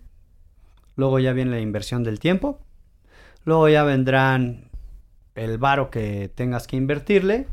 luego 0.97 1.19
ya 1.19 1.33
viene 1.33 1.53
la 1.53 1.61
inversión 1.61 2.03
del 2.03 2.19
tiempo, 2.19 2.61
luego 3.45 3.69
ya 3.69 3.85
vendrán 3.85 4.66
el 5.37 5.59
varo 5.59 5.91
que 5.91 6.29
tengas 6.35 6.67
que 6.67 6.77
invertirle 6.77 7.47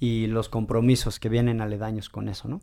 y 0.00 0.26
los 0.26 0.48
compromisos 0.48 1.20
que 1.20 1.28
vienen 1.28 1.60
aledaños 1.60 2.08
con 2.08 2.28
eso, 2.28 2.48
¿no? 2.48 2.60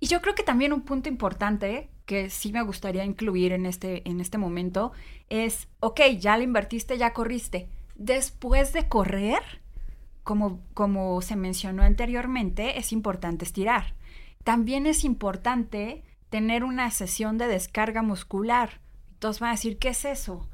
Y 0.00 0.06
yo 0.06 0.20
creo 0.20 0.34
que 0.34 0.42
también 0.42 0.72
un 0.72 0.82
punto 0.82 1.08
importante 1.08 1.90
que 2.06 2.30
sí 2.30 2.52
me 2.52 2.62
gustaría 2.62 3.04
incluir 3.04 3.52
en 3.52 3.66
este, 3.66 4.08
en 4.08 4.20
este 4.20 4.38
momento 4.38 4.92
es, 5.28 5.68
ok, 5.80 6.00
ya 6.18 6.36
le 6.36 6.44
invertiste, 6.44 6.96
ya 6.98 7.12
corriste. 7.12 7.68
Después 7.96 8.72
de 8.72 8.88
correr, 8.88 9.42
como, 10.22 10.60
como 10.72 11.20
se 11.20 11.34
mencionó 11.34 11.82
anteriormente, 11.82 12.78
es 12.78 12.92
importante 12.92 13.44
estirar. 13.44 13.94
También 14.44 14.86
es 14.86 15.04
importante 15.04 16.04
tener 16.30 16.62
una 16.62 16.90
sesión 16.90 17.36
de 17.36 17.48
descarga 17.48 18.02
muscular. 18.02 18.80
Entonces 19.14 19.40
van 19.40 19.50
a 19.50 19.54
decir, 19.54 19.78
¿qué 19.78 19.88
es 19.88 20.04
eso? 20.04 20.48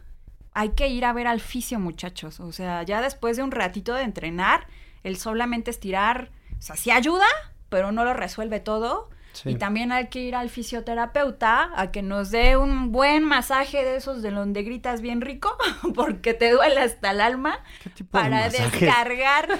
Hay 0.54 0.70
que 0.70 0.88
ir 0.88 1.04
a 1.04 1.12
ver 1.12 1.26
al 1.26 1.40
fisio, 1.40 1.78
muchachos. 1.78 2.40
O 2.40 2.52
sea, 2.52 2.82
ya 2.84 3.02
después 3.02 3.36
de 3.36 3.42
un 3.42 3.50
ratito 3.50 3.94
de 3.94 4.02
entrenar, 4.02 4.66
el 5.02 5.16
solamente 5.16 5.70
estirar, 5.70 6.30
o 6.58 6.62
sea, 6.62 6.76
sí 6.76 6.90
ayuda, 6.90 7.26
pero 7.68 7.92
no 7.92 8.04
lo 8.04 8.14
resuelve 8.14 8.60
todo. 8.60 9.10
Sí. 9.34 9.50
Y 9.50 9.54
también 9.56 9.92
hay 9.92 10.06
que 10.08 10.20
ir 10.20 10.34
al 10.34 10.48
fisioterapeuta 10.48 11.70
a 11.76 11.90
que 11.90 12.02
nos 12.02 12.30
dé 12.30 12.56
un 12.56 12.92
buen 12.92 13.24
masaje 13.24 13.84
de 13.84 13.96
esos 13.96 14.22
de 14.22 14.30
donde 14.30 14.62
gritas 14.62 15.00
bien 15.00 15.20
rico, 15.20 15.56
porque 15.94 16.34
te 16.34 16.50
duele 16.50 16.80
hasta 16.80 17.10
el 17.10 17.20
alma, 17.20 17.58
¿Qué 17.82 17.90
tipo 17.90 18.16
de 18.16 18.24
para 18.24 18.36
masajes? 18.46 18.80
descargar 18.80 19.48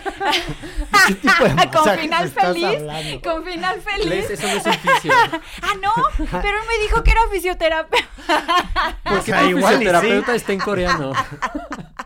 ¿Qué 1.09 1.15
tipo 1.17 1.45
de 1.45 1.71
con 1.71 1.99
final 1.99 2.29
feliz. 2.31 2.65
hablando? 2.79 3.21
Con 3.23 3.45
final 3.45 3.77
Les- 3.77 3.85
feliz. 3.85 4.31
Eso 4.31 4.47
no 4.47 4.53
es 4.55 4.67
un 4.67 4.73
fisio. 4.75 5.13
Ah, 5.63 5.75
no, 5.83 5.93
pero 6.41 6.59
él 6.59 6.65
me 6.69 6.83
dijo 6.85 7.03
que 7.03 7.11
era 7.11 7.21
fisioterapeuta. 7.33 8.09
Porque 9.05 9.23
sea, 9.23 9.45
igual 9.45 9.75
fisioterapeuta 9.79 10.31
sí. 10.33 10.37
está 10.37 10.53
en 10.53 10.59
coreano. 10.61 11.13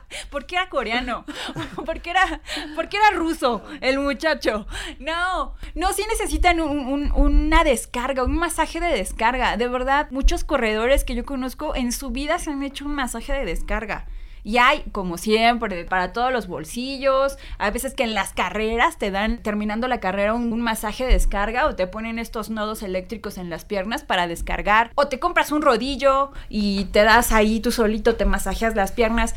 Porque 0.31 0.57
era 0.57 0.69
coreano. 0.69 1.25
Porque 1.87 2.11
era, 2.11 2.41
porque 2.75 2.97
era 2.97 3.11
ruso 3.17 3.63
el 3.81 3.99
muchacho. 3.99 4.67
No, 4.99 5.55
no, 5.75 5.93
sí 5.93 6.03
necesitan 6.09 6.61
un- 6.61 6.87
un- 6.87 7.13
una 7.13 7.65
descarga, 7.65 8.25
un 8.25 8.37
masaje 8.37 8.81
de 8.81 8.89
descarga. 8.89 9.57
De 9.57 9.69
verdad, 9.69 10.09
muchos 10.11 10.45
corredores 10.45 11.05
que 11.05 11.15
yo 11.15 11.25
conozco 11.25 11.75
en 11.75 11.93
su 11.93 12.11
vida 12.11 12.39
se 12.39 12.51
han 12.51 12.63
hecho 12.63 12.85
un 12.85 12.95
masaje 12.95 13.33
de 13.33 13.45
descarga. 13.45 14.07
Y 14.45 14.59
hay, 14.59 14.83
como 14.93 15.19
siempre, 15.19 15.85
para 15.85 16.13
todos 16.13 16.33
los 16.33 16.47
bolsillos. 16.47 17.37
Hay 17.59 17.71
veces 17.71 17.93
que 17.95 18.05
en 18.05 18.15
las 18.15 18.33
carreras 18.33 18.97
te 18.97 19.11
dan, 19.11 19.43
terminando 19.43 19.89
la 19.89 20.01
carrera, 20.01 20.33
un, 20.35 20.53
un 20.53 20.61
masaje 20.63 21.05
de 21.05 21.13
descarga 21.13 21.67
o 21.67 21.75
te 21.77 21.87
ponen 21.87 22.19
estos 22.19 22.49
nodos 22.49 22.83
eléctricos 22.83 23.37
en 23.37 23.51
las 23.51 23.65
piernas 23.65 24.05
para 24.05 24.27
descargar. 24.27 24.91
O 24.95 25.09
te 25.09 25.19
compras 25.19 25.53
un 25.53 25.61
rodillo 25.63 26.33
y 26.49 26.85
te 26.87 27.03
das 27.03 27.33
ahí 27.33 27.61
tú 27.61 27.73
solito, 27.73 28.17
te 28.17 28.25
masajeas 28.25 28.75
las 28.75 28.93
piernas. 28.93 29.35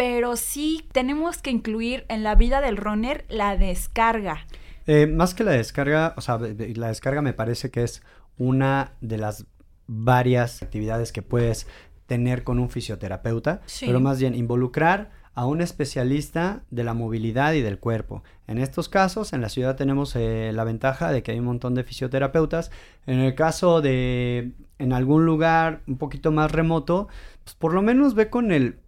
Pero 0.00 0.36
sí 0.36 0.88
tenemos 0.92 1.42
que 1.42 1.50
incluir 1.50 2.06
en 2.08 2.22
la 2.22 2.34
vida 2.34 2.62
del 2.62 2.78
runner 2.78 3.26
la 3.28 3.58
descarga. 3.58 4.46
Eh, 4.86 5.06
más 5.06 5.34
que 5.34 5.44
la 5.44 5.50
descarga, 5.50 6.14
o 6.16 6.22
sea, 6.22 6.38
la 6.38 6.88
descarga 6.88 7.20
me 7.20 7.34
parece 7.34 7.70
que 7.70 7.82
es 7.82 8.02
una 8.38 8.92
de 9.02 9.18
las 9.18 9.44
varias 9.86 10.62
actividades 10.62 11.12
que 11.12 11.20
puedes 11.20 11.66
tener 12.06 12.44
con 12.44 12.58
un 12.58 12.70
fisioterapeuta, 12.70 13.60
Sí. 13.66 13.84
pero 13.84 14.00
más 14.00 14.18
bien 14.18 14.34
involucrar 14.34 15.10
a 15.34 15.44
un 15.44 15.60
especialista 15.60 16.62
de 16.70 16.82
la 16.82 16.94
movilidad 16.94 17.52
y 17.52 17.60
del 17.60 17.78
cuerpo. 17.78 18.22
En 18.46 18.56
estos 18.56 18.88
casos, 18.88 19.34
en 19.34 19.42
la 19.42 19.50
ciudad 19.50 19.76
tenemos 19.76 20.16
eh, 20.16 20.50
la 20.54 20.64
ventaja 20.64 21.12
de 21.12 21.22
que 21.22 21.32
hay 21.32 21.38
un 21.40 21.44
montón 21.44 21.74
de 21.74 21.84
fisioterapeutas. 21.84 22.70
En 23.06 23.18
el 23.18 23.34
caso 23.34 23.82
de 23.82 24.52
en 24.78 24.94
algún 24.94 25.26
lugar 25.26 25.82
un 25.86 25.98
poquito 25.98 26.32
más 26.32 26.50
remoto, 26.50 27.08
pues 27.44 27.54
por 27.54 27.74
lo 27.74 27.82
menos 27.82 28.14
ve 28.14 28.30
con 28.30 28.50
el, 28.50 28.79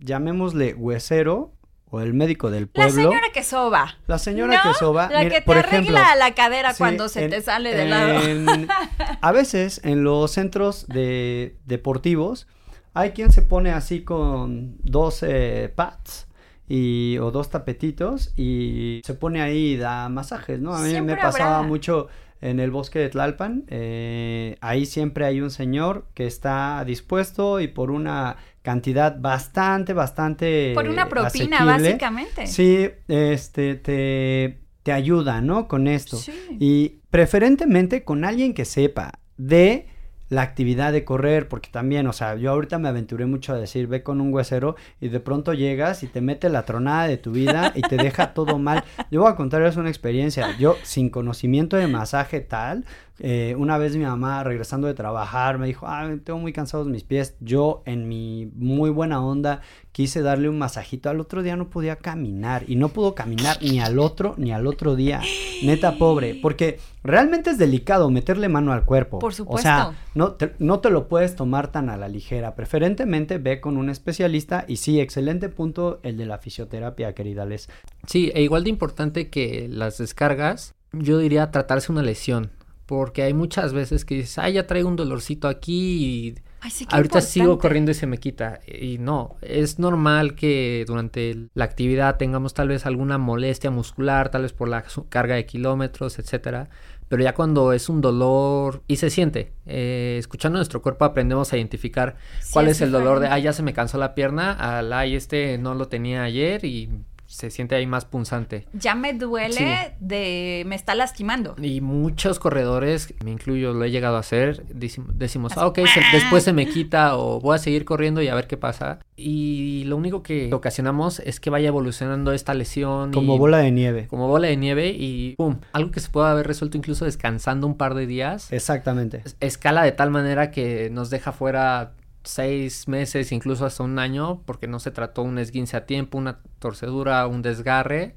llamémosle 0.00 0.74
huesero 0.74 1.52
o 1.88 2.00
el 2.00 2.14
médico 2.14 2.50
del 2.50 2.64
La 2.74 2.86
pueblo. 2.86 3.02
señora 3.10 3.26
que 3.32 3.44
soba. 3.44 3.94
La 4.06 4.18
señora 4.18 4.60
¿no? 4.64 4.70
que 4.72 4.78
soba. 4.78 5.08
La 5.10 5.20
mira, 5.20 5.30
que 5.30 5.40
te 5.40 5.46
por 5.46 5.56
arregla 5.58 5.78
ejemplo, 5.78 5.98
la 6.18 6.34
cadera 6.34 6.72
sí, 6.72 6.78
cuando 6.78 7.08
se 7.08 7.24
en- 7.24 7.30
te 7.30 7.40
sale 7.40 7.74
de 7.74 7.84
lado. 7.88 8.20
en- 8.22 8.68
a 9.20 9.32
veces 9.32 9.80
en 9.84 10.02
los 10.02 10.30
centros 10.32 10.86
de 10.88 11.56
deportivos 11.64 12.46
hay 12.94 13.10
quien 13.10 13.30
se 13.30 13.42
pone 13.42 13.70
así 13.72 14.02
con 14.02 14.76
dos 14.82 15.22
eh, 15.22 15.72
pads 15.74 16.26
y, 16.68 17.18
o 17.18 17.30
dos 17.30 17.50
tapetitos 17.50 18.32
y 18.36 19.00
se 19.04 19.14
pone 19.14 19.40
ahí 19.40 19.74
y 19.74 19.76
da 19.76 20.08
masajes, 20.08 20.58
¿no? 20.60 20.74
A 20.74 20.80
mí 20.80 20.90
Siempre 20.90 21.14
me 21.14 21.20
pasaba 21.22 21.56
habrá. 21.58 21.68
mucho 21.68 22.08
en 22.40 22.58
el 22.58 22.70
bosque 22.70 22.98
de 22.98 23.08
Tlalpan. 23.10 23.64
eh, 23.68 24.56
ahí 24.60 24.84
siempre 24.86 25.24
hay 25.24 25.40
un 25.40 25.50
señor 25.50 26.06
que 26.14 26.26
está 26.26 26.82
dispuesto 26.84 27.60
y 27.60 27.68
por 27.68 27.90
una 27.90 28.36
cantidad 28.66 29.16
bastante, 29.16 29.92
bastante 29.92 30.72
Por 30.74 30.88
una 30.88 31.08
propina, 31.08 31.58
asequible, 31.58 31.88
básicamente. 31.88 32.46
Sí, 32.48 32.90
este, 33.06 33.76
te, 33.76 34.58
te 34.82 34.90
ayuda, 34.90 35.40
¿no? 35.40 35.68
Con 35.68 35.86
esto. 35.86 36.16
Sí. 36.16 36.32
Y 36.58 37.00
preferentemente 37.10 38.02
con 38.02 38.24
alguien 38.24 38.54
que 38.54 38.64
sepa 38.64 39.20
de 39.36 39.86
la 40.28 40.42
actividad 40.42 40.92
de 40.92 41.04
correr, 41.04 41.48
porque 41.48 41.70
también, 41.70 42.08
o 42.08 42.12
sea, 42.12 42.34
yo 42.34 42.50
ahorita 42.50 42.78
me 42.78 42.88
aventuré 42.88 43.26
mucho 43.26 43.52
a 43.52 43.56
decir, 43.56 43.86
ve 43.86 44.02
con 44.02 44.20
un 44.20 44.34
huesero 44.34 44.74
y 45.00 45.10
de 45.10 45.20
pronto 45.20 45.54
llegas 45.54 46.02
y 46.02 46.08
te 46.08 46.20
mete 46.20 46.48
la 46.48 46.64
tronada 46.64 47.06
de 47.06 47.18
tu 47.18 47.30
vida 47.30 47.72
y 47.76 47.82
te 47.82 47.96
deja 47.96 48.34
todo 48.34 48.58
mal. 48.58 48.82
Yo 49.12 49.20
voy 49.20 49.30
a 49.30 49.36
contarles 49.36 49.76
una 49.76 49.90
experiencia. 49.90 50.56
Yo, 50.58 50.76
sin 50.82 51.10
conocimiento 51.10 51.76
de 51.76 51.86
masaje 51.86 52.40
tal, 52.40 52.84
eh, 53.18 53.54
una 53.56 53.78
vez 53.78 53.96
mi 53.96 54.04
mamá 54.04 54.44
regresando 54.44 54.86
de 54.86 54.94
trabajar 54.94 55.58
me 55.58 55.66
dijo, 55.66 55.86
ah, 55.88 56.08
tengo 56.22 56.38
muy 56.38 56.52
cansados 56.52 56.86
mis 56.86 57.02
pies. 57.04 57.34
Yo, 57.40 57.82
en 57.86 58.08
mi 58.08 58.50
muy 58.54 58.90
buena 58.90 59.24
onda, 59.24 59.62
quise 59.92 60.20
darle 60.22 60.48
un 60.48 60.58
masajito. 60.58 61.08
Al 61.08 61.20
otro 61.20 61.42
día 61.42 61.56
no 61.56 61.70
podía 61.70 61.96
caminar 61.96 62.64
y 62.68 62.76
no 62.76 62.88
pudo 62.90 63.14
caminar 63.14 63.56
ni 63.62 63.80
al 63.80 63.98
otro 63.98 64.34
ni 64.36 64.52
al 64.52 64.66
otro 64.66 64.96
día. 64.96 65.22
Neta 65.64 65.96
pobre, 65.96 66.38
porque 66.42 66.78
realmente 67.02 67.50
es 67.50 67.58
delicado 67.58 68.10
meterle 68.10 68.48
mano 68.48 68.72
al 68.72 68.84
cuerpo. 68.84 69.18
Por 69.18 69.32
O 69.32 69.34
supuesto. 69.34 69.62
sea, 69.62 69.94
no 70.14 70.32
te, 70.32 70.52
no 70.58 70.80
te 70.80 70.90
lo 70.90 71.08
puedes 71.08 71.34
tomar 71.36 71.72
tan 71.72 71.88
a 71.88 71.96
la 71.96 72.08
ligera. 72.08 72.54
Preferentemente 72.54 73.38
ve 73.38 73.60
con 73.60 73.78
un 73.78 73.88
especialista 73.88 74.64
y 74.68 74.76
sí, 74.76 75.00
excelente 75.00 75.48
punto 75.48 76.00
el 76.02 76.18
de 76.18 76.26
la 76.26 76.38
fisioterapia, 76.38 77.14
querida 77.14 77.46
Les. 77.46 77.70
Sí, 78.06 78.30
e 78.34 78.42
igual 78.42 78.64
de 78.64 78.70
importante 78.70 79.30
que 79.30 79.68
las 79.70 79.96
descargas, 79.98 80.74
yo 80.92 81.18
diría 81.18 81.50
tratarse 81.50 81.90
una 81.90 82.02
lesión. 82.02 82.50
Porque 82.86 83.22
hay 83.22 83.34
muchas 83.34 83.72
veces 83.72 84.04
que 84.04 84.14
dices, 84.14 84.38
ah, 84.38 84.48
ya 84.48 84.66
traigo 84.66 84.88
un 84.88 84.96
dolorcito 84.96 85.48
aquí 85.48 86.04
y 86.04 86.34
Ay, 86.60 86.70
sí, 86.70 86.86
ahorita 86.90 87.20
sigo 87.20 87.58
corriendo 87.58 87.90
y 87.90 87.94
se 87.94 88.06
me 88.06 88.18
quita. 88.18 88.60
Y 88.66 88.98
no, 88.98 89.36
es 89.42 89.78
normal 89.78 90.34
que 90.34 90.84
durante 90.86 91.48
la 91.54 91.64
actividad 91.64 92.16
tengamos 92.16 92.54
tal 92.54 92.68
vez 92.68 92.86
alguna 92.86 93.18
molestia 93.18 93.70
muscular, 93.70 94.30
tal 94.30 94.42
vez 94.42 94.52
por 94.52 94.68
la 94.68 94.84
carga 95.08 95.34
de 95.34 95.46
kilómetros, 95.46 96.18
etcétera. 96.18 96.68
Pero 97.08 97.22
ya 97.22 97.34
cuando 97.34 97.72
es 97.72 97.88
un 97.88 98.00
dolor 98.00 98.82
y 98.88 98.96
se 98.96 99.10
siente, 99.10 99.52
eh, 99.66 100.16
escuchando 100.18 100.58
nuestro 100.58 100.82
cuerpo 100.82 101.04
aprendemos 101.04 101.52
a 101.52 101.56
identificar 101.56 102.16
Sí, 102.40 102.52
cuál 102.52 102.66
es 102.68 102.80
el 102.80 102.90
dolor 102.90 103.20
de, 103.20 103.28
ah, 103.28 103.38
ya 103.38 103.52
se 103.52 103.62
me 103.62 103.72
cansó 103.72 103.96
la 103.98 104.14
pierna, 104.14 104.52
al, 104.52 104.92
ay, 104.92 105.14
este 105.14 105.56
no 105.58 105.74
lo 105.74 105.86
tenía 105.86 106.24
ayer 106.24 106.64
y 106.64 106.90
se 107.26 107.50
siente 107.50 107.74
ahí 107.74 107.86
más 107.86 108.04
punzante. 108.04 108.66
Ya 108.72 108.94
me 108.94 109.12
duele 109.12 109.54
Sí. 109.56 109.64
de... 110.00 110.64
me 110.66 110.74
está 110.74 110.94
lastimando. 110.94 111.54
Y 111.60 111.80
muchos 111.80 112.38
corredores, 112.38 113.14
me 113.24 113.30
incluyo, 113.30 113.72
lo 113.72 113.84
he 113.84 113.90
llegado 113.90 114.16
a 114.16 114.20
hacer, 114.20 114.64
decim- 114.68 115.06
decimos, 115.14 115.52
Así, 115.52 115.60
ah, 115.60 115.66
ok, 115.66 115.78
se- 115.92 116.00
después 116.16 116.42
se 116.44 116.52
me 116.52 116.66
quita 116.66 117.16
o 117.16 117.40
voy 117.40 117.56
a 117.56 117.58
seguir 117.58 117.84
corriendo 117.84 118.22
y 118.22 118.28
a 118.28 118.34
ver 118.34 118.46
qué 118.46 118.56
pasa. 118.56 118.98
Y 119.16 119.84
lo 119.86 119.96
único 119.96 120.22
que 120.22 120.52
ocasionamos 120.52 121.20
es 121.20 121.40
que 121.40 121.50
vaya 121.50 121.68
evolucionando 121.68 122.32
esta 122.32 122.54
lesión. 122.54 123.12
Como 123.12 123.34
y- 123.36 123.38
bola 123.38 123.58
de 123.58 123.70
nieve. 123.72 124.06
Como 124.08 124.28
bola 124.28 124.48
de 124.48 124.56
nieve 124.56 124.88
y 124.96 125.34
¡pum! 125.36 125.58
Algo 125.72 125.90
que 125.90 126.00
se 126.00 126.10
puede 126.10 126.28
haber 126.28 126.46
resuelto 126.46 126.76
incluso 126.76 127.04
descansando 127.04 127.66
un 127.66 127.76
par 127.76 127.94
de 127.94 128.06
días. 128.06 128.52
Exactamente. 128.52 129.22
es- 129.24 129.36
Escala 129.40 129.82
de 129.82 129.92
tal 129.92 130.10
manera 130.10 130.50
que 130.50 130.90
nos 130.90 131.10
deja 131.10 131.32
fuera 131.32 131.92
seis 132.26 132.88
meses, 132.88 133.32
incluso 133.32 133.66
hasta 133.66 133.82
un 133.82 133.98
año, 133.98 134.42
porque 134.44 134.66
no 134.66 134.78
se 134.78 134.90
trató 134.90 135.22
un 135.22 135.38
esguince 135.38 135.76
a 135.76 135.86
tiempo, 135.86 136.18
una 136.18 136.40
torcedura, 136.58 137.26
un 137.26 137.42
desgarre. 137.42 138.16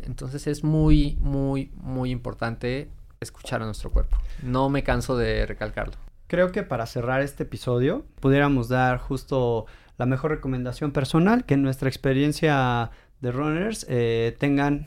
Entonces 0.00 0.46
es 0.46 0.64
muy, 0.64 1.16
muy, 1.20 1.70
muy 1.76 2.10
importante 2.10 2.90
escuchar 3.20 3.62
a 3.62 3.64
nuestro 3.64 3.90
cuerpo. 3.90 4.18
No 4.42 4.68
me 4.68 4.82
canso 4.82 5.16
de 5.16 5.46
recalcarlo. 5.46 5.94
Creo 6.26 6.52
que 6.52 6.62
para 6.62 6.86
cerrar 6.86 7.22
este 7.22 7.44
episodio 7.44 8.04
pudiéramos 8.20 8.68
dar 8.68 8.98
justo 8.98 9.66
la 9.96 10.06
mejor 10.06 10.32
recomendación 10.32 10.92
personal 10.92 11.44
que 11.44 11.54
en 11.54 11.62
nuestra 11.62 11.88
experiencia 11.88 12.90
de 13.20 13.32
runners 13.32 13.86
eh, 13.88 14.36
tengan 14.38 14.86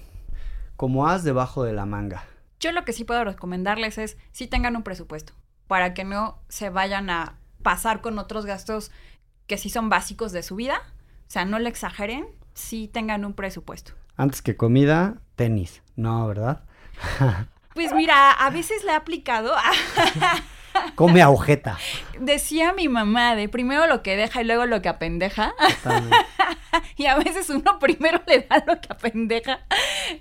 como 0.76 1.08
as 1.08 1.24
debajo 1.24 1.64
de 1.64 1.74
la 1.74 1.86
manga. 1.86 2.26
Yo 2.60 2.72
lo 2.72 2.84
que 2.84 2.94
sí 2.94 3.06
puedo 3.06 3.24
recomendarles 3.24 3.98
es 3.98 4.18
si 4.32 4.48
tengan 4.48 4.76
un 4.76 4.84
presupuesto 4.84 5.34
para 5.68 5.94
que 5.94 6.04
no 6.04 6.40
se 6.50 6.70
vayan 6.70 7.10
a 7.10 7.38
pasar 7.62 8.02
con 8.02 8.20
otros 8.20 8.46
gastos 8.46 8.92
que 9.48 9.58
sí 9.58 9.70
son 9.70 9.90
básicos 9.90 10.32
de 10.32 10.44
su 10.44 10.56
vida. 10.56 10.82
O 11.28 11.32
sea, 11.32 11.46
no 11.46 11.60
le 11.60 11.70
exageren, 11.70 12.28
sí 12.54 12.88
tengan 12.88 13.26
un 13.26 13.34
presupuesto. 13.34 13.94
Antes 14.16 14.42
que 14.42 14.56
comida, 14.58 15.22
tenis. 15.36 15.82
No, 15.96 16.28
¿verdad? 16.28 16.64
Pues 17.76 17.94
mira, 17.94 18.32
a 18.32 18.50
veces 18.50 18.84
le 18.84 18.92
he 18.92 18.96
aplicado. 18.96 19.54
Come 20.96 21.22
agujeta. 21.22 21.78
Decía 22.20 22.74
mi 22.74 22.88
mamá 22.88 23.36
de 23.36 23.48
primero 23.50 23.88
lo 23.88 24.04
que 24.04 24.18
deja 24.18 24.42
y 24.42 24.46
luego 24.46 24.66
lo 24.66 24.82
que 24.82 24.90
apendeja. 24.90 25.54
Totalmente. 25.84 26.18
y 26.98 27.06
a 27.06 27.16
veces 27.18 27.50
uno 27.50 27.80
primero 27.80 28.22
le 28.28 28.42
da 28.42 28.64
lo 28.68 28.80
que 28.80 28.88
apendeja. 28.92 29.62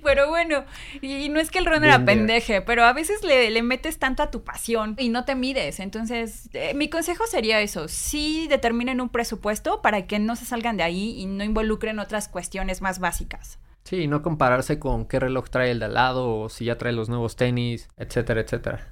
Pero 0.03 0.29
bueno, 0.29 0.65
y 1.01 1.29
no 1.29 1.41
es 1.41 1.51
que 1.51 1.59
el 1.59 1.67
runner 1.67 1.91
Bien 1.91 2.03
apendeje, 2.03 2.63
pero 2.63 2.85
a 2.85 2.93
veces 2.93 3.23
le, 3.25 3.51
le 3.51 3.63
metes 3.63 3.99
tanto 3.99 4.23
a 4.23 4.31
tu 4.31 4.45
pasión 4.45 4.95
y 4.99 5.09
no 5.09 5.25
te 5.25 5.35
mides. 5.35 5.81
Entonces, 5.81 6.49
eh, 6.53 6.75
mi 6.75 6.89
consejo 6.89 7.27
sería 7.27 7.61
eso, 7.61 7.89
sí 7.89 8.47
determinen 8.49 9.01
un 9.01 9.09
presupuesto 9.09 9.83
para 9.83 10.07
que 10.07 10.19
no 10.19 10.37
se 10.37 10.45
salgan 10.45 10.77
de 10.77 10.85
ahí 10.85 11.15
y 11.19 11.27
no 11.27 11.45
involucren 11.45 11.99
otras 11.99 12.29
cuestiones 12.29 12.83
más 12.83 12.99
básicas. 12.99 13.59
Sí, 13.85 14.07
no 14.07 14.23
compararse 14.23 14.79
con 14.79 15.07
qué 15.07 15.19
reloj 15.19 15.49
trae 15.49 15.71
el 15.71 15.79
de 15.79 15.87
al 15.87 15.95
lado 15.95 16.39
o 16.39 16.49
si 16.51 16.67
ya 16.67 16.77
trae 16.77 16.93
los 16.93 17.09
nuevos 17.09 17.37
tenis, 17.37 17.89
etcétera, 17.97 18.43
etcétera. 18.43 18.87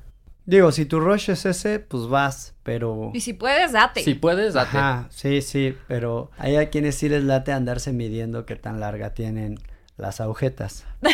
Digo, 0.47 0.71
si 0.71 0.87
tu 0.87 1.01
rush 1.01 1.31
es 1.31 1.45
ese, 1.45 1.81
pues 1.81 2.07
vas, 2.07 2.55
pero... 2.63 3.11
Y 3.13 3.21
si 3.21 3.33
puedes, 3.33 3.73
date. 3.73 4.03
Si 4.03 4.15
puedes, 4.15 4.55
date. 4.55 4.79
Ajá, 4.79 5.09
sí, 5.11 5.43
sí, 5.43 5.77
pero 5.89 6.31
hay 6.39 6.55
a 6.55 6.71
quienes 6.71 6.95
sí 6.95 7.09
les 7.09 7.25
late 7.25 7.53
andarse 7.53 7.93
midiendo 7.93 8.47
qué 8.47 8.55
tan 8.55 8.79
larga 8.79 9.13
tienen 9.13 9.59
las 9.97 10.21
agujetas. 10.21 10.87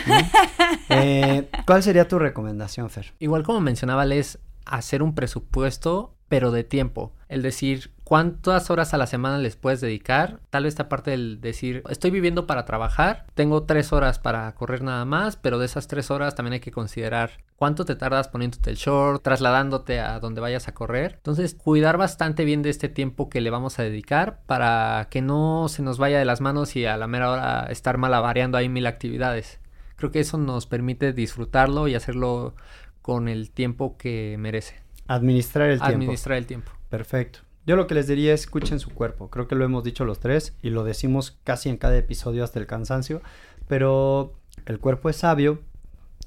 Eh, 0.94 1.48
¿Cuál 1.66 1.82
sería 1.82 2.06
tu 2.06 2.18
recomendación, 2.18 2.90
Fer? 2.90 3.14
Igual 3.18 3.44
como 3.44 3.60
mencionaba, 3.60 4.04
es 4.04 4.38
hacer 4.66 5.02
un 5.02 5.14
presupuesto, 5.14 6.14
pero 6.28 6.50
de 6.50 6.64
tiempo. 6.64 7.14
El 7.28 7.40
decir 7.40 7.91
cuántas 8.05 8.70
horas 8.70 8.94
a 8.94 8.98
la 8.98 9.07
semana 9.07 9.38
les 9.38 9.57
puedes 9.57 9.80
dedicar. 9.80 10.40
Tal 10.50 10.64
vez 10.64 10.72
esta 10.72 10.88
parte 10.88 11.12
del 11.12 11.40
decir, 11.40 11.82
estoy 11.88 12.11
viviendo 12.11 12.46
para 12.46 12.64
trabajar, 12.64 13.26
tengo 13.34 13.64
tres 13.64 13.92
horas 13.92 14.18
para 14.18 14.53
correr 14.55 14.82
nada 14.82 15.05
más, 15.05 15.36
pero 15.36 15.59
de 15.59 15.66
esas 15.66 15.88
tres 15.88 16.11
horas 16.11 16.34
también 16.34 16.55
hay 16.55 16.61
que 16.61 16.72
considerar 16.72 17.38
cuánto 17.57 17.84
te 17.84 17.94
tardas 17.94 18.28
poniéndote 18.28 18.70
el 18.70 18.76
short, 18.76 19.22
trasladándote 19.22 20.00
a 20.00 20.18
donde 20.20 20.40
vayas 20.40 20.68
a 20.68 20.74
correr. 20.74 21.14
Entonces, 21.16 21.55
cuidar 21.55 21.96
bastante 21.96 22.44
bien 22.44 22.62
de 22.62 22.70
este 22.70 22.88
tiempo 22.88 23.28
que 23.28 23.40
le 23.40 23.50
vamos 23.50 23.78
a 23.78 23.82
dedicar 23.82 24.40
para 24.46 25.07
que 25.11 25.22
no 25.22 25.68
se 25.68 25.82
nos 25.82 25.98
vaya 25.98 26.18
de 26.18 26.24
las 26.24 26.40
manos 26.40 26.74
y 26.76 26.86
a 26.86 26.96
la 26.96 27.07
mera 27.07 27.30
hora 27.30 27.66
estar 27.70 27.98
malabareando 27.98 28.59
ahí 28.59 28.68
mil 28.68 28.86
actividades. 28.86 29.61
Creo 29.96 30.11
que 30.11 30.20
eso 30.20 30.38
nos 30.38 30.66
permite 30.66 31.12
disfrutarlo 31.12 31.86
y 31.86 31.94
hacerlo 31.94 32.57
con 33.03 33.28
el 33.28 33.50
tiempo 33.50 33.96
que 33.96 34.36
merece. 34.38 34.82
Administrar 35.07 35.70
el 35.70 35.78
tiempo. 35.78 35.94
Administrar 35.94 36.38
el 36.38 36.46
tiempo. 36.46 36.72
Perfecto. 36.88 37.40
Yo 37.64 37.76
lo 37.76 37.86
que 37.86 37.94
les 37.94 38.08
diría 38.08 38.34
es 38.34 38.40
escuchen 38.40 38.80
su 38.80 38.90
cuerpo. 38.90 39.30
Creo 39.30 39.46
que 39.46 39.54
lo 39.54 39.64
hemos 39.64 39.84
dicho 39.84 40.04
los 40.04 40.18
tres 40.18 40.54
y 40.62 40.70
lo 40.70 40.82
decimos 40.82 41.38
casi 41.44 41.68
en 41.68 41.76
cada 41.76 41.96
episodio 41.96 42.42
hasta 42.42 42.58
el 42.58 42.66
cansancio. 42.66 43.22
Pero 43.68 44.34
el 44.66 44.80
cuerpo 44.80 45.08
es 45.08 45.16
sabio 45.16 45.60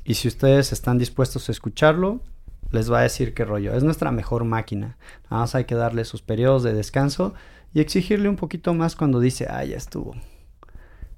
y 0.05 0.13
si 0.13 0.27
ustedes 0.27 0.71
están 0.71 0.97
dispuestos 0.97 1.49
a 1.49 1.51
escucharlo, 1.51 2.21
les 2.71 2.91
va 2.91 2.99
a 2.99 3.03
decir 3.03 3.33
qué 3.33 3.43
rollo. 3.43 3.73
Es 3.73 3.83
nuestra 3.83 4.11
mejor 4.11 4.45
máquina. 4.45 4.97
Nada 5.29 5.41
más 5.41 5.55
hay 5.55 5.65
que 5.65 5.75
darle 5.75 6.05
sus 6.05 6.21
periodos 6.21 6.63
de 6.63 6.73
descanso 6.73 7.33
y 7.73 7.81
exigirle 7.81 8.29
un 8.29 8.38
poquito 8.38 8.73
más 8.73 8.95
cuando 8.95 9.19
dice, 9.19 9.47
ah, 9.49 9.65
ya 9.65 9.75
estuvo. 9.75 10.15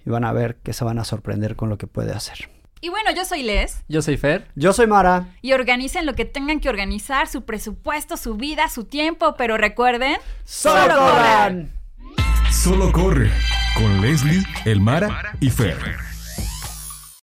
Y 0.06 0.10
van 0.10 0.24
a 0.24 0.32
ver 0.32 0.56
que 0.58 0.74
se 0.74 0.84
van 0.84 1.00
a 1.00 1.04
sorprender 1.04 1.56
con 1.56 1.70
lo 1.70 1.78
que 1.78 1.86
puede 1.86 2.12
hacer. 2.12 2.57
Y 2.82 2.90
bueno, 2.90 3.12
yo 3.16 3.26
soy 3.26 3.44
Les. 3.44 3.84
Yo 3.88 4.02
soy 4.02 4.18
Fer. 4.18 4.48
Yo 4.56 4.74
soy 4.74 4.88
Mara. 4.88 5.28
Y 5.42 5.54
organicen 5.54 6.06
lo 6.06 6.14
que 6.14 6.26
tengan 6.26 6.60
que 6.60 6.70
organizar, 6.70 7.28
su 7.28 7.44
presupuesto, 7.44 8.18
su 8.18 8.36
vida, 8.36 8.70
su 8.70 8.86
tiempo, 8.86 9.36
pero 9.38 9.58
recuerden... 9.58 10.18
¡Solo 10.44 10.96
corran! 10.96 11.72
Solo 12.52 12.92
corre 12.92 13.32
con 13.76 14.02
Leslie, 14.02 14.44
Elmara 14.66 15.34
y 15.40 15.50
Fer. 15.50 16.07